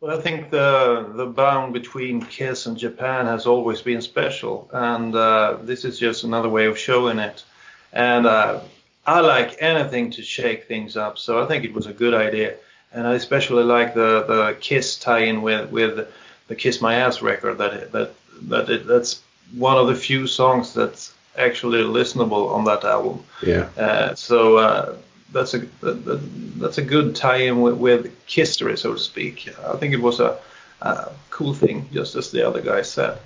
Well, 0.00 0.18
I 0.18 0.20
think 0.20 0.50
the 0.50 1.12
the 1.14 1.26
bond 1.26 1.72
between 1.72 2.20
Kiss 2.20 2.66
and 2.66 2.76
Japan 2.76 3.26
has 3.26 3.46
always 3.46 3.80
been 3.80 4.02
special, 4.02 4.68
and 4.72 5.14
uh, 5.14 5.58
this 5.62 5.84
is 5.84 5.98
just 5.98 6.24
another 6.24 6.48
way 6.48 6.66
of 6.66 6.78
showing 6.78 7.18
it. 7.18 7.44
And 7.92 8.26
uh, 8.26 8.60
I 9.06 9.20
like 9.20 9.56
anything 9.60 10.10
to 10.12 10.22
shake 10.22 10.64
things 10.64 10.96
up, 10.96 11.16
so 11.16 11.42
I 11.42 11.46
think 11.46 11.64
it 11.64 11.72
was 11.72 11.86
a 11.86 11.92
good 11.92 12.14
idea 12.14 12.56
and 12.94 13.06
I 13.06 13.14
especially 13.14 13.64
like 13.64 13.94
the 13.94 14.24
the 14.26 14.56
Kiss 14.60 14.96
tie-in 14.96 15.42
with 15.42 15.70
with 15.70 16.08
the 16.48 16.54
Kiss 16.54 16.80
My 16.80 16.94
Ass 16.94 17.22
record. 17.22 17.58
That 17.58 17.92
that 17.92 18.14
that 18.48 18.70
it, 18.70 18.86
that's 18.86 19.20
one 19.52 19.76
of 19.76 19.86
the 19.88 19.94
few 19.94 20.26
songs 20.26 20.72
that's 20.72 21.12
actually 21.36 21.82
listenable 21.82 22.50
on 22.54 22.64
that 22.64 22.84
album. 22.84 23.24
Yeah. 23.42 23.68
Uh, 23.76 24.14
so 24.14 24.56
uh, 24.56 24.96
that's 25.32 25.54
a 25.54 25.58
that, 25.80 26.20
that's 26.56 26.78
a 26.78 26.82
good 26.82 27.16
tie-in 27.16 27.60
with, 27.60 27.74
with 27.74 28.28
history, 28.28 28.76
so 28.76 28.94
to 28.94 28.98
speak. 28.98 29.48
I 29.66 29.76
think 29.76 29.92
it 29.92 30.00
was 30.00 30.20
a, 30.20 30.38
a 30.80 31.12
cool 31.30 31.54
thing, 31.54 31.88
just 31.92 32.14
as 32.14 32.30
the 32.30 32.46
other 32.46 32.62
guy 32.62 32.82
said. 32.82 33.18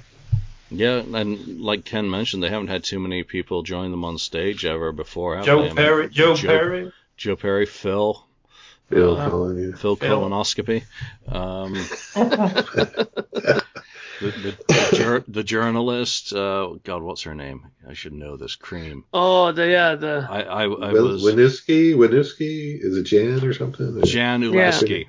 Yeah, 0.71 0.97
and 0.99 1.61
like 1.61 1.85
Ken 1.85 2.11
mentioned, 2.11 2.43
they 2.43 2.51
haven't 2.51 2.69
had 2.69 2.85
too 2.85 2.99
many 2.99 3.23
people 3.23 3.63
join 3.63 3.91
them 3.91 4.05
on 4.05 4.19
stage 4.19 4.67
ever 4.67 4.93
before. 4.93 5.41
Joe 5.41 5.63
they? 5.63 5.65
I 5.65 5.67
mean, 5.69 5.77
Perry, 5.77 6.09
Joe, 6.11 6.37
Perry, 6.37 6.93
Joe 7.17 7.37
Perry, 7.37 7.65
Phil, 7.65 8.23
Bill 8.91 9.17
Uh, 9.19 9.29
Cullen, 9.31 9.71
yeah. 9.71 9.77
Phil 9.77 9.97
Phil. 9.97 10.21
colonoscopy. 10.21 10.83
Um, 11.27 11.75
the, 12.61 13.63
the, 14.21 14.57
the, 14.67 14.97
jur- 14.97 15.25
the 15.29 15.43
journalist. 15.45 16.33
Uh, 16.33 16.75
God, 16.85 17.03
what's 17.03 17.23
her 17.23 17.35
name? 17.35 17.67
I 17.89 17.93
should 17.93 18.13
know 18.13 18.37
this. 18.37 18.57
Creem. 18.57 19.03
Oh, 19.13 19.53
the 19.53 19.69
yeah, 19.69 19.95
the 19.95 20.27
I 20.29 20.41
I, 20.43 20.63
I 20.65 20.67
Wil- 20.93 21.09
was 21.13 21.23
Winooski, 21.23 21.95
Winooski, 21.95 22.79
is 22.83 22.97
it 22.97 23.05
Jan 23.05 23.45
or 23.45 23.53
something? 23.53 23.87
Jaan 24.03 24.43
Uhelszki. 24.43 25.09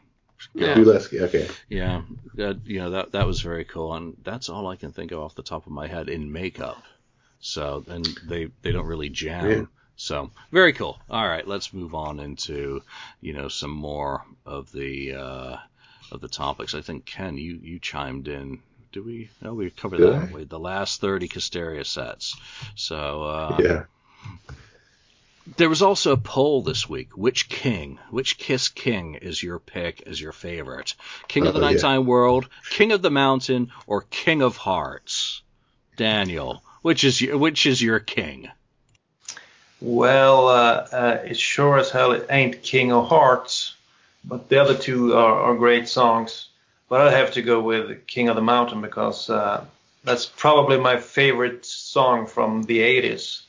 yeah. 0.54 0.76
Uhelszki, 0.76 1.22
okay. 1.22 1.48
Yeah, 1.70 2.02
that 2.36 2.60
you 2.66 2.80
know 2.80 2.92
that 2.92 3.14
that 3.14 3.28
was 3.28 3.42
very 3.42 3.66
cool, 3.66 3.94
and 3.94 4.16
that's 4.24 4.50
all 4.50 4.68
I 4.68 4.76
can 4.76 4.92
think 4.92 5.12
of 5.12 5.20
off 5.20 5.36
the 5.36 5.44
top 5.44 5.66
of 5.66 5.72
my 5.72 5.88
head 5.88 6.10
in 6.10 6.32
makeup. 6.32 6.82
So, 7.40 7.84
and 7.88 8.06
they 8.28 8.50
they 8.62 8.72
don't 8.72 8.86
really 8.86 9.10
jam. 9.10 9.70
Yeah. 10.00 10.06
So 10.08 10.32
very 10.52 10.74
cool. 10.74 10.97
All 11.10 11.28
right, 11.28 11.47
let's 11.47 11.74
move 11.74 11.93
on 11.93 12.20
into 12.20 12.82
you 13.22 13.34
know 13.34 13.50
some 13.50 13.72
more 13.72 14.24
of 14.45 14.72
the 14.72 15.14
uh, 15.14 15.58
of 16.12 16.22
the 16.22 16.30
topics. 16.30 16.74
I 16.74 16.82
think 16.82 17.06
Ken, 17.06 17.38
you 17.38 17.60
you 17.62 17.80
chimed 17.80 18.28
in. 18.28 18.60
Do 18.91 19.04
we? 19.04 19.30
No, 19.41 19.54
we 19.54 19.70
covered 19.70 19.97
Did 19.97 20.14
that. 20.14 20.32
We? 20.32 20.45
The 20.45 20.60
last 20.60 21.02
thirty 21.02 21.28
Kissteria 21.28 21.86
sets. 21.86 22.36
So 22.76 23.24
uh, 23.24 23.58
Yeah. 23.60 23.84
there 25.58 25.70
was 25.70 25.82
also 25.82 26.14
a 26.14 26.18
poll 26.18 26.64
this 26.64 26.89
week. 26.89 27.16
Which 27.16 27.50
king, 27.50 28.00
which 28.10 28.38
Kiss 28.39 28.70
king 28.70 29.16
is 29.16 29.43
your 29.43 29.60
pick 29.60 30.02
as 30.08 30.20
your 30.20 30.32
favorite? 30.32 30.95
King 31.28 31.45
of 31.45 31.54
the 31.54 31.60
yeah. 31.60 31.72
Nighttime 31.72 32.06
World, 32.06 32.50
King 32.72 32.93
of 32.93 33.02
the 33.02 33.12
Mountain, 33.12 33.72
or 33.86 34.02
King 34.10 34.41
of 34.41 34.58
Hearts? 34.58 35.41
Daniel, 35.97 36.64
which 36.82 37.04
is 37.04 37.22
your, 37.22 37.38
which 37.38 37.66
is 37.66 37.82
your 37.82 38.00
king? 38.00 38.50
Well, 39.82 40.48
uh, 40.50 40.88
uh, 40.92 41.22
it 41.26 41.38
sure 41.38 41.78
as 41.78 41.90
hell 41.90 42.12
it 42.12 42.28
ain't 42.30 42.62
King 42.64 42.92
of 42.92 43.08
Hearts, 43.08 43.76
but 44.26 44.50
the 44.50 44.60
other 44.62 44.76
two 44.76 45.14
are, 45.14 45.34
are 45.42 45.56
great 45.56 45.88
songs. 45.88 46.48
But 46.90 47.02
I'd 47.02 47.14
have 47.14 47.34
to 47.34 47.42
go 47.42 47.62
with 47.62 48.06
King 48.08 48.30
of 48.30 48.36
the 48.36 48.42
Mountain 48.42 48.82
because 48.82 49.30
uh, 49.30 49.64
that's 50.04 50.26
probably 50.26 50.78
my 50.80 50.98
favorite 50.98 51.66
song 51.66 52.26
from 52.26 52.64
the 52.64 52.80
80s. 52.80 53.42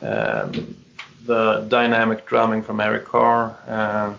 Um, 0.00 0.76
the 1.24 1.64
dynamic 1.68 2.26
drumming 2.26 2.62
from 2.62 2.80
Eric 2.80 3.04
Carr, 3.04 3.56
uh, 3.68 4.14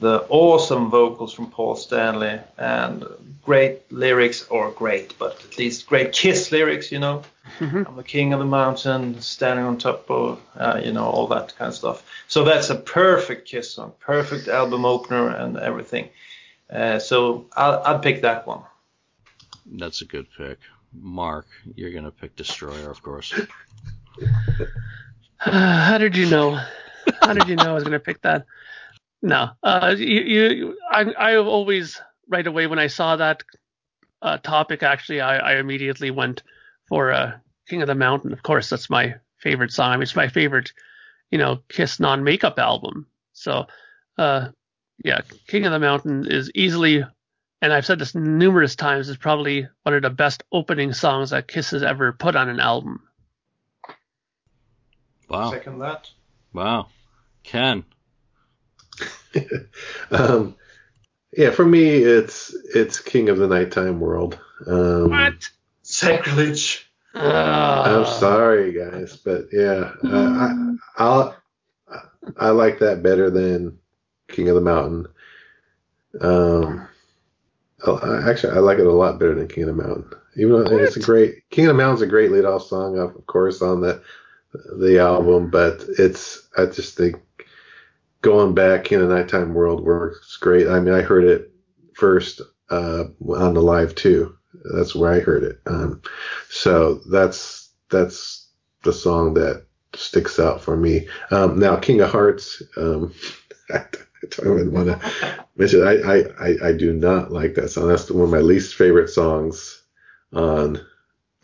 the 0.00 0.26
awesome 0.28 0.90
vocals 0.90 1.32
from 1.32 1.50
Paul 1.50 1.76
Stanley, 1.76 2.38
and 2.58 3.04
great 3.42 3.90
lyrics, 3.92 4.46
or 4.48 4.70
great, 4.72 5.14
but 5.18 5.42
at 5.44 5.58
least 5.58 5.86
great 5.86 6.12
Kiss 6.12 6.50
lyrics, 6.52 6.90
you 6.90 6.98
know. 6.98 7.22
I'm 7.60 7.96
the 7.96 8.02
king 8.02 8.32
of 8.32 8.40
the 8.40 8.44
mountain, 8.44 9.20
standing 9.20 9.64
on 9.64 9.78
top 9.78 10.10
of, 10.10 10.40
uh, 10.56 10.80
you 10.84 10.92
know, 10.92 11.04
all 11.04 11.28
that 11.28 11.56
kind 11.56 11.68
of 11.68 11.74
stuff. 11.74 12.04
So 12.28 12.44
that's 12.44 12.70
a 12.70 12.74
perfect 12.74 13.48
Kiss 13.48 13.70
song, 13.70 13.92
perfect 14.00 14.48
album 14.48 14.84
opener 14.84 15.28
and 15.28 15.56
everything. 15.56 16.08
Uh, 16.68 16.98
so 16.98 17.46
I'll, 17.56 17.82
I'll 17.84 17.98
pick 18.00 18.22
that 18.22 18.46
one. 18.46 18.62
That's 19.64 20.02
a 20.02 20.04
good 20.04 20.26
pick. 20.36 20.58
Mark, 20.92 21.46
you're 21.74 21.92
gonna 21.92 22.10
pick 22.10 22.36
Destroyer, 22.36 22.90
of 22.90 23.02
course. 23.02 23.32
How 25.38 25.98
did 25.98 26.16
you 26.16 26.28
know? 26.28 26.60
How 27.20 27.32
did 27.32 27.48
you 27.48 27.56
know 27.56 27.70
I 27.70 27.72
was 27.72 27.84
going 27.84 27.92
to 27.92 28.00
pick 28.00 28.22
that? 28.22 28.46
No, 29.22 29.50
uh, 29.62 29.94
you, 29.96 30.20
you, 30.20 30.78
I, 30.90 31.02
I 31.18 31.36
always 31.36 32.00
right 32.28 32.46
away 32.46 32.66
when 32.66 32.78
I 32.78 32.86
saw 32.88 33.16
that 33.16 33.42
uh, 34.22 34.38
topic, 34.38 34.82
actually, 34.82 35.20
I, 35.20 35.38
I 35.38 35.56
immediately 35.56 36.10
went 36.10 36.42
for 36.88 37.12
uh, 37.12 37.32
King 37.68 37.82
of 37.82 37.88
the 37.88 37.94
Mountain. 37.94 38.32
Of 38.32 38.42
course, 38.42 38.68
that's 38.68 38.90
my 38.90 39.14
favorite 39.38 39.72
song. 39.72 40.02
It's 40.02 40.16
my 40.16 40.28
favorite, 40.28 40.72
you 41.30 41.38
know, 41.38 41.60
Kiss 41.68 42.00
non-makeup 42.00 42.58
album. 42.58 43.06
So, 43.32 43.66
uh, 44.18 44.48
yeah, 45.04 45.20
King 45.46 45.66
of 45.66 45.72
the 45.72 45.78
Mountain 45.78 46.26
is 46.30 46.50
easily, 46.54 47.04
and 47.62 47.72
I've 47.72 47.86
said 47.86 47.98
this 47.98 48.14
numerous 48.14 48.76
times, 48.76 49.08
is 49.08 49.16
probably 49.16 49.68
one 49.82 49.94
of 49.94 50.02
the 50.02 50.10
best 50.10 50.44
opening 50.52 50.92
songs 50.92 51.30
that 51.30 51.48
Kiss 51.48 51.70
has 51.70 51.82
ever 51.82 52.12
put 52.12 52.36
on 52.36 52.48
an 52.48 52.60
album. 52.60 53.02
Wow, 55.28 55.50
Second 55.50 55.80
that. 55.80 56.10
wow. 56.52 56.86
Ken, 57.42 57.84
um, 60.10 60.54
yeah, 61.36 61.50
for 61.50 61.64
me, 61.66 61.88
it's 61.96 62.54
it's 62.74 62.98
King 63.00 63.28
of 63.28 63.38
the 63.38 63.46
Nighttime 63.46 64.00
World. 64.00 64.38
Um, 64.66 65.10
Sacrilege. 65.82 66.90
I'm 67.14 68.02
Uh, 68.02 68.04
sorry, 68.04 68.72
guys, 68.72 69.16
but 69.16 69.46
yeah, 69.52 69.92
uh, 70.04 70.08
I, 70.12 70.74
I'll, 70.98 71.36
I 72.36 72.50
like 72.50 72.78
that 72.80 73.02
better 73.02 73.30
than 73.30 73.78
King 74.28 74.48
of 74.48 74.54
the 74.54 74.60
Mountain. 74.60 75.06
Um, 76.20 76.86
I- 77.86 77.90
I, 77.90 78.30
actually, 78.30 78.54
I 78.54 78.58
like 78.60 78.78
it 78.78 78.86
a 78.86 78.92
lot 78.92 79.18
better 79.18 79.34
than 79.34 79.48
King 79.48 79.64
of 79.64 79.76
the 79.76 79.82
Mountain. 79.82 80.10
Even 80.36 80.64
though 80.64 80.78
it's 80.78 80.96
a 80.96 81.00
great 81.00 81.48
King 81.50 81.66
of 81.66 81.68
the 81.76 81.82
Mountain's 81.82 82.02
a 82.02 82.06
great 82.06 82.30
lead 82.32 82.44
off 82.44 82.66
song, 82.66 82.98
of 82.98 83.26
course, 83.26 83.62
on 83.62 83.80
the 83.80 84.02
the 84.78 84.98
album, 84.98 85.50
but 85.50 85.84
it's 85.98 86.48
I 86.56 86.66
just 86.66 86.96
think 86.96 87.16
going 88.22 88.54
back 88.54 88.92
in 88.92 89.00
the 89.00 89.06
Nighttime 89.06 89.54
World 89.54 89.84
works 89.84 90.36
great. 90.36 90.68
I 90.68 90.80
mean, 90.80 90.94
I 90.94 91.02
heard 91.02 91.24
it 91.24 91.52
first 91.94 92.40
uh, 92.70 93.04
on 93.28 93.54
the 93.54 93.62
live 93.62 93.94
too. 93.94 94.36
That's 94.74 94.94
where 94.94 95.12
I 95.12 95.20
heard 95.20 95.44
it. 95.44 95.60
Um, 95.66 96.02
so 96.48 97.00
that's 97.10 97.70
that's 97.90 98.48
the 98.82 98.92
song 98.92 99.34
that 99.34 99.66
sticks 99.94 100.38
out 100.38 100.60
for 100.60 100.76
me. 100.76 101.08
Um, 101.30 101.58
now, 101.58 101.76
King 101.76 102.00
of 102.00 102.10
Hearts. 102.10 102.62
Um, 102.76 103.14
I, 103.70 103.84
don't 104.30 104.72
want 104.72 104.88
to 104.88 105.44
mention. 105.56 105.86
I, 105.86 105.98
I, 105.98 106.24
I 106.40 106.68
I 106.68 106.72
do 106.72 106.92
not 106.92 107.30
like 107.30 107.54
that 107.54 107.68
song. 107.68 107.88
That's 107.88 108.10
one 108.10 108.24
of 108.24 108.30
my 108.30 108.40
least 108.40 108.74
favorite 108.74 109.08
songs 109.08 109.82
on 110.32 110.80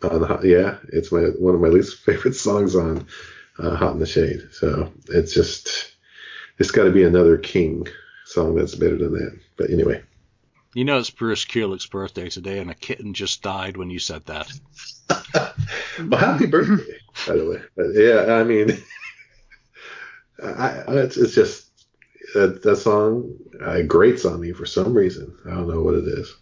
on 0.01 0.39
yeah. 0.43 0.77
It's 0.91 1.11
my 1.11 1.21
one 1.39 1.55
of 1.55 1.61
my 1.61 1.69
least 1.69 1.99
favorite 2.05 2.35
songs 2.35 2.75
on 2.75 3.07
uh, 3.59 3.75
Hot 3.75 3.93
in 3.93 3.99
the 3.99 4.05
Shade. 4.05 4.41
So 4.51 4.91
it's 5.09 5.33
just 5.33 5.92
it's 6.59 6.71
got 6.71 6.83
to 6.85 6.91
be 6.91 7.03
another 7.03 7.37
King 7.37 7.87
song 8.25 8.55
that's 8.55 8.75
better 8.75 8.97
than 8.97 9.13
that. 9.13 9.39
But 9.57 9.69
anyway. 9.69 10.01
you 10.73 10.85
know 10.85 10.97
it's 10.99 11.09
Bruce 11.09 11.45
Kulick's 11.45 11.85
birthday 11.87 12.29
today, 12.29 12.59
and 12.59 12.69
a 12.71 12.75
kitten 12.75 13.13
just 13.13 13.41
died 13.43 13.77
when 13.77 13.89
you 13.89 13.99
said 13.99 14.25
that. 14.27 14.51
Well, 16.09 16.19
happy 16.19 16.47
birthday, 16.47 16.97
by 17.27 17.35
the 17.35 17.47
way. 17.47 17.61
But 17.75 17.87
yeah, 17.93 18.33
I 18.33 18.43
mean, 18.43 18.71
I, 20.43 20.69
I- 20.87 20.95
it's, 21.03 21.17
it's 21.17 21.35
just 21.35 21.69
that, 22.33 22.63
that 22.63 22.77
song 22.77 23.37
uh, 23.61 23.83
grates 23.83 24.25
on 24.25 24.39
me 24.41 24.53
for 24.53 24.65
some 24.65 24.93
reason. 24.95 25.37
I 25.45 25.51
don't 25.51 25.67
know 25.69 25.81
what 25.83 25.93
it 25.93 26.05
is. 26.07 26.35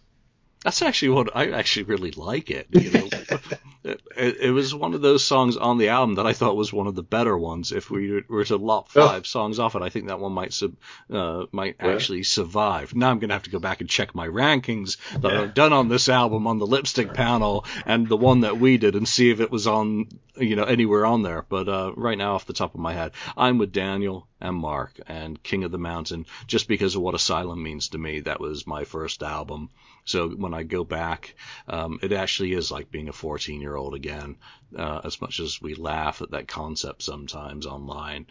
That's 0.64 0.80
actually 0.80 1.10
what 1.10 1.36
I 1.36 1.50
actually 1.50 1.82
really 1.82 2.12
like 2.12 2.50
it. 2.50 2.66
You 2.70 2.90
know, 2.92 3.08
it, 3.84 4.00
it, 4.16 4.50
was 4.50 4.74
one 4.74 4.94
of 4.94 5.02
those 5.02 5.24
songs 5.24 5.56
on 5.56 5.78
the 5.78 5.88
album 5.88 6.14
that 6.16 6.26
I 6.26 6.32
thought 6.32 6.56
was 6.56 6.72
one 6.72 6.86
of 6.86 6.94
the 6.94 7.02
better 7.02 7.36
ones. 7.36 7.72
If 7.72 7.90
we 7.90 8.22
were 8.28 8.44
to 8.44 8.56
lop 8.56 8.88
Oh. 8.94 9.06
five 9.08 9.26
songs 9.26 9.58
off 9.58 9.74
it, 9.74 9.82
I 9.82 9.88
think 9.88 10.06
that 10.06 10.20
one 10.20 10.32
might 10.32 10.52
sub, 10.52 10.74
uh, 11.10 11.46
might 11.52 11.76
Yeah. 11.80 11.88
actually 11.88 12.22
survive. 12.22 12.94
Now 12.94 13.10
I'm 13.10 13.18
gonna 13.18 13.32
have 13.32 13.42
to 13.44 13.50
go 13.50 13.58
back 13.58 13.80
and 13.80 13.90
check 13.90 14.14
my 14.14 14.28
rankings 14.28 14.98
that 15.20 15.32
Yeah. 15.32 15.40
I've 15.42 15.54
done 15.54 15.72
on 15.72 15.88
this 15.88 16.08
album 16.08 16.46
on 16.46 16.58
the 16.58 16.66
lipstick 16.66 17.12
panel 17.14 17.64
and 17.84 18.08
the 18.08 18.16
one 18.16 18.40
that 18.40 18.58
we 18.58 18.76
did 18.78 18.94
and 18.94 19.08
see 19.08 19.30
if 19.30 19.40
it 19.40 19.50
was 19.50 19.66
on 19.66 20.06
you 20.38 20.56
know 20.56 20.64
anywhere 20.64 21.04
on 21.04 21.22
there. 21.22 21.44
But 21.48 21.68
uh, 21.68 21.92
right 21.96 22.16
now, 22.16 22.34
off 22.34 22.46
the 22.46 22.52
top 22.52 22.74
of 22.74 22.80
my 22.80 22.94
head, 22.94 23.12
I'm 23.36 23.58
with 23.58 23.72
Daniel 23.72 24.26
and 24.40 24.56
Mark 24.56 24.98
and 25.06 25.40
King 25.42 25.64
of 25.64 25.70
the 25.70 25.78
Mountain 25.78 26.26
just 26.46 26.68
because 26.68 26.94
of 26.94 27.02
what 27.02 27.14
Asylum 27.14 27.62
means 27.62 27.88
to 27.88 27.98
me. 27.98 28.20
That 28.20 28.40
was 28.40 28.66
my 28.66 28.84
first 28.84 29.22
album. 29.22 29.70
So 30.04 30.28
when 30.30 30.52
I 30.54 30.64
go 30.64 30.82
back, 30.84 31.34
um, 31.68 32.00
it 32.02 32.12
actually 32.12 32.54
is 32.54 32.72
like 32.72 32.90
being 32.90 33.08
a 33.08 33.12
14 33.12 33.60
year 33.60 33.71
old 33.76 33.94
again, 33.94 34.36
uh, 34.76 35.00
as 35.04 35.20
much 35.20 35.40
as 35.40 35.60
we 35.62 35.74
laugh 35.74 36.22
at 36.22 36.30
that 36.32 36.48
concept 36.48 37.02
sometimes 37.02 37.66
online. 37.66 38.26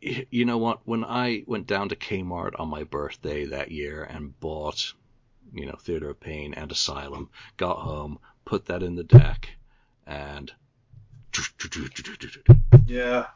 You 0.00 0.44
know 0.44 0.58
what? 0.58 0.80
When 0.84 1.04
I 1.04 1.42
went 1.46 1.66
down 1.66 1.88
to 1.88 1.96
Kmart 1.96 2.52
on 2.60 2.68
my 2.68 2.84
birthday 2.84 3.46
that 3.46 3.70
year 3.72 4.04
and 4.04 4.38
bought, 4.38 4.92
you 5.52 5.66
know, 5.66 5.74
Theater 5.80 6.10
of 6.10 6.20
Pain 6.20 6.54
and 6.54 6.70
Asylum, 6.70 7.30
got 7.56 7.78
home, 7.78 8.18
put 8.44 8.66
that 8.66 8.82
in 8.84 8.94
the 8.94 9.02
deck, 9.04 9.48
and 10.06 10.52
Yeah. 12.86 13.26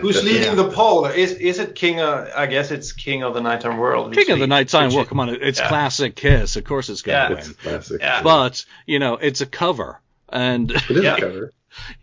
Who's 0.00 0.22
leading 0.24 0.56
the 0.56 0.70
poll? 0.70 1.04
Is 1.06 1.32
is 1.32 1.58
it 1.58 1.74
King 1.74 2.00
of? 2.00 2.28
I 2.34 2.46
guess 2.46 2.70
it's 2.70 2.92
King 2.92 3.22
of 3.22 3.34
the 3.34 3.40
Nighttime 3.40 3.76
World. 3.76 4.14
King 4.14 4.30
of 4.30 4.38
the 4.38 4.44
Which- 4.44 4.48
Nighttime 4.48 4.94
World. 4.94 5.08
Come 5.08 5.20
on, 5.20 5.28
it's 5.28 5.58
yeah. 5.58 5.68
classic 5.68 6.16
Kiss. 6.16 6.56
Of 6.56 6.64
course 6.64 6.88
it's 6.88 7.02
gonna 7.02 7.18
Yeah. 7.18 7.28
win. 7.28 7.38
It's 7.38 7.48
classic. 7.52 8.00
Yeah. 8.00 8.22
But 8.22 8.64
you 8.86 8.98
know, 8.98 9.14
it's 9.14 9.42
a 9.42 9.46
cover, 9.46 10.00
and 10.30 10.70
it 10.70 10.90
is 10.90 11.02
Yeah. 11.04 11.16
a 11.16 11.20
cover. 11.20 11.52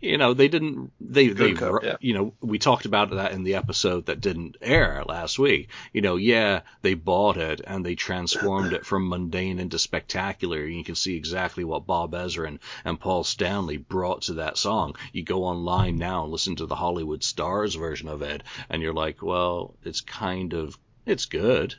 you 0.00 0.16
know, 0.16 0.32
they 0.32 0.48
didn't. 0.48 0.92
They 0.98 1.28
they 1.28 1.52
cover, 1.52 1.80
yeah. 1.84 1.96
you 2.00 2.14
know 2.14 2.32
we 2.40 2.58
talked 2.58 2.86
about 2.86 3.10
that 3.10 3.32
in 3.32 3.42
the 3.42 3.56
episode 3.56 4.06
that 4.06 4.20
didn't 4.22 4.56
air 4.62 5.04
last 5.06 5.38
week. 5.38 5.68
You 5.92 6.00
know, 6.00 6.16
yeah, 6.16 6.60
they 6.80 6.94
bought 6.94 7.36
it 7.36 7.60
and 7.66 7.84
they 7.84 7.94
transformed 7.94 8.72
it 8.72 8.86
from 8.86 9.10
mundane 9.10 9.58
into 9.58 9.78
spectacular. 9.78 10.64
You 10.64 10.82
can 10.84 10.94
see 10.94 11.16
exactly 11.16 11.64
what 11.64 11.86
Bob 11.86 12.12
Ezrin 12.12 12.60
and 12.84 12.98
Paul 12.98 13.24
Stanley 13.24 13.76
brought 13.76 14.22
to 14.22 14.34
that 14.34 14.56
song. 14.56 14.96
You 15.12 15.22
go 15.22 15.44
online 15.44 15.98
now 15.98 16.22
and 16.22 16.32
listen 16.32 16.56
to 16.56 16.66
the 16.66 16.74
Hollywood 16.76 17.22
Stars 17.22 17.74
version 17.74 18.08
of 18.08 18.22
it, 18.22 18.42
and 18.70 18.80
you're 18.80 18.94
like, 18.94 19.22
well, 19.22 19.74
it's 19.84 20.00
kind 20.00 20.54
of 20.54 20.78
it's 21.04 21.26
good, 21.26 21.74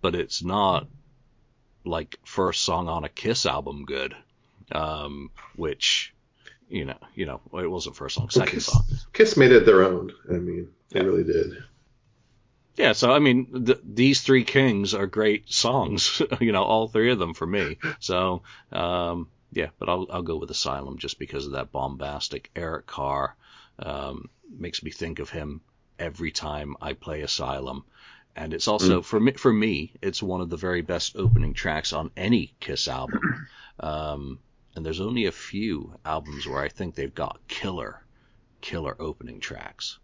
but 0.00 0.16
it's 0.16 0.42
not 0.42 0.88
like 1.84 2.18
first 2.24 2.62
song 2.62 2.88
on 2.88 3.04
a 3.04 3.08
Kiss 3.08 3.46
album 3.46 3.84
good, 3.84 4.16
um, 4.72 5.30
which 5.56 6.12
you 6.68 6.86
know, 6.86 6.96
you 7.14 7.26
know, 7.26 7.40
it 7.54 7.70
wasn't 7.70 7.96
first 7.96 8.14
song, 8.14 8.30
second 8.30 8.54
Kiss, 8.54 8.66
song. 8.66 8.82
Kiss 9.12 9.36
made 9.36 9.52
it 9.52 9.66
their 9.66 9.82
own. 9.84 10.10
I 10.30 10.34
mean, 10.34 10.68
they 10.90 11.00
Yeah. 11.00 11.06
really 11.06 11.24
did. 11.24 11.62
Yeah, 12.76 12.92
so 12.92 13.12
I 13.12 13.18
mean, 13.18 13.66
th- 13.66 13.80
these 13.84 14.22
three 14.22 14.44
kings 14.44 14.94
are 14.94 15.06
great 15.06 15.50
songs, 15.52 16.22
you 16.40 16.52
know, 16.52 16.62
all 16.62 16.88
three 16.88 17.10
of 17.12 17.18
them 17.18 17.34
for 17.34 17.46
me. 17.46 17.76
So, 18.00 18.42
um, 18.72 19.28
yeah, 19.52 19.68
but 19.78 19.90
I'll 19.90 20.06
I'll 20.10 20.22
go 20.22 20.36
with 20.38 20.50
Asylum 20.50 20.96
just 20.96 21.18
because 21.18 21.44
of 21.44 21.52
that 21.52 21.70
bombastic 21.72 22.50
Eric 22.56 22.86
Carr. 22.86 23.36
Um, 23.78 24.30
makes 24.58 24.82
me 24.82 24.90
think 24.90 25.18
of 25.18 25.28
him 25.28 25.60
every 25.98 26.30
time 26.30 26.76
I 26.80 26.94
play 26.94 27.20
Asylum, 27.20 27.84
and 28.34 28.54
it's 28.54 28.68
also 28.68 29.02
for 29.02 29.20
me 29.20 29.32
for 29.32 29.52
me 29.52 29.92
it's 30.00 30.22
one 30.22 30.40
of 30.40 30.48
the 30.48 30.56
very 30.56 30.80
best 30.80 31.16
opening 31.16 31.52
tracks 31.52 31.92
on 31.92 32.10
any 32.16 32.54
Kiss 32.60 32.88
album. 32.88 33.46
Um, 33.80 34.38
and 34.74 34.84
there's 34.84 35.00
only 35.00 35.26
a 35.26 35.32
few 35.32 35.94
albums 36.04 36.46
where 36.46 36.60
I 36.62 36.68
think 36.68 36.94
they've 36.94 37.14
got 37.14 37.38
killer, 37.48 38.04
killer 38.60 38.96
opening 39.00 39.40
tracks. 39.40 39.98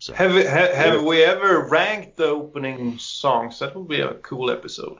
So 0.00 0.12
Have 0.14 0.34
we- 0.34 0.44
ha, 0.46 0.68
have 0.74 1.02
we 1.02 1.22
ever 1.24 1.66
ranked 1.68 2.16
the 2.16 2.26
opening 2.26 2.98
songs? 2.98 3.58
That 3.58 3.74
would 3.74 3.88
be 3.88 4.00
a 4.00 4.14
cool 4.14 4.50
episode. 4.50 4.98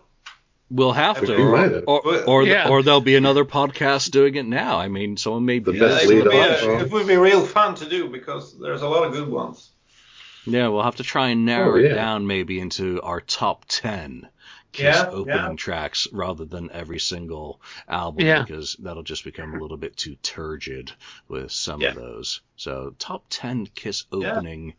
We'll 0.70 0.92
have 0.92 1.24
to, 1.24 1.34
or 1.34 1.82
or 1.86 2.24
or, 2.26 2.42
Yeah. 2.42 2.68
or 2.68 2.82
there'll 2.82 3.00
be 3.00 3.16
another 3.16 3.46
podcast 3.46 4.10
doing 4.10 4.34
it 4.34 4.44
now. 4.44 4.78
I 4.78 4.88
mean, 4.88 5.16
someone 5.16 5.46
may 5.46 5.60
The 5.60 5.72
be 5.72 5.78
best 5.78 6.04
it, 6.04 6.08
lead 6.10 6.22
would 6.24 6.30
be 6.30 6.36
a- 6.36 6.78
it 6.80 6.90
would 6.90 7.06
be 7.06 7.16
real 7.16 7.46
fun 7.46 7.74
to 7.76 7.88
do 7.88 8.08
because 8.10 8.58
there's 8.58 8.82
a 8.82 8.88
lot 8.88 9.04
of 9.06 9.12
good 9.12 9.28
ones. 9.28 9.70
Yeah, 10.46 10.68
we'll 10.68 10.82
have 10.82 10.96
to 10.96 11.02
try 11.02 11.28
and 11.28 11.46
narrow 11.46 11.72
Oh, 11.76 11.78
it 11.84 11.94
down 11.94 12.26
maybe 12.26 12.60
into 12.60 13.00
our 13.02 13.20
top 13.22 13.64
ten 13.68 14.28
Kiss 14.72 14.96
Yeah, 14.96 15.08
opening 15.10 15.36
yeah. 15.36 15.54
tracks 15.56 16.06
rather 16.12 16.44
than 16.44 16.70
every 16.72 16.98
single 17.00 17.60
album 17.88 18.24
Yeah. 18.26 18.42
because 18.42 18.76
that'll 18.80 19.02
just 19.02 19.24
become 19.24 19.54
a 19.54 19.60
little 19.60 19.76
bit 19.78 19.96
too 19.96 20.14
turgid 20.22 20.92
with 21.26 21.50
some 21.50 21.80
Yeah. 21.80 21.90
of 21.90 21.94
those. 21.96 22.40
So 22.56 22.94
top 22.98 23.24
ten 23.30 23.66
Kiss 23.66 24.04
Yeah. 24.12 24.32
opening 24.32 24.74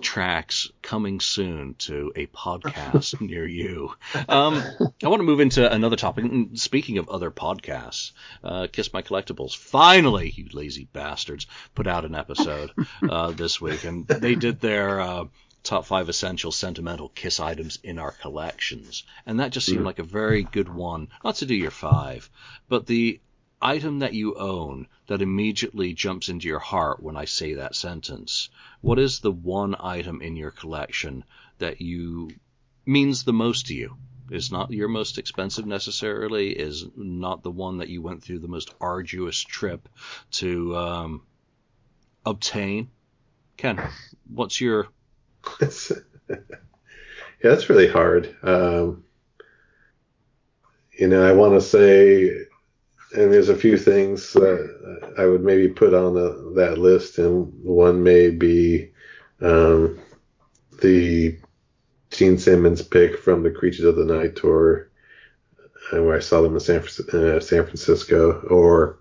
tracks 0.00 0.70
coming 0.82 1.18
soon 1.20 1.74
to 1.80 2.12
a 2.14 2.26
podcast 2.26 3.20
near 3.26 3.46
you. 3.46 3.94
Um, 4.28 4.62
I 5.02 5.08
want 5.08 5.20
to 5.20 5.24
move 5.24 5.40
into 5.40 5.70
another 5.70 5.96
topic. 5.96 6.24
And 6.24 6.58
Speaking 6.58 6.98
of 6.98 7.08
other 7.08 7.30
podcasts, 7.30 8.12
uh, 8.44 8.68
Kiss 8.70 8.92
My 8.92 9.02
Collectibles 9.02 9.56
finally, 9.56 10.30
you 10.36 10.48
lazy 10.52 10.88
bastards, 10.92 11.46
put 11.74 11.86
out 11.86 12.04
an 12.04 12.14
episode 12.14 12.70
uh, 13.08 13.30
this 13.32 13.60
week, 13.60 13.84
and 13.84 14.06
they 14.06 14.34
did 14.34 14.60
their 14.60 15.00
uh, 15.00 15.24
top 15.62 15.86
five 15.86 16.08
essential 16.08 16.52
sentimental 16.52 17.08
Kiss 17.08 17.38
items 17.40 17.78
in 17.82 17.98
our 17.98 18.12
collections, 18.12 19.04
and 19.26 19.40
that 19.40 19.52
just 19.52 19.66
seemed 19.66 19.84
like 19.84 19.98
a 19.98 20.04
very 20.04 20.42
good 20.42 20.68
one. 20.68 21.08
Not 21.22 21.36
to 21.36 21.46
do 21.46 21.54
your 21.54 21.70
five, 21.70 22.28
but 22.68 22.86
the 22.86 23.20
item 23.60 24.00
that 24.00 24.12
you 24.12 24.34
own 24.34 24.88
that 25.06 25.22
immediately 25.22 25.94
jumps 25.94 26.28
into 26.28 26.48
your 26.48 26.58
heart 26.58 27.00
when 27.02 27.16
I 27.16 27.26
say 27.26 27.54
that 27.54 27.76
sentence. 27.76 28.48
What 28.80 28.98
is 28.98 29.20
the 29.20 29.30
one 29.30 29.76
item 29.78 30.20
in 30.20 30.36
your 30.36 30.50
collection 30.50 31.24
that 31.58 31.80
you 31.80 32.30
means 32.84 33.22
the 33.22 33.32
most 33.32 33.66
to 33.66 33.74
you? 33.74 33.96
Is 34.30 34.50
not 34.50 34.70
your 34.70 34.88
most 34.88 35.18
expensive 35.18 35.66
necessarily, 35.66 36.50
is 36.50 36.86
not 36.96 37.42
the 37.42 37.50
one 37.50 37.78
that 37.78 37.88
you 37.88 38.00
went 38.00 38.22
through 38.22 38.38
the 38.38 38.48
most 38.48 38.74
arduous 38.80 39.38
trip 39.38 39.88
to 40.32 40.74
um, 40.76 41.22
obtain. 42.24 42.90
Ken, 43.56 43.80
what's 44.26 44.60
your 44.60 44.88
yeah, 45.60 45.96
that's 47.42 47.68
really 47.68 47.88
hard. 47.88 48.34
Um, 48.42 49.04
you 50.98 51.08
know, 51.08 51.26
I 51.26 51.32
want 51.32 51.54
to 51.54 51.60
say, 51.60 52.28
and 53.14 53.32
there's 53.32 53.48
a 53.48 53.56
few 53.56 53.76
things 53.76 54.32
that 54.34 55.14
I 55.18 55.26
would 55.26 55.42
maybe 55.42 55.68
put 55.68 55.94
on 55.94 56.14
the, 56.14 56.52
that 56.56 56.78
list, 56.78 57.18
and 57.18 57.52
one 57.62 58.02
may 58.02 58.30
be 58.30 58.90
um, 59.40 59.98
the 60.80 61.38
Gene 62.10 62.38
Simmons 62.38 62.82
pick 62.82 63.18
from 63.18 63.42
the 63.42 63.50
Creatures 63.50 63.84
of 63.84 63.96
the 63.96 64.04
Night 64.04 64.36
tour, 64.36 64.90
uh, 65.92 66.02
where 66.02 66.16
I 66.16 66.20
saw 66.20 66.42
them 66.42 66.54
in 66.54 66.60
San, 66.60 66.80
uh, 67.12 67.40
San 67.40 67.64
Francisco, 67.64 68.40
or 68.48 68.98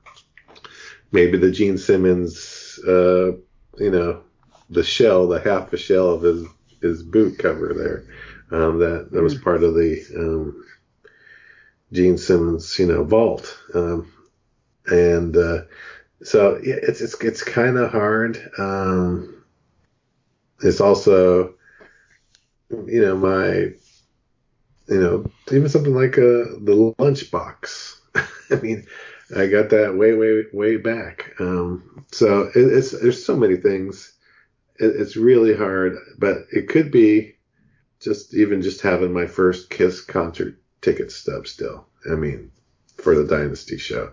maybe 1.12 1.38
the 1.38 1.52
Gene 1.52 1.78
Simmons, 1.78 2.80
uh, 2.88 3.34
you 3.78 3.92
know, 3.92 4.24
the 4.72 4.84
shell, 4.84 5.28
the 5.28 5.40
half 5.40 5.72
a 5.74 5.78
shell 5.78 6.10
of 6.10 6.22
his 6.24 6.46
his 6.82 7.04
boot 7.04 7.38
cover 7.38 7.74
there. 7.74 8.60
Um, 8.60 8.80
that 8.80 9.12
that 9.12 9.22
was 9.22 9.36
part 9.36 9.64
of 9.64 9.76
the 9.76 10.04
um, 10.18 10.66
Gene 11.92 12.18
Simmons, 12.18 12.78
you 12.80 12.88
know, 12.88 13.04
vault. 13.04 13.58
Um, 13.74 14.12
and 14.88 15.36
uh, 15.38 15.62
so 16.24 16.60
yeah, 16.64 16.76
it's 16.82 17.02
it's 17.02 17.20
it's 17.22 17.44
kind 17.44 17.78
of 17.78 17.92
hard. 17.92 18.52
Um, 18.58 19.44
it's 20.64 20.82
also, 20.82 21.56
you 22.70 23.02
know, 23.02 23.18
my, 23.18 23.74
you 24.88 25.02
know, 25.02 25.32
even 25.52 25.70
something 25.70 25.96
like 25.96 26.18
uh, 26.18 26.60
the 26.62 26.94
lunchbox. 27.00 27.96
I 28.52 28.56
mean, 28.62 28.86
I 29.36 29.48
got 29.48 29.70
that 29.70 29.96
way, 29.96 30.14
way, 30.14 30.44
way 30.54 30.78
back. 30.78 31.34
Um, 31.40 32.06
so 32.12 32.52
it, 32.54 32.56
it's 32.56 32.92
there's 32.92 33.26
so 33.26 33.36
many 33.36 33.58
things. 33.58 34.14
It, 34.82 34.96
it's 35.00 35.16
really 35.16 35.56
hard, 35.56 35.98
but 36.18 36.40
it 36.52 36.68
could 36.68 36.92
be 36.92 37.36
just 38.00 38.34
even 38.34 38.62
just 38.62 38.82
having 38.82 39.14
my 39.14 39.28
first 39.28 39.70
Kiss 39.70 40.02
concert 40.02 40.58
ticket 40.82 41.12
stub 41.12 41.48
still. 41.48 41.86
I 42.12 42.16
mean, 42.16 42.52
for 42.98 43.16
the 43.16 43.24
Dynasty 43.24 43.78
show. 43.78 44.12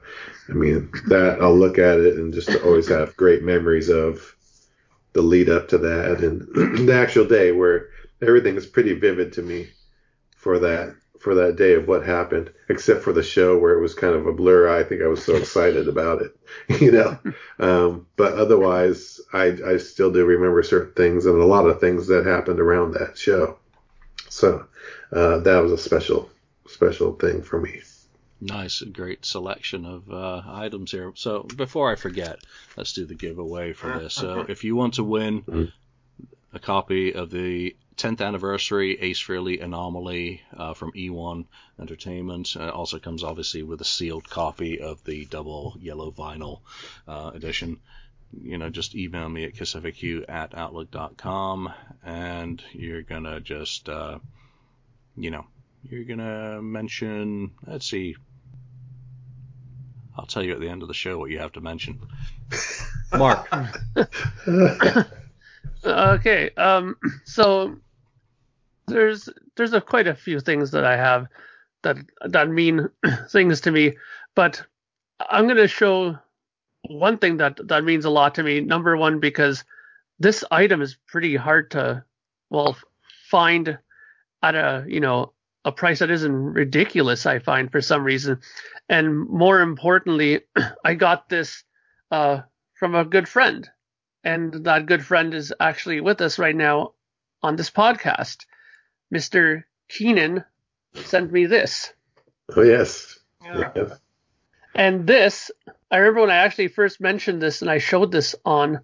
I 0.48 0.52
mean, 0.52 0.90
that 1.08 1.40
I'll 1.40 1.56
look 1.56 1.78
at 1.78 2.00
it 2.00 2.16
and 2.16 2.32
just 2.32 2.54
always 2.62 2.88
have 2.88 3.16
great 3.16 3.42
memories 3.42 3.88
of 3.88 4.34
the 5.12 5.22
lead 5.22 5.48
up 5.48 5.68
to 5.68 5.78
that 5.78 6.22
and 6.22 6.42
the 6.86 6.94
actual 6.94 7.24
day 7.24 7.52
where 7.52 7.88
everything 8.20 8.56
is 8.56 8.66
pretty 8.66 8.92
vivid 8.92 9.32
to 9.32 9.42
me 9.42 9.68
for 10.36 10.58
that 10.58 10.94
for 11.20 11.34
that 11.36 11.56
day 11.56 11.74
of 11.74 11.88
what 11.88 12.04
happened, 12.04 12.50
except 12.68 13.02
for 13.02 13.12
the 13.12 13.22
show 13.22 13.58
where 13.58 13.74
it 13.76 13.80
was 13.82 13.94
kind 13.94 14.14
of 14.14 14.26
a 14.26 14.32
blur. 14.32 14.68
I 14.68 14.82
think 14.84 15.02
I 15.02 15.06
was 15.08 15.24
so 15.24 15.36
excited 15.36 15.88
about 15.94 16.22
it, 16.22 16.36
you 16.80 16.92
know. 16.92 17.18
Um, 17.58 18.06
but 18.16 18.34
otherwise, 18.34 19.20
I 19.32 19.56
I 19.66 19.76
still 19.78 20.12
do 20.12 20.24
remember 20.24 20.62
certain 20.62 20.94
things 20.94 21.26
and 21.26 21.40
a 21.40 21.44
lot 21.46 21.66
of 21.66 21.80
things 21.80 22.06
that 22.08 22.26
happened 22.26 22.60
around 22.60 22.92
that 22.94 23.18
show. 23.18 23.58
So 24.28 24.66
uh, 25.12 25.38
that 25.38 25.58
was 25.62 25.72
a 25.72 25.78
special 25.78 26.30
special 26.66 27.14
thing 27.14 27.42
for 27.42 27.60
me. 27.60 27.80
Nice, 28.40 28.80
great 28.82 29.24
selection 29.24 29.84
of 29.84 30.10
uh, 30.12 30.42
items 30.46 30.92
here. 30.92 31.12
So 31.16 31.42
before 31.42 31.90
I 31.90 31.96
forget, 31.96 32.38
let's 32.76 32.92
do 32.92 33.04
the 33.04 33.16
giveaway 33.16 33.72
for 33.72 33.98
this. 33.98 34.14
So 34.14 34.42
if 34.48 34.62
you 34.62 34.76
want 34.76 34.94
to 34.94 35.04
win 35.04 35.42
Mhm. 35.42 35.72
A 36.58 36.60
copy 36.60 37.14
of 37.14 37.30
the 37.30 37.76
10th 37.96 38.20
anniversary 38.20 38.98
Ace 39.00 39.22
Frehley 39.22 39.62
Anomaly 39.62 40.42
uh, 40.56 40.74
from 40.74 40.90
E1 40.92 41.46
Entertainment, 41.80 42.56
uh, 42.58 42.70
also 42.70 42.98
comes 42.98 43.22
obviously 43.22 43.62
with 43.62 43.80
a 43.80 43.84
sealed 43.84 44.28
copy 44.28 44.80
of 44.80 45.02
the 45.04 45.24
double 45.26 45.76
yellow 45.80 46.10
vinyl 46.10 46.60
uh, 47.06 47.30
edition. 47.32 47.78
You 48.42 48.58
know, 48.58 48.70
just 48.70 48.96
email 48.96 49.28
me 49.28 49.44
at 49.44 49.54
kissfaq 49.54 50.24
at 50.28 50.56
outlook.com 50.56 51.72
and 52.04 52.62
you're 52.72 53.02
gonna 53.02 53.40
just, 53.40 53.88
uh, 53.88 54.18
you 55.16 55.30
know, 55.30 55.46
you're 55.84 56.04
gonna 56.04 56.60
mention, 56.60 57.52
let's 57.66 57.86
see, 57.86 58.16
I'll 60.16 60.26
tell 60.26 60.42
you 60.42 60.54
at 60.54 60.60
the 60.60 60.68
end 60.68 60.82
of 60.82 60.88
the 60.88 60.94
show 60.94 61.18
what 61.18 61.30
you 61.30 61.38
have 61.38 61.52
to 61.52 61.60
mention. 61.60 62.00
Mark. 63.12 63.48
Okay. 65.84 66.50
Um. 66.56 66.96
So 67.24 67.76
there's 68.86 69.28
there's 69.56 69.72
a, 69.72 69.80
quite 69.80 70.06
a 70.06 70.14
few 70.14 70.40
things 70.40 70.70
that 70.72 70.84
I 70.84 70.96
have 70.96 71.26
that 71.82 71.96
that 72.26 72.48
mean 72.48 72.88
things 73.30 73.60
to 73.62 73.70
me, 73.70 73.96
but 74.34 74.62
I'm 75.20 75.46
gonna 75.46 75.68
show 75.68 76.18
one 76.88 77.18
thing 77.18 77.36
that 77.38 77.68
that 77.68 77.84
means 77.84 78.04
a 78.04 78.10
lot 78.10 78.34
to 78.36 78.42
me. 78.42 78.60
Number 78.60 78.96
one, 78.96 79.20
because 79.20 79.64
this 80.18 80.44
item 80.50 80.82
is 80.82 80.96
pretty 81.06 81.36
hard 81.36 81.70
to 81.72 82.04
well 82.50 82.76
find 83.30 83.78
at 84.42 84.54
a 84.54 84.84
you 84.88 85.00
know 85.00 85.32
a 85.64 85.72
price 85.72 85.98
that 85.98 86.10
isn't 86.10 86.32
ridiculous. 86.32 87.26
I 87.26 87.38
find 87.38 87.70
for 87.70 87.80
some 87.80 88.04
reason, 88.04 88.40
and 88.88 89.28
more 89.28 89.60
importantly, 89.60 90.40
I 90.84 90.94
got 90.94 91.28
this 91.28 91.64
uh 92.10 92.40
from 92.78 92.94
a 92.94 93.04
good 93.04 93.28
friend, 93.28 93.68
and 94.24 94.64
that 94.64 94.86
good 94.86 95.04
friend 95.04 95.34
is 95.34 95.52
actually 95.60 96.00
with 96.00 96.20
us 96.20 96.38
right 96.38 96.56
now 96.56 96.92
on 97.42 97.56
this 97.56 97.70
podcast. 97.70 98.44
Mr. 99.14 99.64
Keenan 99.88 100.44
sent 100.94 101.32
me 101.32 101.46
this. 101.46 101.92
Oh 102.56 102.62
yes. 102.62 103.18
Yeah. 103.42 103.70
Yes. 103.74 103.98
And 104.74 105.06
this, 105.06 105.50
I 105.90 105.96
remember 105.98 106.20
when 106.22 106.30
I 106.30 106.36
actually 106.36 106.68
first 106.68 107.00
mentioned 107.00 107.40
this 107.42 107.62
and 107.62 107.70
I 107.70 107.78
showed 107.78 108.12
this 108.12 108.34
on 108.44 108.80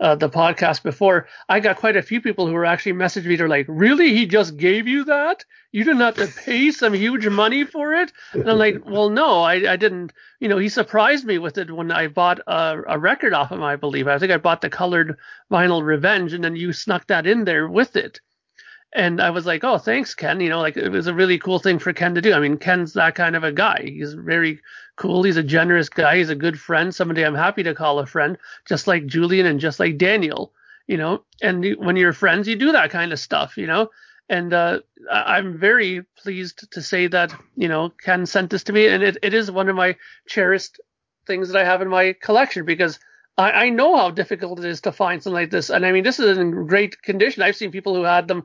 uh, 0.00 0.14
the 0.14 0.28
podcast 0.28 0.82
before, 0.82 1.26
I 1.48 1.60
got 1.60 1.76
quite 1.76 1.96
a 1.96 2.02
few 2.02 2.20
people 2.20 2.46
who 2.46 2.52
were 2.52 2.64
actually 2.64 2.92
messaging 2.92 3.26
me. 3.26 3.36
They're 3.36 3.48
like, 3.48 3.66
really? 3.68 4.14
He 4.14 4.26
just 4.26 4.56
gave 4.56 4.86
you 4.86 5.04
that? 5.04 5.44
You 5.72 5.84
didn't 5.84 6.00
have 6.00 6.16
to 6.16 6.26
pay 6.26 6.70
some 6.70 6.94
huge 6.94 7.26
money 7.26 7.64
for 7.64 7.94
it? 7.94 8.12
And 8.32 8.48
I'm 8.48 8.58
like, 8.58 8.82
well, 8.86 9.10
no, 9.10 9.42
I, 9.42 9.72
I 9.72 9.76
didn't. 9.76 10.12
You 10.40 10.48
know, 10.48 10.58
he 10.58 10.68
surprised 10.68 11.24
me 11.24 11.38
with 11.38 11.58
it 11.58 11.70
when 11.74 11.90
I 11.90 12.06
bought 12.06 12.40
a, 12.46 12.82
a 12.88 12.98
record 12.98 13.32
off 13.32 13.50
of 13.50 13.58
him, 13.58 13.64
I 13.64 13.76
believe. 13.76 14.06
I 14.06 14.18
think 14.18 14.32
I 14.32 14.38
bought 14.38 14.60
the 14.60 14.70
colored 14.70 15.16
vinyl 15.50 15.82
Revenge, 15.82 16.32
and 16.32 16.44
then 16.44 16.56
you 16.56 16.72
snuck 16.72 17.06
that 17.08 17.26
in 17.26 17.44
there 17.44 17.68
with 17.68 17.96
it. 17.96 18.20
And 18.94 19.20
I 19.20 19.30
was 19.30 19.44
like, 19.44 19.64
oh, 19.64 19.78
thanks, 19.78 20.14
Ken. 20.14 20.40
You 20.40 20.48
know, 20.48 20.60
like 20.60 20.76
it 20.76 20.88
was 20.88 21.06
a 21.06 21.14
really 21.14 21.38
cool 21.38 21.58
thing 21.58 21.78
for 21.78 21.92
Ken 21.92 22.14
to 22.14 22.22
do. 22.22 22.32
I 22.32 22.40
mean, 22.40 22.56
Ken's 22.56 22.94
that 22.94 23.14
kind 23.14 23.36
of 23.36 23.44
a 23.44 23.52
guy. 23.52 23.82
He's 23.84 24.14
very 24.14 24.60
cool. 24.96 25.22
He's 25.22 25.36
a 25.36 25.42
generous 25.42 25.88
guy. 25.88 26.16
He's 26.16 26.30
a 26.30 26.34
good 26.34 26.58
friend. 26.58 26.94
Somebody 26.94 27.24
I'm 27.24 27.34
happy 27.34 27.62
to 27.64 27.74
call 27.74 27.98
a 27.98 28.06
friend, 28.06 28.38
just 28.66 28.86
like 28.86 29.06
Julian 29.06 29.46
and 29.46 29.60
just 29.60 29.78
like 29.78 29.98
Daniel, 29.98 30.52
you 30.86 30.96
know. 30.96 31.22
And 31.42 31.76
when 31.76 31.96
you're 31.96 32.14
friends, 32.14 32.48
you 32.48 32.56
do 32.56 32.72
that 32.72 32.90
kind 32.90 33.12
of 33.12 33.20
stuff, 33.20 33.58
you 33.58 33.66
know. 33.66 33.90
And 34.30 34.52
uh, 34.52 34.80
I'm 35.10 35.58
very 35.58 36.02
pleased 36.16 36.70
to 36.72 36.82
say 36.82 37.06
that, 37.08 37.34
you 37.56 37.68
know, 37.68 37.90
Ken 37.90 38.26
sent 38.26 38.50
this 38.50 38.64
to 38.64 38.72
me. 38.72 38.86
And 38.86 39.02
it, 39.02 39.18
it 39.22 39.34
is 39.34 39.50
one 39.50 39.68
of 39.68 39.76
my 39.76 39.96
cherished 40.26 40.80
things 41.26 41.50
that 41.50 41.60
I 41.60 41.64
have 41.64 41.82
in 41.82 41.88
my 41.88 42.14
collection 42.20 42.64
because 42.64 42.98
I, 43.38 43.52
I 43.52 43.68
know 43.70 43.96
how 43.96 44.10
difficult 44.10 44.58
it 44.58 44.64
is 44.64 44.80
to 44.82 44.92
find 44.92 45.22
something 45.22 45.34
like 45.34 45.50
this. 45.50 45.70
And 45.70 45.86
I 45.86 45.92
mean, 45.92 46.02
this 46.02 46.18
is 46.18 46.36
in 46.36 46.66
great 46.66 47.00
condition. 47.00 47.42
I've 47.42 47.56
seen 47.56 47.70
people 47.70 47.94
who 47.94 48.02
had 48.02 48.26
them 48.26 48.42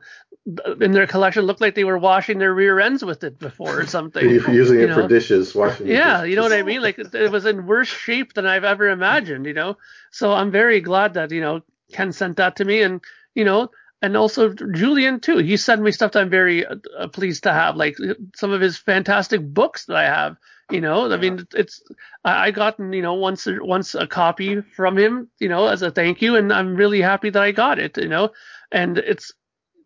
in 0.80 0.92
their 0.92 1.08
collection 1.08 1.46
look 1.46 1.60
like 1.60 1.74
they 1.74 1.84
were 1.84 1.98
washing 1.98 2.38
their 2.38 2.54
rear 2.54 2.80
ends 2.80 3.04
with 3.04 3.24
it 3.24 3.40
before 3.40 3.80
or 3.80 3.88
something. 3.88 4.24
Using 4.30 4.80
You 4.80 4.90
it 4.90 4.94
for 4.94 5.08
dishes, 5.08 5.56
washing. 5.56 5.88
Yeah, 5.88 6.18
dishes. 6.18 6.30
you 6.30 6.36
know 6.36 6.44
what 6.44 6.54
I 6.54 6.62
mean? 6.62 6.82
Like 6.82 7.00
it 7.00 7.32
was 7.32 7.46
in 7.46 7.66
worse 7.66 7.88
shape 7.88 8.34
than 8.34 8.46
I've 8.46 8.64
ever 8.66 8.90
imagined, 8.90 9.48
you 9.48 9.54
know? 9.54 9.78
So 10.12 10.32
I'm 10.32 10.52
very 10.52 10.80
glad 10.80 11.16
that, 11.16 11.32
you 11.32 11.42
know, 11.42 11.62
Ken 11.92 12.12
sent 12.12 12.38
that 12.38 12.58
to 12.58 12.66
me 12.66 12.84
and, 12.84 13.02
you 13.34 13.46
know, 13.46 13.72
and 14.04 14.16
also 14.16 14.54
Julian 14.54 15.22
too. 15.22 15.38
He 15.38 15.58
sent 15.58 15.82
me 15.82 15.92
stuff 15.92 16.12
that 16.12 16.20
I'm 16.20 16.30
very 16.30 16.66
uh, 16.66 17.08
pleased 17.08 17.44
to 17.44 17.54
have, 17.54 17.78
like 17.78 17.96
some 18.36 18.52
of 18.52 18.62
his 18.62 18.78
fantastic 18.78 19.42
books 19.42 19.86
that 19.86 19.96
I 19.96 20.04
have. 20.04 20.38
You 20.72 20.82
know, 20.82 21.12
I 21.12 21.18
mean, 21.18 21.46
it's 21.54 21.82
I, 22.24 22.48
I 22.48 22.52
gotten 22.52 22.94
you 22.94 23.02
know 23.02 23.14
once 23.14 23.48
once 23.50 23.96
a 23.96 24.08
copy 24.08 24.62
from 24.62 24.98
him, 24.98 25.30
you 25.40 25.50
know, 25.50 25.68
as 25.68 25.82
a 25.82 25.92
thank 25.92 26.22
you, 26.22 26.36
and 26.36 26.52
I'm 26.52 26.76
really 26.76 27.02
happy 27.02 27.30
that 27.30 27.42
I 27.42 27.52
got 27.52 27.80
it. 27.80 27.98
You 27.98 28.08
know, 28.08 28.32
and 28.72 28.98
it's 28.98 29.34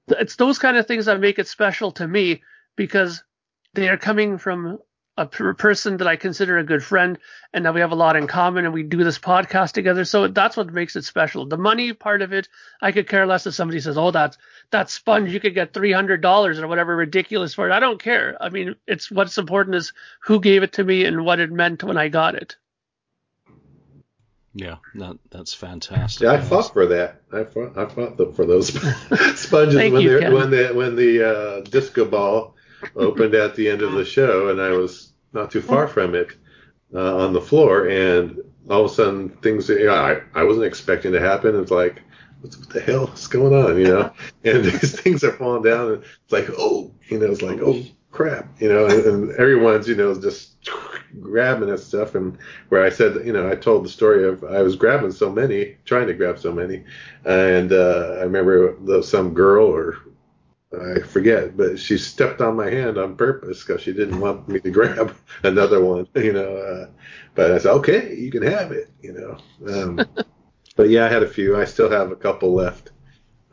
it's 0.10 0.36
those 0.36 0.60
kind 0.60 0.78
of 0.78 0.88
things 0.88 1.06
that 1.06 1.20
make 1.20 1.40
it 1.40 1.48
special 1.48 1.92
to 1.94 2.08
me 2.08 2.42
because 2.76 3.24
they 3.74 3.90
are 3.90 3.98
coming 3.98 4.38
from 4.38 4.80
a 5.18 5.26
per- 5.26 5.54
person 5.54 5.98
that 5.98 6.08
I 6.08 6.16
consider 6.16 6.58
a 6.58 6.64
good 6.64 6.84
friend 6.84 7.18
and 7.52 7.66
that 7.66 7.74
we 7.74 7.82
have 7.82 7.92
a 7.92 7.96
lot 7.96 8.16
in 8.16 8.28
common 8.28 8.66
and 8.66 8.74
we 8.74 8.84
do 8.84 9.04
this 9.04 9.18
podcast 9.18 9.72
together. 9.72 10.06
So 10.06 10.28
that's 10.28 10.56
what 10.56 10.72
makes 10.72 10.96
it 10.96 11.06
special. 11.06 11.48
The 11.48 11.58
money 11.58 11.94
part 11.94 12.22
of 12.22 12.34
it, 12.34 12.48
I 12.82 12.92
could 12.92 13.10
care 13.10 13.26
less 13.26 13.48
if 13.48 13.56
somebody 13.56 13.80
says, 13.80 13.98
"Oh, 13.98 14.12
that 14.12 14.38
that 14.72 14.90
sponge 14.90 15.34
you 15.34 15.40
could 15.40 15.56
get 15.56 15.74
three 15.74 15.92
hundred 15.92 16.22
dollars 16.22 16.60
or 16.60 16.68
whatever 16.68 16.96
ridiculous 16.96 17.56
for 17.56 17.68
it." 17.68 17.74
I 17.74 17.80
don't 17.80 18.02
care. 18.02 18.38
I 18.40 18.50
mean, 18.50 18.76
it's 18.86 19.10
what's 19.10 19.38
important 19.38 19.76
is 19.76 19.94
who 20.22 20.40
gave 20.40 20.64
it 20.64 20.74
to 20.74 20.84
me 20.84 21.06
and 21.06 21.26
what 21.26 21.40
it 21.40 21.52
meant 21.52 21.84
when 21.84 21.98
I 21.98 22.10
got 22.10 22.36
it. 22.36 22.56
Yeah, 24.54 24.78
that, 24.96 25.20
that's 25.30 25.54
fantastic. 25.54 26.26
Yeah, 26.26 26.32
I 26.32 26.42
fought 26.42 26.74
for 26.74 26.88
that. 26.88 27.22
I 27.32 27.44
fought. 27.44 27.78
I 27.78 27.86
fought 27.86 28.18
the, 28.18 28.34
for 28.34 28.46
those 28.46 28.70
sponges 29.40 29.76
when 29.76 30.02
you, 30.02 30.20
they 30.20 30.30
when 30.32 30.50
the 30.50 30.72
when 30.74 30.96
the 30.96 31.30
uh, 31.30 31.62
disco 31.62 32.06
ball 32.06 32.56
opened 32.96 33.36
at 33.36 33.56
the 33.56 33.70
end 33.70 33.82
of 33.82 33.94
the 33.94 34.06
show, 34.06 34.50
and 34.50 34.62
I 34.62 34.70
was 34.72 35.14
not 35.34 35.52
too 35.52 35.62
far 35.62 35.88
from 35.88 36.16
it 36.16 36.30
uh, 36.94 37.18
on 37.18 37.34
the 37.34 37.42
floor, 37.42 37.88
and 37.88 38.40
all 38.70 38.86
of 38.86 38.92
a 38.92 38.94
sudden 38.94 39.30
things. 39.30 39.70
You 39.70 39.86
know, 39.88 39.96
I 39.96 40.22
I 40.40 40.44
wasn't 40.44 40.66
expecting 40.66 41.12
to 41.14 41.20
happen. 41.20 41.60
It's 41.60 41.72
like. 41.72 42.02
What 42.42 42.56
the 42.70 42.82
hell 42.82 43.12
is 43.12 43.26
going 43.26 43.52
on? 43.52 43.80
You 43.80 43.86
know, 43.86 44.14
and 44.44 44.64
these 44.64 45.02
things 45.02 45.24
are 45.24 45.32
falling 45.32 45.64
down, 45.64 45.94
and 45.94 46.04
it's 46.04 46.32
like, 46.32 46.46
oh, 46.56 46.94
you 47.10 47.18
know, 47.18 47.32
it's 47.32 47.42
like, 47.42 47.60
oh 47.64 47.84
crap, 48.12 48.50
you 48.60 48.68
know, 48.68 48.86
and, 48.86 49.06
and 49.06 49.32
everyone's, 49.34 49.88
you 49.88 49.96
know, 49.96 50.20
just 50.20 50.56
grabbing 51.20 51.70
at 51.70 51.80
stuff, 51.80 52.16
and 52.16 52.38
where 52.70 52.84
I 52.84 52.90
said, 52.90 53.26
you 53.26 53.34
know, 53.34 53.50
I 53.50 53.56
told 53.56 53.86
the 53.86 53.90
story 53.90 54.28
of 54.28 54.44
I 54.44 54.62
was 54.62 54.76
grabbing 54.76 55.12
so 55.12 55.32
many, 55.32 55.78
trying 55.86 56.08
to 56.08 56.14
grab 56.14 56.40
so 56.40 56.52
many, 56.52 56.84
and 57.26 57.72
uh, 57.72 58.18
I 58.20 58.24
remember 58.24 58.76
some 59.04 59.34
girl 59.34 59.68
or 59.68 59.98
I 60.74 61.00
forget, 61.00 61.56
but 61.56 61.80
she 61.80 61.98
stepped 61.98 62.42
on 62.42 62.58
my 62.58 62.70
hand 62.70 62.98
on 62.98 63.16
purpose 63.16 63.64
because 63.64 63.82
she 63.82 63.94
didn't 63.94 64.20
want 64.20 64.48
me 64.50 64.60
to 64.60 64.72
grab 64.78 65.16
another 65.44 65.84
one, 65.84 66.08
you 66.16 66.34
know. 66.34 66.58
Uh, 66.58 66.90
but 67.36 67.52
I 67.52 67.58
said, 67.58 67.72
okay, 67.76 68.16
you 68.16 68.32
can 68.32 68.44
have 68.44 68.72
it, 68.72 68.90
you 69.02 69.14
know. 69.14 69.38
Um, 69.72 70.00
but 70.76 70.90
yeah, 70.90 71.06
I 71.06 71.10
had 71.10 71.24
a 71.24 71.28
few. 71.28 71.58
I 71.58 71.66
still 71.66 71.90
have 71.90 72.12
a 72.12 72.16
couple 72.16 72.54
left 72.54 72.92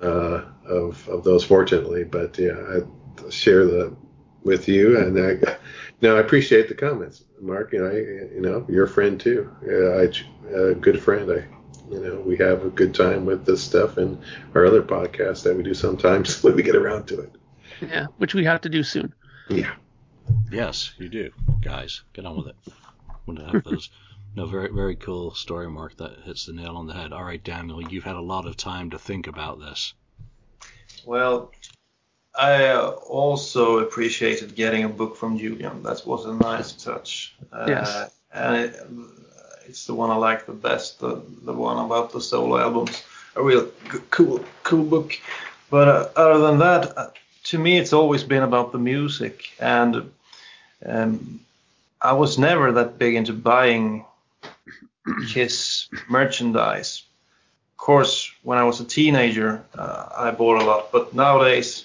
uh, 0.03 0.43
of 0.67 1.09
of 1.09 1.23
those, 1.23 1.45
fortunately. 1.45 2.05
But 2.05 2.37
yeah, 2.39 2.57
I 2.59 3.31
share 3.31 3.65
the 3.65 3.97
with 4.43 4.69
you, 4.69 4.99
and 4.99 5.19
I, 5.19 5.57
no, 6.03 6.17
I 6.17 6.21
appreciate 6.21 6.69
the 6.69 6.75
comments, 6.75 7.25
Mark. 7.41 7.73
You 7.73 7.83
know, 7.83 7.91
I, 7.91 7.95
you 8.35 8.41
know, 8.41 8.67
you're 8.69 8.85
a 8.85 8.89
friend 8.89 9.21
too. 9.21 9.51
Yeah, 9.65 10.03
I, 10.03 10.71
a 10.71 10.75
good 10.75 11.01
friend. 11.01 11.31
I, 11.31 11.45
you 11.95 12.01
know, 12.01 12.21
we 12.21 12.37
have 12.39 12.65
a 12.65 12.71
good 12.71 12.95
time 12.95 13.25
with 13.25 13.47
this 13.47 13.63
stuff 13.63 13.97
and 13.99 14.21
our 14.55 14.67
other 14.67 14.83
podcasts 14.83 15.45
that 15.45 15.57
we 15.57 15.63
do 15.63 15.75
sometimes 15.75 16.43
when 16.43 16.57
we 16.57 16.63
get 16.63 16.75
around 16.77 17.07
to 17.07 17.21
it. 17.21 17.33
Yeah, 17.81 18.07
which 18.19 18.35
we 18.35 18.45
have 18.45 18.61
to 18.63 18.69
do 18.69 18.83
soon. 18.83 19.15
Yeah. 19.49 19.75
Yes, 20.51 20.93
you 20.99 21.09
do, 21.09 21.31
guys. 21.61 22.03
Get 22.13 22.27
on 22.27 22.37
with 22.37 22.49
it. 22.49 22.57
Want 23.27 23.39
to 23.41 23.47
have 23.47 23.65
those. 23.65 23.91
No, 24.37 24.47
very 24.47 24.71
very 24.73 24.97
cool 24.97 25.33
story, 25.35 25.71
Mark. 25.71 25.97
That 25.99 26.19
hits 26.25 26.47
the 26.47 26.53
nail 26.53 26.77
on 26.77 26.87
the 26.87 26.95
head. 26.95 27.13
All 27.13 27.23
right, 27.23 27.43
Daniel, 27.43 27.81
you've 27.83 28.05
had 28.05 28.17
a 28.17 28.21
lot 28.21 28.47
of 28.47 28.57
time 28.57 28.91
to 28.91 28.99
think 28.99 29.27
about 29.27 29.61
this. 29.61 29.95
Well, 31.07 31.53
I 32.35 32.67
uh, 32.69 32.89
also 33.09 33.79
appreciated 33.79 34.57
getting 34.57 34.85
a 34.85 34.89
book 34.89 35.17
from 35.17 35.39
Julian. 35.39 35.83
That 35.83 36.05
was 36.07 36.25
a 36.25 36.35
nice 36.35 36.73
touch. 36.73 37.37
Uh, 37.53 37.67
Yes. 37.69 38.11
And 38.33 38.57
it, 38.57 38.77
it's 39.67 39.87
the 39.87 39.95
one 39.95 40.11
I 40.11 40.17
like 40.17 40.47
the 40.47 40.53
best, 40.53 41.01
the, 41.01 41.23
the 41.43 41.53
one 41.53 41.85
about 41.85 42.13
the 42.13 42.21
solo 42.21 42.59
albums. 42.59 43.03
A 43.37 43.43
real 43.43 43.69
cool, 44.11 44.45
cool 44.63 44.85
book. 44.85 45.19
But 45.71 45.89
uh, 45.89 46.09
other 46.17 46.39
than 46.39 46.59
that, 46.59 46.97
uh, 46.97 47.11
to 47.45 47.59
me, 47.59 47.79
it's 47.79 47.93
always 47.93 48.23
been 48.23 48.43
about 48.43 48.73
the 48.73 48.79
music. 48.79 49.51
And 49.59 50.11
um, 50.87 51.41
I 52.01 52.13
was 52.13 52.39
never 52.39 52.71
that 52.73 52.99
big 52.99 53.15
into 53.15 53.33
buying 53.33 54.05
Kiss 55.29 55.89
merchandise 56.09 57.03
of 57.75 57.79
course, 57.79 58.33
when 58.45 58.57
I 58.57 58.63
was 58.65 58.81
a 58.81 58.85
teenager, 58.85 59.63
uh, 59.77 60.09
I 60.17 60.31
bought 60.31 60.63
a 60.63 60.65
lot, 60.65 60.93
but 60.93 61.13
nowadays 61.13 61.85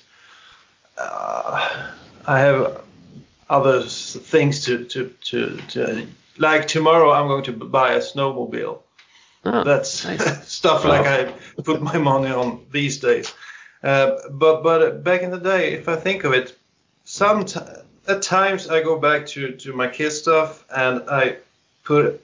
uh, 0.99 1.89
I 2.27 2.39
have 2.39 2.83
other 3.49 3.81
things 3.81 4.63
to, 4.65 4.85
to, 4.85 5.13
to, 5.25 5.57
to 5.69 6.07
like 6.39 6.67
tomorrow 6.67 7.11
I'm 7.11 7.27
going 7.27 7.43
to 7.43 7.51
buy 7.51 7.93
a 7.93 7.99
snowmobile. 7.99 8.79
Oh, 9.45 9.63
That's 9.63 10.05
nice. 10.05 10.47
stuff 10.51 10.83
like 10.85 11.05
I 11.05 11.33
put 11.63 11.81
my 11.81 11.97
money 11.97 12.31
on 12.31 12.65
these 12.71 12.97
days. 12.97 13.33
Uh, 13.83 14.17
but 14.31 14.63
but 14.63 14.81
uh, 14.81 14.89
back 14.91 15.21
in 15.21 15.31
the 15.31 15.39
day, 15.39 15.73
if 15.73 15.87
I 15.87 15.95
think 15.95 16.23
of 16.23 16.33
it, 16.33 16.57
some 17.05 17.45
t- 17.45 17.59
at 18.07 18.21
times 18.21 18.67
I 18.67 18.81
go 18.81 18.99
back 18.99 19.25
to, 19.27 19.51
to 19.51 19.73
my 19.73 19.87
Kiss 19.87 20.19
stuff 20.19 20.65
and 20.75 21.03
I 21.09 21.37
put 21.83 22.21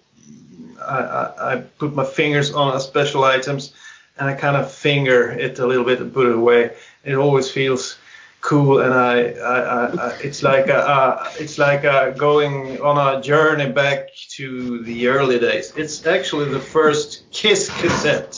I, 0.82 1.00
I, 1.00 1.54
I 1.54 1.58
put 1.80 1.94
my 1.94 2.04
fingers 2.04 2.52
on 2.52 2.80
special 2.82 3.24
items 3.24 3.74
and 4.18 4.30
I 4.30 4.34
kind 4.34 4.58
of 4.58 4.72
finger 4.72 5.30
it 5.30 5.60
a 5.60 5.68
little 5.68 5.86
bit 5.86 6.00
and 6.00 6.14
put 6.14 6.28
it 6.28 6.36
away. 6.36 6.76
It 7.04 7.16
always 7.16 7.50
feels 7.50 7.98
cool 8.46 8.80
and 8.86 8.94
I, 8.94 9.16
I, 9.54 9.58
I, 9.78 9.84
I 10.08 10.10
it's 10.28 10.42
like 10.44 10.68
a, 10.68 10.78
uh, 10.78 11.30
it's 11.40 11.58
like 11.58 11.84
uh 11.84 12.12
going 12.12 12.80
on 12.90 12.96
a 13.08 13.22
journey 13.22 13.70
back 13.72 14.00
to 14.38 14.84
the 14.84 15.08
early 15.08 15.40
days. 15.40 15.74
It's 15.76 16.06
actually 16.06 16.48
the 16.52 16.60
first 16.76 17.08
Kiss 17.32 17.70
cassette, 17.82 18.34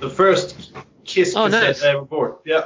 the 0.00 0.08
first 0.08 0.72
Kiss 1.04 1.34
Oh, 1.36 1.44
cassette 1.46 1.62
nice. 1.62 1.82
I 1.84 1.90
ever 1.90 2.06
bought. 2.06 2.40
Yeah. 2.46 2.64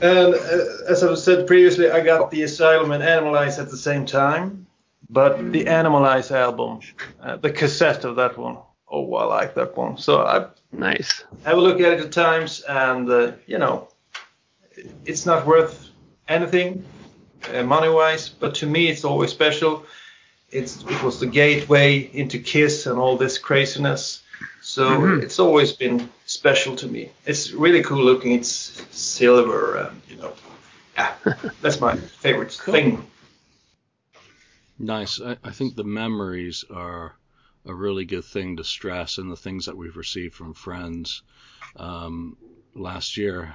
And 0.00 0.34
uh, 0.34 0.92
as 0.92 1.02
I've 1.04 1.18
said 1.18 1.46
previously, 1.46 1.90
I 1.90 2.00
got 2.00 2.30
the 2.30 2.42
Asylum 2.42 2.90
and 2.92 3.02
Animalize 3.04 3.58
at 3.58 3.70
the 3.70 3.76
same 3.76 4.04
time. 4.06 4.66
But 5.10 5.52
the 5.52 5.64
Animalize 5.66 6.30
album, 6.30 6.80
uh, 7.22 7.36
the 7.36 7.50
cassette 7.50 8.04
of 8.04 8.16
that 8.16 8.38
one, 8.38 8.56
oh, 8.90 9.14
I 9.14 9.24
like 9.24 9.54
that 9.54 9.76
one. 9.76 9.98
So 9.98 10.22
I 10.24 10.46
Nice. 10.72 11.24
have 11.44 11.58
a 11.58 11.60
look 11.60 11.80
at 11.80 11.92
it 11.92 12.00
at 12.00 12.12
times, 12.12 12.62
and 12.66 13.10
uh, 13.10 13.32
you 13.46 13.58
know, 13.58 13.88
it's 15.04 15.26
not 15.26 15.46
worth 15.46 15.88
anything 16.28 16.84
uh, 17.54 17.62
money-wise, 17.62 18.28
but 18.28 18.54
to 18.56 18.66
me, 18.66 18.88
it's 18.88 19.04
always 19.04 19.30
special. 19.30 19.84
it's 20.50 20.82
it 20.84 21.02
was 21.02 21.18
the 21.18 21.26
gateway 21.26 22.10
into 22.12 22.38
Kiss 22.38 22.86
and 22.86 22.98
all 22.98 23.16
this 23.16 23.38
craziness. 23.38 24.22
So 24.62 24.84
Mhm. 25.00 25.22
it's 25.22 25.38
always 25.38 25.72
been 25.72 26.08
special 26.26 26.76
to 26.76 26.86
me. 26.86 27.10
It's 27.26 27.52
really 27.52 27.82
cool 27.82 28.04
looking. 28.04 28.32
It's 28.32 28.82
silver, 28.90 29.76
and 29.76 30.00
you 30.08 30.16
know, 30.16 30.32
yeah, 30.96 31.14
that's 31.62 31.80
my 31.80 31.96
favorite 31.96 32.56
Cool. 32.64 32.74
thing. 32.74 33.06
Nice. 34.78 35.20
I, 35.20 35.36
I 35.44 35.50
think 35.50 35.74
the 35.76 35.84
memories 35.84 36.64
are 36.70 37.16
a 37.64 37.74
really 37.74 38.04
good 38.04 38.24
thing 38.24 38.56
to 38.56 38.64
stress, 38.64 39.18
and 39.18 39.30
the 39.30 39.36
things 39.36 39.66
that 39.66 39.76
we've 39.76 39.96
received 39.96 40.34
from 40.34 40.54
friends. 40.54 41.22
Um, 41.76 42.36
last 42.74 43.16
year, 43.16 43.54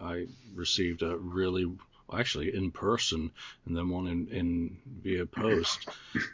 I 0.00 0.26
received 0.54 1.02
a 1.02 1.16
really, 1.16 1.66
actually 2.12 2.54
in 2.54 2.70
person, 2.70 3.30
and 3.66 3.76
then 3.76 3.88
one 3.88 4.06
in, 4.08 4.28
in 4.28 4.78
via 5.02 5.26
post. 5.26 5.88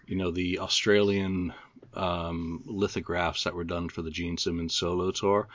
You 0.07 0.17
know, 0.17 0.31
the 0.31 0.59
Australian 0.61 1.53
um, 1.95 2.63
lithographs 2.67 3.45
that 3.45 3.55
were 3.55 3.65
done 3.65 3.89
for 3.89 4.03
the 4.03 4.11
Gene 4.11 4.39
Simmons 4.39 4.75
solo 4.75 5.11
tour. 5.11 5.49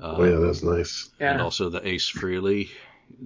Um, 0.00 0.18
Oh 0.18 0.24
yeah, 0.24 0.38
that's 0.38 0.62
nice. 0.62 1.10
and 1.26 1.40
Yeah. 1.40 1.40
also 1.40 1.68
the 1.68 1.86
Ace 1.86 2.08
Frehley 2.10 2.70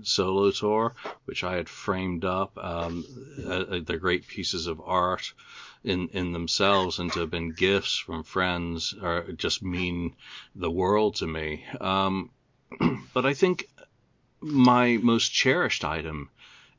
solo 0.03 0.51
tour, 0.51 0.95
which 1.25 1.45
I 1.45 1.55
had 1.57 1.69
framed 1.69 2.25
up. 2.25 2.57
Um, 2.59 3.05
uh, 3.45 3.51
uh, 3.51 3.81
they're 3.85 3.99
great 3.99 4.27
pieces 4.27 4.67
of 4.67 4.81
art 4.85 5.33
in 5.85 6.09
in 6.09 6.33
themselves, 6.33 6.99
and 6.99 7.13
to 7.13 7.21
have 7.21 7.31
been 7.31 7.53
gifts 7.53 7.99
from 7.99 8.23
friends 8.23 8.95
are 9.03 9.33
just 9.33 9.63
mean 9.63 10.15
the 10.55 10.71
world 10.71 11.17
to 11.17 11.27
me. 11.27 11.65
Um, 11.81 12.31
but 13.15 13.27
I 13.27 13.35
think 13.35 13.69
my 14.43 14.99
most 14.99 15.29
cherished 15.33 15.85
item 15.85 16.29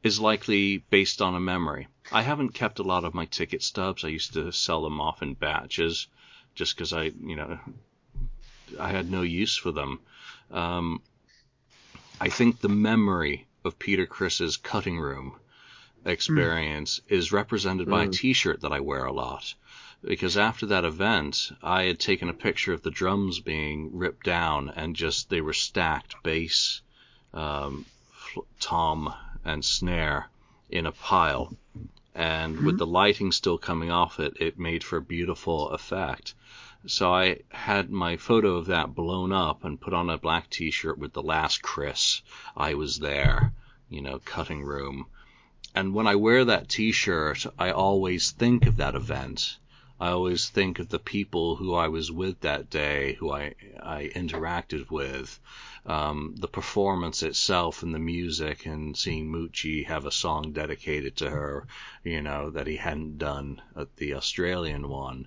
is 0.04 0.20
likely 0.20 0.80
based 0.90 1.22
on 1.22 1.34
a 1.34 1.40
memory. 1.40 1.88
I 2.12 2.22
haven't 2.22 2.50
kept 2.50 2.80
a 2.80 2.84
lot 2.84 3.06
of 3.06 3.14
my 3.14 3.26
ticket 3.26 3.64
stubs. 3.64 4.04
I 4.04 4.10
used 4.10 4.34
to 4.34 4.52
sell 4.52 4.82
them 4.84 5.00
off 5.00 5.22
in 5.22 5.34
batches, 5.34 6.08
just 6.56 6.76
because 6.76 6.92
I, 6.94 7.12
you 7.24 7.36
know, 7.36 7.58
I 8.80 8.90
had 8.90 9.10
no 9.10 9.22
use 9.22 9.56
for 9.56 9.72
them. 9.72 10.00
Um, 10.52 11.02
I 12.20 12.30
think 12.30 12.60
the 12.60 12.70
memory 12.70 13.48
of 13.64 13.80
Peter 13.80 14.06
Criss's 14.06 14.58
cutting 14.58 15.00
room 15.00 15.36
experience 16.06 17.00
is 17.08 17.32
represented 17.32 17.90
by 17.90 18.04
a 18.04 18.08
Mm. 18.08 18.14
T-shirt 18.14 18.62
that 18.62 18.74
I 18.74 18.82
wear 18.82 19.06
a 19.06 19.14
lot. 19.14 19.54
Because 20.04 20.38
after 20.38 20.66
that 20.66 20.84
event, 20.84 21.52
I 21.62 21.84
had 21.84 22.00
taken 22.00 22.28
a 22.28 22.34
picture 22.34 22.74
of 22.74 22.82
the 22.82 22.92
drums 22.92 23.40
being 23.40 23.98
ripped 23.98 24.26
down 24.26 24.70
and 24.70 24.98
just 24.98 25.30
they 25.30 25.40
were 25.40 25.54
stacked 25.54 26.22
bass, 26.24 26.82
um, 27.34 27.86
fl- 28.12 28.42
tom, 28.60 29.14
and 29.46 29.64
snare 29.64 30.30
in 30.70 30.86
a 30.86 30.92
pile. 30.92 31.56
And 32.16 32.60
with 32.60 32.78
the 32.78 32.86
lighting 32.86 33.32
still 33.32 33.58
coming 33.58 33.90
off 33.90 34.20
it, 34.20 34.38
it 34.40 34.60
made 34.60 34.84
for 34.84 34.98
a 34.98 35.02
beautiful 35.02 35.70
effect. 35.70 36.36
So 36.86 37.14
I 37.14 37.40
had 37.50 37.90
my 37.90 38.18
photo 38.18 38.56
of 38.58 38.66
that 38.68 38.94
blown 38.94 39.32
up 39.32 39.64
and 39.64 39.80
put 39.80 39.94
on 39.94 40.10
a 40.10 40.18
black 40.18 40.50
t-shirt 40.50 40.98
with 40.98 41.14
the 41.14 41.24
last 41.24 41.62
Criss. 41.62 42.22
I 42.58 42.74
was 42.74 43.00
there, 43.00 43.54
you 43.90 44.02
know, 44.02 44.20
cutting 44.20 44.64
room. 44.64 45.08
And 45.74 45.94
when 45.94 46.08
I 46.08 46.16
wear 46.16 46.46
that 46.46 46.70
t-shirt, 46.70 47.46
I 47.58 47.72
always 47.72 48.32
think 48.32 48.68
of 48.68 48.78
that 48.78 48.96
event. 48.96 49.58
I 50.04 50.12
always 50.12 50.50
think 50.50 50.80
of 50.80 50.90
the 50.90 51.00
people 51.00 51.56
who 51.56 51.74
I 51.74 51.88
was 51.88 52.12
with 52.12 52.42
that 52.42 52.70
day, 52.70 53.14
who 53.14 53.32
I, 53.32 53.56
I 53.82 54.12
interacted 54.14 54.92
with, 54.92 55.40
um, 55.86 56.36
the 56.38 56.50
performance 56.50 57.24
itself 57.24 57.84
and 57.84 57.96
the 57.96 58.00
music 58.00 58.66
and 58.66 58.98
seeing 58.98 59.32
Moochie 59.32 59.86
have 59.86 60.06
a 60.06 60.12
song 60.12 60.52
dedicated 60.52 61.16
to 61.18 61.30
her, 61.30 61.68
you 62.04 62.22
know, 62.22 62.50
that 62.50 62.68
he 62.68 62.76
hadn't 62.76 63.18
done 63.18 63.62
at 63.78 63.96
the 63.96 64.16
Australian 64.16 64.90
one. 64.90 65.26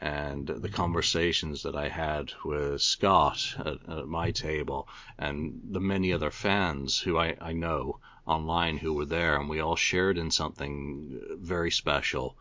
And 0.00 0.46
the 0.46 0.70
conversations 0.70 1.64
that 1.64 1.76
I 1.76 1.88
had 1.90 2.32
with 2.46 2.80
Scott 2.80 3.54
at, 3.58 3.86
at 3.86 4.08
my 4.08 4.30
table 4.30 4.88
and 5.18 5.60
the 5.70 5.80
many 5.80 6.14
other 6.14 6.30
fans 6.30 6.98
who 6.98 7.18
I, 7.18 7.36
I 7.42 7.52
know 7.52 8.00
online 8.26 8.78
who 8.78 8.94
were 8.94 9.04
there, 9.04 9.36
and 9.36 9.50
we 9.50 9.60
all 9.60 9.76
shared 9.76 10.16
in 10.16 10.30
something 10.30 11.20
very 11.38 11.70
special, 11.70 12.38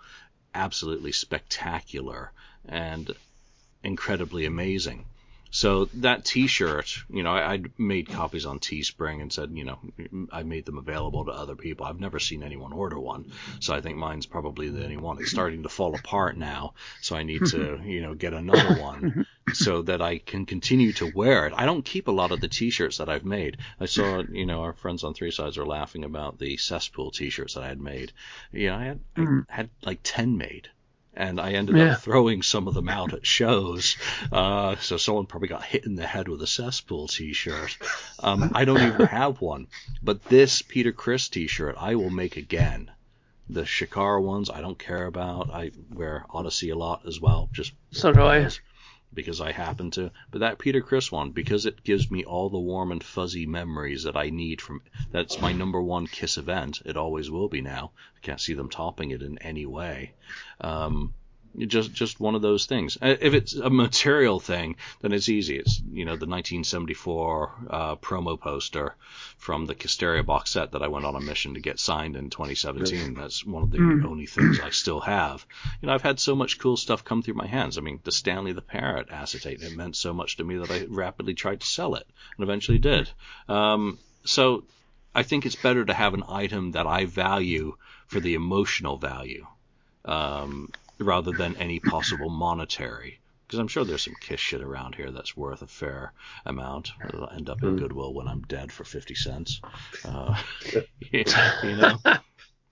absolutely 0.53 1.11
spectacular, 1.11 2.31
and 2.65 3.11
incredibly 3.83 4.45
amazing. 4.45 5.05
So 5.53 5.85
that 5.85 6.25
T-shirt, 6.25 7.03
you 7.11 7.21
know, 7.21 7.31
I, 7.31 7.51
I'd 7.51 7.79
made 7.79 8.09
copies 8.09 8.47
on 8.47 8.59
Teespring 8.59 9.21
and 9.21 9.31
said, 9.31 9.51
you 9.53 9.63
know, 9.63 9.77
I 10.31 10.41
made 10.41 10.65
them 10.65 10.79
available 10.79 11.25
to 11.25 11.31
other 11.31 11.55
people. 11.55 11.85
I've 11.85 11.99
never 11.99 12.17
seen 12.19 12.41
anyone 12.41 12.73
order 12.73 12.99
one, 12.99 13.31
so 13.59 13.75
I 13.75 13.79
think 13.79 13.95
mine's 13.95 14.25
probably 14.25 14.69
the 14.69 14.83
only 14.83 14.97
one. 14.97 15.19
It's 15.19 15.29
starting 15.29 15.61
to 15.61 15.69
fall 15.69 15.93
apart 15.93 16.37
now, 16.37 16.73
so 17.01 17.15
I 17.15 17.21
need 17.21 17.45
to, 17.45 17.79
you 17.85 18.01
know, 18.01 18.15
get 18.15 18.33
another 18.33 18.81
one 18.81 19.27
so 19.53 19.83
that 19.83 20.01
I 20.01 20.17
can 20.17 20.47
continue 20.47 20.91
to 20.93 21.11
wear 21.13 21.45
it. 21.45 21.53
I 21.55 21.67
don't 21.67 21.85
keep 21.85 22.07
a 22.07 22.11
lot 22.11 22.31
of 22.31 22.41
the 22.41 22.47
T-shirts 22.47 22.97
that 22.97 23.09
I've 23.09 23.23
made. 23.23 23.57
I 23.79 23.85
saw, 23.85 24.23
you 24.23 24.47
know, 24.47 24.63
our 24.63 24.73
friends 24.73 25.03
on 25.03 25.13
Three 25.13 25.29
Sides 25.29 25.59
are 25.59 25.67
laughing 25.67 26.03
about 26.03 26.39
the 26.39 26.57
cesspool 26.57 27.11
T-shirts 27.11 27.53
that 27.53 27.63
I 27.63 27.67
had 27.67 27.79
made. 27.79 28.11
You 28.51 28.69
know, 28.69 28.75
I 28.75 28.83
had. 28.85 28.99
I 29.15 29.21
hmm. 29.21 29.39
had 29.49 29.69
like 29.83 29.99
ten 30.01 30.35
made 30.35 30.69
and 31.16 31.39
I 31.39 31.51
ended 31.53 31.78
Yeah. 31.78 31.93
up 31.93 32.01
throwing 32.01 32.41
some 32.41 32.68
of 32.68 32.74
them 32.74 32.89
out 32.89 33.14
at 33.14 33.26
shows. 33.26 33.97
Uh, 34.32 34.76
so 34.78 34.97
someone 34.97 35.26
probably 35.26 35.47
got 35.47 35.64
hit 35.64 35.86
in 35.86 35.95
the 35.95 36.05
head 36.07 36.28
with 36.28 36.41
a 36.41 36.47
cesspool 36.47 37.07
T-shirt. 37.07 37.78
Um, 38.20 38.51
I 38.55 38.66
don't 38.66 38.82
even 38.82 39.05
have 39.07 39.41
one, 39.41 39.68
but 40.01 40.24
this 40.26 40.61
Peter 40.61 40.91
Criss 40.91 41.30
T-shirt 41.30 41.76
I 41.80 41.95
will 41.95 42.09
make 42.09 42.38
again. 42.38 42.89
The 43.49 43.64
Shakar 43.66 44.22
ones 44.22 44.49
I 44.49 44.61
don't 44.61 44.80
care 44.80 45.05
about. 45.05 45.49
I 45.51 45.72
wear 45.91 46.26
Odyssey 46.30 46.70
a 46.70 46.78
lot 46.78 47.01
as 47.05 47.20
well, 47.20 47.49
just 47.51 47.74
So 47.91 48.11
do 48.14 48.22
I. 48.24 48.47
because 49.14 49.39
I 49.41 49.51
happen 49.51 49.91
to. 49.91 50.11
But 50.32 50.39
that 50.39 50.59
Peter 50.59 50.82
Criss 50.82 51.11
one, 51.11 51.32
because 51.32 51.66
it 51.66 51.84
gives 51.84 52.09
me 52.09 52.24
all 52.24 52.49
the 52.49 52.59
warm 52.59 52.91
and 52.91 53.03
fuzzy 53.03 53.45
memories 53.45 54.03
that 54.03 54.18
I 54.18 54.30
need 54.30 54.61
from. 54.61 54.82
That's 55.11 55.41
my 55.41 55.53
number 55.53 55.82
one 55.82 56.07
Kiss 56.07 56.38
event. 56.38 56.82
It 56.86 56.97
always 56.97 57.30
will 57.30 57.47
be 57.47 57.61
now. 57.61 57.91
I 58.18 58.20
can't 58.26 58.41
see 58.41 58.53
them 58.53 58.70
topping 58.70 59.11
it 59.11 59.22
in 59.22 59.38
any 59.39 59.66
way. 59.66 60.14
Um, 60.61 61.14
just 61.67 61.93
just 61.93 62.19
one 62.19 62.35
of 62.35 62.41
those 62.41 62.65
things. 62.65 62.97
Uh, 63.01 63.15
If 63.21 63.33
it's 63.33 63.53
a 63.53 63.69
material 63.69 64.39
thing, 64.39 64.75
then 65.01 65.11
it's 65.13 65.29
easy. 65.29 65.57
It's 65.57 65.79
you 65.91 66.05
know 66.05 66.15
the 66.15 66.25
1974 66.25 67.51
uh, 67.69 67.95
promo 67.97 68.39
poster 68.39 68.95
from 69.37 69.65
the 69.65 69.75
Kissteria 69.75 70.25
box 70.25 70.51
set 70.51 70.71
that 70.71 70.81
I 70.81 70.87
went 70.87 71.05
on 71.05 71.15
a 71.15 71.19
mission 71.21 71.53
to 71.53 71.59
get 71.59 71.79
signed 71.79 72.15
in 72.15 72.29
2017. 72.29 73.13
That's 73.13 73.45
one 73.45 73.63
of 73.63 73.71
the 73.71 73.77
Mm. 73.77 74.05
only 74.05 74.25
things 74.25 74.59
I 74.59 74.69
still 74.71 75.01
have. 75.01 75.45
You 75.81 75.87
know, 75.87 75.93
I've 75.93 76.01
had 76.01 76.19
so 76.19 76.35
much 76.35 76.57
cool 76.59 76.77
stuff 76.77 77.03
come 77.03 77.21
through 77.21 77.33
my 77.35 77.47
hands. 77.47 77.77
I 77.77 77.81
mean, 77.81 77.99
the 78.03 78.11
Stanley 78.11 78.53
the 78.53 78.61
Parrot 78.61 79.09
acetate, 79.11 79.61
it 79.61 79.75
meant 79.75 79.95
so 79.95 80.13
much 80.13 80.37
to 80.37 80.43
me 80.43 80.57
that 80.57 80.71
I 80.71 80.85
rapidly 80.87 81.33
tried 81.33 81.59
to 81.61 81.67
sell 81.67 81.95
it 81.95 82.07
and 82.37 82.43
eventually 82.43 82.79
did. 82.79 83.09
Um, 83.49 83.99
so 84.23 84.63
I 85.13 85.23
think 85.23 85.45
it's 85.45 85.55
better 85.55 85.83
to 85.85 85.93
have 85.93 86.13
an 86.13 86.23
item 86.27 86.71
that 86.71 86.87
I 86.87 87.05
value 87.05 87.75
for 88.07 88.19
the 88.19 88.33
emotional 88.35 88.97
value 88.97 89.45
um, 90.05 90.69
rather 90.99 91.31
than 91.31 91.55
any 91.57 91.79
possible 91.79 92.29
monetary. 92.29 93.19
Because 93.47 93.59
I'm 93.59 93.67
sure 93.67 93.83
there's 93.85 94.03
some 94.03 94.15
kiss 94.19 94.39
shit 94.39 94.61
around 94.61 94.95
here 94.95 95.11
that's 95.11 95.37
worth 95.37 95.61
a 95.61 95.67
fair 95.67 96.13
amount. 96.45 96.91
It'll 97.07 97.29
end 97.29 97.49
up 97.49 97.61
in 97.61 97.75
Mm. 97.75 97.79
Goodwill 97.79 98.13
when 98.13 98.27
I'm 98.27 98.41
dead 98.43 98.71
for 98.71 98.83
50 98.83 99.15
cents. 99.15 99.61
Uh, 100.03 100.41
you 101.11 101.75
know? 101.75 101.97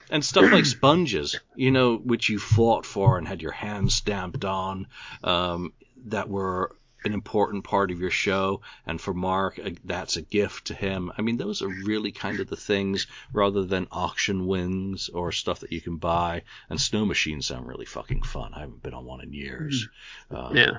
And 0.09 0.25
stuff 0.25 0.51
like 0.51 0.65
sponges, 0.65 1.39
you 1.55 1.71
know, 1.71 1.97
which 1.97 2.29
you 2.29 2.39
fought 2.39 2.85
for 2.85 3.17
and 3.17 3.27
had 3.27 3.41
your 3.41 3.51
hands 3.51 3.93
stamped 3.93 4.43
on, 4.43 4.87
um, 5.23 5.73
that 6.05 6.29
were 6.29 6.75
an 7.03 7.13
important 7.13 7.63
part 7.63 7.91
of 7.91 7.99
your 7.99 8.11
show. 8.11 8.61
And 8.85 8.99
for 9.01 9.13
Mark, 9.13 9.59
uh, 9.63 9.71
that's 9.83 10.17
a 10.17 10.21
gift 10.21 10.67
to 10.67 10.73
him. 10.73 11.11
I 11.17 11.21
mean, 11.21 11.37
those 11.37 11.61
are 11.61 11.67
really 11.69 12.11
kind 12.11 12.39
of 12.39 12.47
the 12.47 12.55
things 12.55 13.07
rather 13.33 13.63
than 13.63 13.87
auction 13.91 14.45
wins 14.47 15.09
or 15.09 15.31
stuff 15.31 15.59
that 15.61 15.71
you 15.71 15.81
can 15.81 15.97
buy. 15.97 16.43
And 16.69 16.79
snow 16.79 17.05
machines 17.05 17.47
sound 17.47 17.67
really 17.67 17.85
fucking 17.85 18.23
fun. 18.23 18.53
I 18.53 18.59
haven't 18.61 18.83
been 18.83 18.93
on 18.93 19.05
one 19.05 19.21
in 19.21 19.33
years. 19.33 19.87
Um, 20.29 20.55
Yeah. 20.55 20.77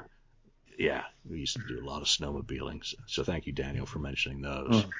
yeah, 0.78 1.04
we 1.28 1.40
used 1.40 1.56
to 1.56 1.62
do 1.66 1.80
a 1.82 1.86
lot 1.86 2.02
of 2.02 2.08
snowmobiling. 2.08 2.84
So, 2.84 2.96
so 3.06 3.24
thank 3.24 3.46
you, 3.46 3.52
Daniel, 3.52 3.86
for 3.86 3.98
mentioning 3.98 4.40
those. 4.42 4.84
Oh. 4.84 4.90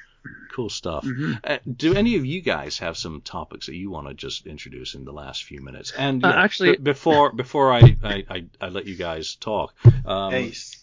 Cool 0.53 0.69
stuff. 0.69 1.03
Mhm. 1.03 1.37
Uh, 1.43 1.57
do 1.69 1.93
any 1.95 2.15
of 2.15 2.25
you 2.25 2.39
guys 2.39 2.79
have 2.79 2.95
some 2.97 3.19
topics 3.19 3.65
that 3.65 3.75
you 3.75 3.89
want 3.91 4.07
to 4.07 4.13
just 4.13 4.47
introduce 4.47 4.95
in 4.95 5.03
the 5.03 5.11
last 5.11 5.43
few 5.43 5.61
minutes? 5.61 5.91
And 5.97 6.23
Uh, 6.23 6.29
yeah, 6.29 6.41
actually- 6.43 6.71
b- 6.77 6.83
before 6.83 7.33
before 7.33 7.73
I, 7.73 7.97
I, 8.01 8.23
I, 8.29 8.45
I 8.61 8.69
let 8.69 8.85
you 8.85 8.95
guys 8.95 9.35
talk, 9.35 9.73
um, 10.05 10.33
Ace. 10.33 10.81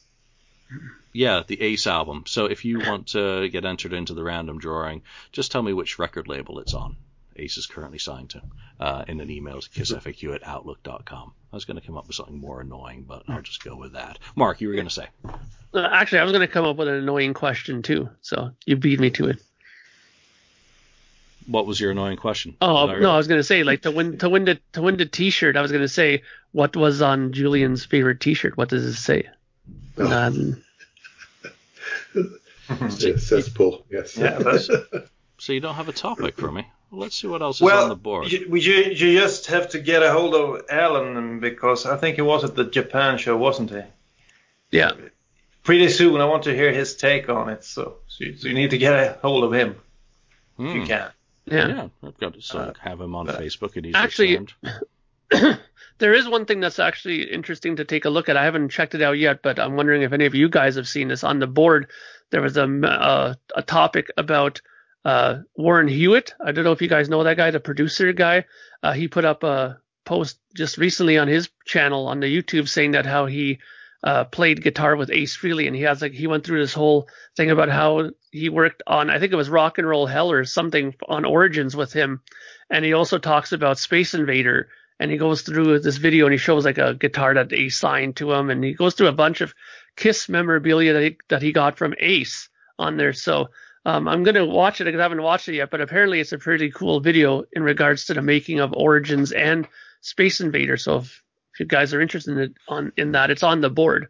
Yeah, 1.12 1.42
the 1.46 1.60
Ace 1.60 1.86
album. 1.86 2.24
So 2.26 2.46
if 2.46 2.64
you 2.64 2.80
want 2.80 3.08
to 3.08 3.48
get 3.48 3.64
entered 3.64 3.92
into 3.92 4.14
the 4.14 4.22
random 4.24 4.58
drawing, 4.58 5.02
just 5.32 5.52
tell 5.52 5.62
me 5.62 5.72
which 5.72 5.98
record 5.98 6.28
label 6.28 6.58
it's 6.58 6.74
on. 6.74 6.96
Ace 7.36 7.56
is 7.56 7.66
currently 7.66 7.98
signed 7.98 8.30
to, 8.30 8.42
uh, 8.78 9.04
in 9.08 9.20
an 9.20 9.30
email 9.30 9.60
to 9.60 9.70
kissfaq 9.70 10.34
at 10.34 10.46
outlook.com. 10.46 11.32
I 11.52 11.56
was 11.56 11.64
going 11.64 11.80
to 11.80 11.86
come 11.86 11.96
up 11.96 12.06
with 12.06 12.16
something 12.16 12.38
more 12.38 12.60
annoying, 12.60 13.04
but 13.08 13.22
I'll 13.28 13.42
just 13.42 13.64
go 13.64 13.76
with 13.76 13.92
that. 13.94 14.18
Mark, 14.36 14.60
you 14.60 14.68
were 14.68 14.74
going 14.74 14.88
to 14.88 14.92
say. 14.92 15.06
Uh, 15.72 15.88
actually, 15.90 16.18
I 16.18 16.24
was 16.24 16.32
going 16.32 16.46
to 16.46 16.52
come 16.52 16.64
up 16.64 16.76
with 16.76 16.88
an 16.88 16.94
annoying 16.94 17.34
question 17.34 17.82
too, 17.82 18.10
so 18.20 18.50
you 18.66 18.76
beat 18.76 19.00
me 19.00 19.10
to 19.10 19.28
it. 19.28 19.42
What 21.46 21.66
was 21.66 21.80
your 21.80 21.90
annoying 21.90 22.16
question? 22.16 22.56
Oh 22.60 22.88
I- 22.88 23.00
no, 23.00 23.10
I 23.10 23.16
was 23.16 23.26
gonna 23.26 23.42
say 23.42 23.64
like 23.64 23.82
to 23.82 23.90
win 23.90 24.18
to 24.18 24.28
win 24.28 24.44
the 24.44 24.60
to 24.74 24.82
win 24.82 24.96
the 24.98 25.06
T-shirt. 25.06 25.56
I 25.56 25.62
was 25.62 25.72
gonna 25.72 25.88
say 25.88 26.22
what 26.52 26.76
was 26.76 27.02
on 27.02 27.32
Julian's 27.32 27.84
favorite 27.84 28.20
T-shirt. 28.20 28.56
What 28.56 28.68
does 28.68 28.84
it 28.84 28.94
say? 28.94 29.28
Oh. 29.98 30.12
Um, 30.12 30.62
Yes, 32.98 33.24
cesspool. 33.24 33.84
Yes. 33.90 34.16
Yeah, 34.16 34.38
that's- 34.38 34.68
So 35.38 35.52
you 35.54 35.60
don't 35.60 35.74
have 35.74 35.88
a 35.88 35.92
topic 35.92 36.36
for 36.38 36.52
me? 36.52 36.66
Well, 36.90 37.00
let's 37.00 37.16
see 37.16 37.26
what 37.26 37.40
else 37.40 37.60
is 37.62 37.68
on 37.68 37.88
the 37.88 37.96
board. 37.96 38.30
You, 38.30 38.54
you, 38.56 38.74
you 38.92 39.18
just 39.18 39.46
have 39.46 39.70
to 39.70 39.80
get 39.80 40.02
a 40.02 40.12
hold 40.12 40.34
of 40.34 40.62
Alan 40.70 41.40
because 41.40 41.86
I 41.86 41.96
think 41.96 42.16
he 42.16 42.22
was 42.22 42.44
at 42.44 42.54
the 42.54 42.64
Japan 42.64 43.16
show, 43.16 43.36
wasn't 43.36 43.70
he? 43.70 43.80
yeah, 44.70 44.92
Pretty 45.62 45.88
soon, 45.88 46.20
I 46.20 46.26
want 46.26 46.42
to 46.44 46.54
hear 46.54 46.72
his 46.72 46.94
take 46.94 47.28
on 47.30 47.48
it. 47.48 47.64
So, 47.64 47.96
so, 48.06 48.24
you, 48.24 48.36
so 48.36 48.48
you 48.48 48.54
need 48.54 48.70
to 48.70 48.78
get 48.78 48.92
a 48.92 49.18
hold 49.22 49.44
of 49.44 49.52
him 49.54 49.70
if 50.58 50.72
Hmm. 50.72 50.80
you 50.80 50.86
can. 50.86 51.10
yeah. 51.46 51.68
Yeah, 51.68 51.88
I've 52.04 52.18
got 52.18 52.34
to 52.34 52.42
so 52.42 52.58
Uh, 52.58 52.72
have 52.80 53.00
him 53.00 53.14
on 53.14 53.28
uh, 53.30 53.38
Facebook 53.38 53.76
and 53.76 53.86
he's 53.86 53.94
actually- 53.94 54.36
returned. 54.36 54.52
there 55.98 56.14
is 56.14 56.28
one 56.28 56.46
thing 56.46 56.60
that's 56.60 56.78
actually 56.78 57.30
interesting 57.30 57.76
to 57.76 57.84
take 57.84 58.04
a 58.04 58.10
look 58.10 58.28
at. 58.28 58.36
I 58.36 58.44
haven't 58.44 58.70
checked 58.70 58.94
it 58.94 59.02
out 59.02 59.18
yet, 59.18 59.42
but 59.42 59.58
I'm 59.58 59.76
wondering 59.76 60.02
if 60.02 60.12
any 60.12 60.26
of 60.26 60.34
you 60.34 60.48
guys 60.48 60.76
have 60.76 60.88
seen 60.88 61.08
this 61.08 61.24
on 61.24 61.38
the 61.38 61.46
board. 61.46 61.90
There 62.30 62.42
was 62.42 62.56
a 62.56 63.36
a 63.56 63.62
topic 63.62 64.10
about 64.16 64.60
uh, 65.04 65.38
Warren 65.56 65.88
Huart. 65.88 66.32
I 66.44 66.52
don't 66.52 66.64
know 66.64 66.72
if 66.72 66.82
you 66.82 66.88
guys 66.88 67.08
know 67.08 67.24
that 67.24 67.36
guy, 67.36 67.50
the 67.50 67.60
producer 67.60 68.12
guy. 68.12 68.44
Uh, 68.82 68.92
he 68.92 69.08
put 69.08 69.24
up 69.24 69.42
a 69.42 69.80
post 70.04 70.38
just 70.56 70.78
recently 70.78 71.18
on 71.18 71.28
his 71.28 71.50
channel 71.64 72.06
on 72.06 72.20
the 72.20 72.26
YouTube 72.26 72.68
saying 72.68 72.92
that 72.92 73.06
how 73.06 73.26
he 73.26 73.60
uh, 74.02 74.24
played 74.24 74.62
guitar 74.62 74.96
with 74.96 75.10
Ace 75.10 75.36
Frehley, 75.36 75.66
and 75.66 75.76
he 75.76 75.82
has 75.82 76.00
like 76.00 76.12
he 76.12 76.26
went 76.26 76.44
through 76.44 76.60
this 76.60 76.72
whole 76.72 77.08
thing 77.36 77.50
about 77.50 77.68
how 77.68 78.10
he 78.30 78.48
worked 78.48 78.82
on 78.86 79.10
I 79.10 79.18
think 79.18 79.32
it 79.32 79.36
was 79.36 79.50
Rock 79.50 79.78
and 79.78 79.86
Roll 79.86 80.06
Hell 80.06 80.30
or 80.32 80.44
something 80.44 80.94
on 81.08 81.24
Origins 81.24 81.76
with 81.76 81.92
him, 81.92 82.22
and 82.70 82.84
he 82.84 82.92
also 82.92 83.18
talks 83.18 83.52
about 83.52 83.78
Space 83.78 84.14
Invader, 84.14 84.68
and 85.00 85.10
he 85.10 85.16
goes 85.16 85.42
through 85.42 85.80
this 85.80 85.96
video 85.96 86.26
and 86.26 86.32
he 86.32 86.38
shows 86.38 86.64
like 86.64 86.78
a 86.78 86.94
guitar 86.94 87.34
that 87.34 87.52
Ace 87.52 87.76
signed 87.76 88.14
to 88.16 88.32
him, 88.32 88.50
and 88.50 88.62
he 88.62 88.74
goes 88.74 88.94
through 88.94 89.08
a 89.08 89.12
bunch 89.12 89.40
of 89.40 89.52
Kiss 89.96 90.28
memorabilia 90.28 90.92
that 90.92 91.02
he, 91.02 91.16
that 91.28 91.42
he 91.42 91.50
got 91.52 91.76
from 91.76 91.94
Ace 91.98 92.48
on 92.78 92.96
there. 92.96 93.12
So 93.12 93.48
um, 93.84 94.06
I'm 94.06 94.22
gonna 94.22 94.46
watch 94.46 94.80
it 94.80 94.84
because 94.84 95.00
I 95.00 95.02
haven't 95.02 95.22
watched 95.22 95.48
it 95.48 95.56
yet, 95.56 95.70
but 95.70 95.80
apparently 95.80 96.20
it's 96.20 96.32
a 96.32 96.38
pretty 96.38 96.70
cool 96.70 97.00
video 97.00 97.42
in 97.52 97.62
regards 97.64 98.04
to 98.04 98.14
the 98.14 98.22
making 98.22 98.60
of 98.60 98.72
Origins 98.74 99.32
and 99.32 99.66
Space 100.02 100.40
Invader. 100.40 100.76
So 100.76 100.98
if, 100.98 101.22
if 101.54 101.60
you 101.60 101.66
guys 101.66 101.92
are 101.92 102.00
interested 102.00 102.32
in 102.36 102.38
it, 102.38 102.52
on 102.68 102.92
in 102.96 103.12
that, 103.12 103.30
it's 103.30 103.42
on 103.42 103.60
the 103.62 103.70
board. 103.70 104.08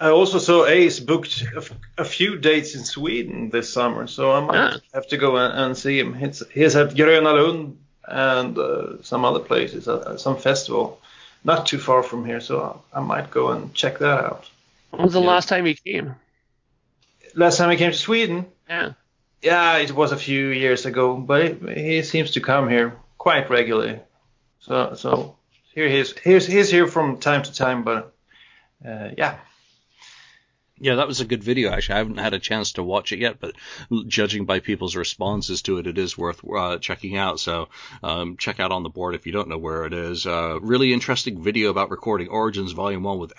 I 0.00 0.10
also 0.10 0.38
saw 0.38 0.64
Ace 0.66 1.00
booked 1.00 1.42
a, 1.54 1.58
f- 1.58 1.72
a 1.98 2.04
few 2.04 2.38
dates 2.38 2.76
in 2.76 2.84
Sweden 2.84 3.50
this 3.50 3.68
summer, 3.72 4.06
so 4.06 4.30
I 4.30 4.40
might 4.40 4.56
Ah. 4.56 4.76
have 4.94 5.08
to 5.08 5.16
go 5.16 5.36
and, 5.36 5.52
and 5.60 5.76
see 5.76 5.98
him. 5.98 6.14
It's, 6.14 6.40
he's 6.52 6.76
at 6.76 6.90
Gröna 6.94 7.34
Lund 7.34 7.76
and 8.10 8.58
uh, 8.58 9.02
some 9.02 9.24
other 9.24 9.40
places, 9.40 9.86
uh, 9.88 10.16
some 10.16 10.36
festival, 10.36 11.00
not 11.44 11.66
too 11.66 11.78
far 11.78 12.02
from 12.02 12.24
here, 12.24 12.40
so 12.40 12.80
I, 12.92 12.98
I 12.98 13.00
might 13.00 13.30
go 13.30 13.50
and 13.50 13.72
check 13.74 13.98
that 13.98 14.18
out. 14.24 14.48
When 14.90 15.02
was 15.02 15.12
the 15.12 15.20
Yeah. 15.20 15.28
last 15.28 15.48
time 15.48 15.66
he 15.66 15.74
came? 15.74 16.14
Last 17.34 17.58
time 17.58 17.70
he 17.70 17.76
came 17.76 17.92
to 17.92 17.96
Sweden, 17.98 18.46
Yeah. 18.68 18.92
yeah, 19.42 19.76
it 19.78 19.92
was 19.92 20.12
a 20.12 20.16
few 20.16 20.48
years 20.48 20.86
ago, 20.86 21.16
but 21.16 21.40
it, 21.42 21.78
he 21.78 22.02
seems 22.02 22.30
to 22.32 22.40
come 22.40 22.68
here 22.68 22.96
quite 23.18 23.50
regularly. 23.50 24.00
So, 24.60 24.94
so 24.94 25.36
here 25.74 25.88
he 25.88 25.98
is. 25.98 26.14
He's, 26.24 26.46
he's 26.46 26.70
here 26.70 26.86
from 26.86 27.18
time 27.18 27.42
to 27.42 27.52
time, 27.52 27.84
but 27.84 28.12
uh, 28.84 29.10
yeah. 29.16 29.36
Yeah, 30.80 30.96
that 30.96 31.08
was 31.08 31.20
a 31.20 31.24
good 31.24 31.42
video. 31.42 31.70
Actually, 31.70 31.96
I 31.96 31.98
haven't 31.98 32.18
had 32.18 32.34
a 32.34 32.38
chance 32.38 32.72
to 32.72 32.82
watch 32.84 33.10
it 33.12 33.18
yet, 33.18 33.40
but 33.40 33.54
judging 34.06 34.44
by 34.44 34.60
people's 34.60 34.94
responses 34.94 35.62
to 35.62 35.78
it, 35.78 35.86
it 35.88 35.98
is 35.98 36.16
worth 36.16 36.40
uh, 36.48 36.78
checking 36.78 37.16
out. 37.16 37.40
So 37.40 37.68
um, 38.02 38.36
check 38.36 38.60
out 38.60 38.70
on 38.70 38.84
the 38.84 38.88
board 38.88 39.14
if 39.14 39.26
you 39.26 39.32
don't 39.32 39.48
know 39.48 39.58
where 39.58 39.86
it 39.86 39.92
is. 39.92 40.26
Uh, 40.26 40.60
really 40.60 40.92
interesting 40.92 41.42
video 41.42 41.70
about 41.70 41.90
recording 41.90 42.28
Origins 42.28 42.72
Volume 42.72 43.02
One 43.02 43.18
with 43.18 43.32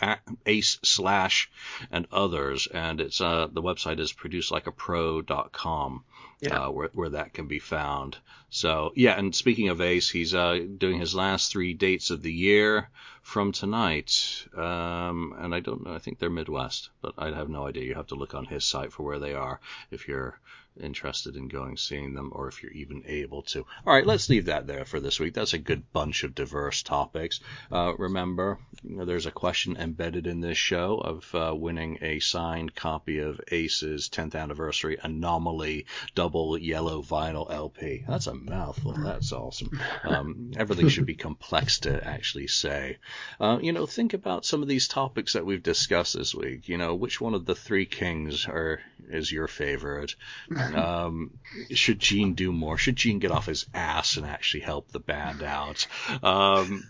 Ace 0.45 0.79
Slash 0.83 1.49
and 1.91 2.07
others, 2.11 2.67
and 2.67 2.99
it's 2.99 3.21
uh, 3.21 3.47
the 3.51 3.61
website 3.61 3.99
is 3.99 4.11
producelikeapro.com. 4.11 6.03
Yeah. 6.41 6.67
Uh, 6.67 6.69
where, 6.69 6.89
where 6.93 7.09
that 7.09 7.33
can 7.33 7.47
be 7.47 7.59
found. 7.59 8.17
So, 8.49 8.93
yeah, 8.95 9.17
and 9.19 9.35
speaking 9.35 9.67
of 9.67 9.81
Ace, 9.81 10.09
he's 10.09 10.33
uh, 10.33 10.65
doing 10.77 10.99
his 10.99 11.13
last 11.13 11.51
three 11.51 11.73
dates 11.73 12.11
of 12.11 12.21
the 12.21 12.31
year 12.31 12.89
from 13.21 13.51
tonight. 13.51 14.47
Um, 14.55 15.35
and 15.37 15.53
I 15.53 15.59
don't 15.59 15.85
know, 15.85 15.93
I 15.93 15.99
think 15.99 16.17
they're 16.17 16.29
Midwest, 16.29 16.89
but 17.01 17.13
I 17.17 17.31
have 17.31 17.49
no 17.49 17.67
idea. 17.67 17.83
You 17.83 17.95
have 17.95 18.07
to 18.07 18.15
look 18.15 18.33
on 18.33 18.45
his 18.45 18.63
site 18.63 18.93
for 18.93 19.03
where 19.03 19.19
they 19.19 19.33
are 19.33 19.59
if 19.91 20.07
you're 20.07 20.39
interested 20.79 21.35
in 21.35 21.47
going 21.47 21.77
seeing 21.77 22.13
them 22.13 22.31
or 22.33 22.47
if 22.47 22.61
you're 22.61 22.71
even 22.71 23.03
able 23.05 23.41
to. 23.43 23.65
All 23.85 23.93
right, 23.93 24.05
let's 24.05 24.29
leave 24.29 24.45
that 24.45 24.67
there 24.67 24.85
for 24.85 24.99
this 24.99 25.19
week. 25.19 25.33
That's 25.33 25.53
a 25.53 25.57
good 25.57 25.91
bunch 25.91 26.23
of 26.23 26.35
diverse 26.35 26.83
topics. 26.83 27.39
Uh, 27.71 27.93
remember, 27.97 28.59
you 28.83 28.97
know, 28.97 29.05
there's 29.05 29.25
a 29.25 29.31
question 29.31 29.77
embedded 29.77 30.27
in 30.27 30.41
this 30.41 30.57
show 30.57 30.97
of 30.97 31.35
uh, 31.35 31.53
winning 31.55 31.97
a 32.01 32.19
signed 32.19 32.75
copy 32.75 33.19
of 33.19 33.41
Ace's 33.51 34.09
10th 34.09 34.35
anniversary 34.35 34.97
anomaly 35.01 35.85
double 36.15 36.57
yellow 36.57 37.01
vinyl 37.01 37.51
LP. 37.51 38.03
That's 38.07 38.27
a 38.27 38.33
mouthful. 38.33 38.93
That's 38.93 39.31
awesome. 39.31 39.79
Um, 40.03 40.51
everything 40.57 40.89
should 40.89 41.05
be 41.05 41.15
complex 41.15 41.79
to 41.79 42.05
actually 42.05 42.47
say. 42.47 42.97
Uh, 43.39 43.59
you 43.61 43.71
know, 43.71 43.85
think 43.85 44.13
about 44.13 44.45
some 44.45 44.61
of 44.61 44.67
these 44.67 44.87
topics 44.87 45.33
that 45.33 45.45
we've 45.45 45.63
discussed 45.63 46.15
this 46.15 46.33
week. 46.33 46.67
You 46.69 46.77
know, 46.77 46.95
which 46.95 47.21
one 47.21 47.33
of 47.33 47.45
the 47.45 47.55
three 47.55 47.85
kings 47.85 48.47
are 48.47 48.79
is 49.09 49.31
your 49.31 49.47
favorite? 49.47 50.15
Um, 50.79 51.31
should 51.71 51.99
Gene 51.99 52.33
do 52.33 52.51
more? 52.51 52.77
Should 52.77 52.95
Gene 52.95 53.19
get 53.19 53.31
off 53.31 53.47
his 53.47 53.65
ass 53.73 54.17
and 54.17 54.25
actually 54.25 54.61
help 54.61 54.91
the 54.91 54.99
band 54.99 55.43
out? 55.43 55.87
Um, 56.23 56.83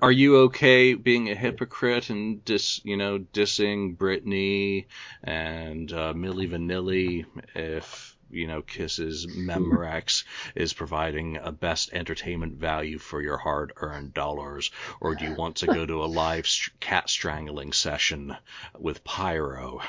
are 0.00 0.12
you 0.12 0.36
okay 0.42 0.94
being 0.94 1.30
a 1.30 1.34
hypocrite 1.34 2.10
and 2.10 2.44
dis, 2.44 2.80
you 2.84 2.96
know, 2.96 3.18
dissing 3.18 3.96
Britney 3.96 4.86
and 5.22 5.92
uh, 5.92 6.14
Milli 6.14 6.48
Vanilli 6.48 7.26
if 7.54 8.16
you 8.30 8.46
know 8.46 8.62
Kisses 8.62 9.26
Memorex 9.26 10.24
is 10.54 10.72
providing 10.72 11.36
a 11.36 11.50
best 11.50 11.92
entertainment 11.92 12.54
value 12.54 12.98
for 12.98 13.20
your 13.20 13.36
hard-earned 13.36 14.14
dollars, 14.14 14.70
or 15.00 15.16
do 15.16 15.24
you 15.24 15.34
want 15.34 15.56
to 15.56 15.66
go 15.66 15.84
to 15.84 16.04
a 16.04 16.06
live 16.06 16.48
cat 16.78 17.10
strangling 17.10 17.72
session 17.72 18.36
with 18.78 19.02
Pyro? 19.02 19.80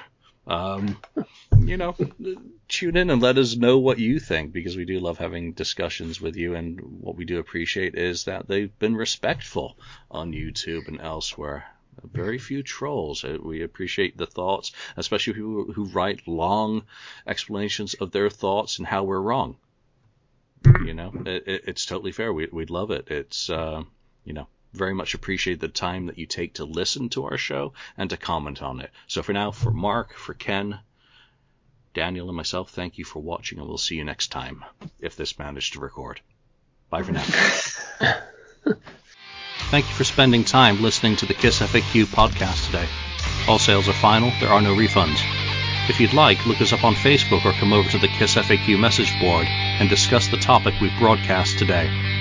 Um, 0.48 0.98
you 1.60 1.78
know, 1.78 1.96
tune 2.68 2.98
in 2.98 3.10
and 3.10 3.22
let 3.22 3.38
us 3.38 3.56
know 3.56 3.78
what 3.78 4.00
you 4.00 4.20
think 4.20 4.52
because 4.52 4.76
we 4.76 4.86
do 4.86 5.00
love 5.00 5.18
having 5.18 5.54
discussions 5.54 6.20
with 6.20 6.36
you. 6.36 6.56
And 6.56 6.80
what 6.80 7.16
we 7.16 7.26
do 7.26 7.39
appreciate 7.39 7.96
is 7.96 8.26
that 8.26 8.48
they've 8.48 8.78
been 8.80 8.96
respectful 8.96 9.78
on 10.10 10.34
YouTube 10.34 10.88
and 10.88 11.00
elsewhere. 11.00 11.66
Very 12.04 12.39
few 12.39 12.64
trolls. 12.64 13.24
Uh, 13.24 13.38
We 13.42 13.62
appreciate 13.62 14.18
the 14.18 14.26
thoughts, 14.26 14.72
especially 14.98 15.34
people 15.34 15.72
who 15.74 15.86
write 15.86 16.28
long 16.28 16.84
explanations 17.28 17.94
of 17.96 18.12
their 18.12 18.30
thoughts 18.30 18.80
and 18.80 18.88
how 18.88 19.04
we're 19.04 19.22
wrong. 19.22 19.58
You 20.86 20.94
know, 20.94 21.12
it, 21.26 21.48
it, 21.48 21.64
it's 21.68 21.86
totally 21.86 22.12
fair. 22.12 22.34
We, 22.34 22.48
we'd 22.52 22.70
love 22.70 22.92
it. 22.92 23.10
It's, 23.10 23.50
uh, 23.50 23.84
you 24.24 24.34
know, 24.34 24.48
very 24.74 24.93
much 24.93 25.13
appreciate 25.13 25.59
the 25.59 25.67
time 25.67 26.07
that 26.07 26.17
you 26.17 26.26
take 26.26 26.55
to 26.55 26.65
listen 26.65 27.09
to 27.09 27.26
our 27.26 27.38
show 27.38 27.74
and 27.97 28.09
to 28.09 28.17
comment 28.17 28.61
on 28.61 28.80
it. 28.80 28.91
So 29.07 29.22
for 29.22 29.34
now, 29.34 29.51
for 29.51 29.72
Mark, 29.72 30.13
for 30.15 30.34
Ken, 30.34 30.80
Daniel, 31.93 32.28
and 32.30 32.38
myself, 32.38 32.72
thank 32.72 32.97
you 32.97 33.05
for 33.05 33.22
watching, 33.22 33.59
and 33.59 33.67
we'll 33.67 33.78
see 33.78 33.95
you 33.95 34.03
next 34.03 34.28
time 34.28 34.63
if 34.99 35.15
this 35.15 35.38
managed 35.38 35.74
to 35.74 35.80
record. 35.80 36.22
Bye 36.89 37.03
for 37.03 37.11
now. 37.11 37.24
Thank 39.72 39.88
you 39.88 39.93
for 39.93 40.03
spending 40.03 40.43
time 40.43 40.82
listening 40.82 41.15
to 41.17 41.26
the 41.26 41.34
Kiss 41.34 41.59
FAQ 41.59 42.05
podcast 42.05 42.65
today. 42.65 42.88
All 43.47 43.57
sales 43.57 43.88
are 43.88 43.93
final, 43.93 44.32
there 44.41 44.49
are 44.49 44.61
no 44.61 44.76
refunds. 44.76 45.22
If 45.89 45.99
you'd 45.99 46.13
like, 46.13 46.45
look 46.45 46.59
us 46.61 46.74
up 46.74 46.84
on 46.84 46.93
Facebook 46.93 47.45
or 47.45 47.53
come 47.53 47.72
over 47.72 47.89
to 47.89 47.97
the 47.97 48.09
Kiss 48.09 48.36
FAQ 48.36 48.78
message 48.80 49.17
board 49.22 49.47
and 49.47 49.89
discuss 49.89 50.28
the 50.28 50.38
topic 50.38 50.74
we've 50.82 50.91
broadcast 50.99 51.57
today. 51.57 52.20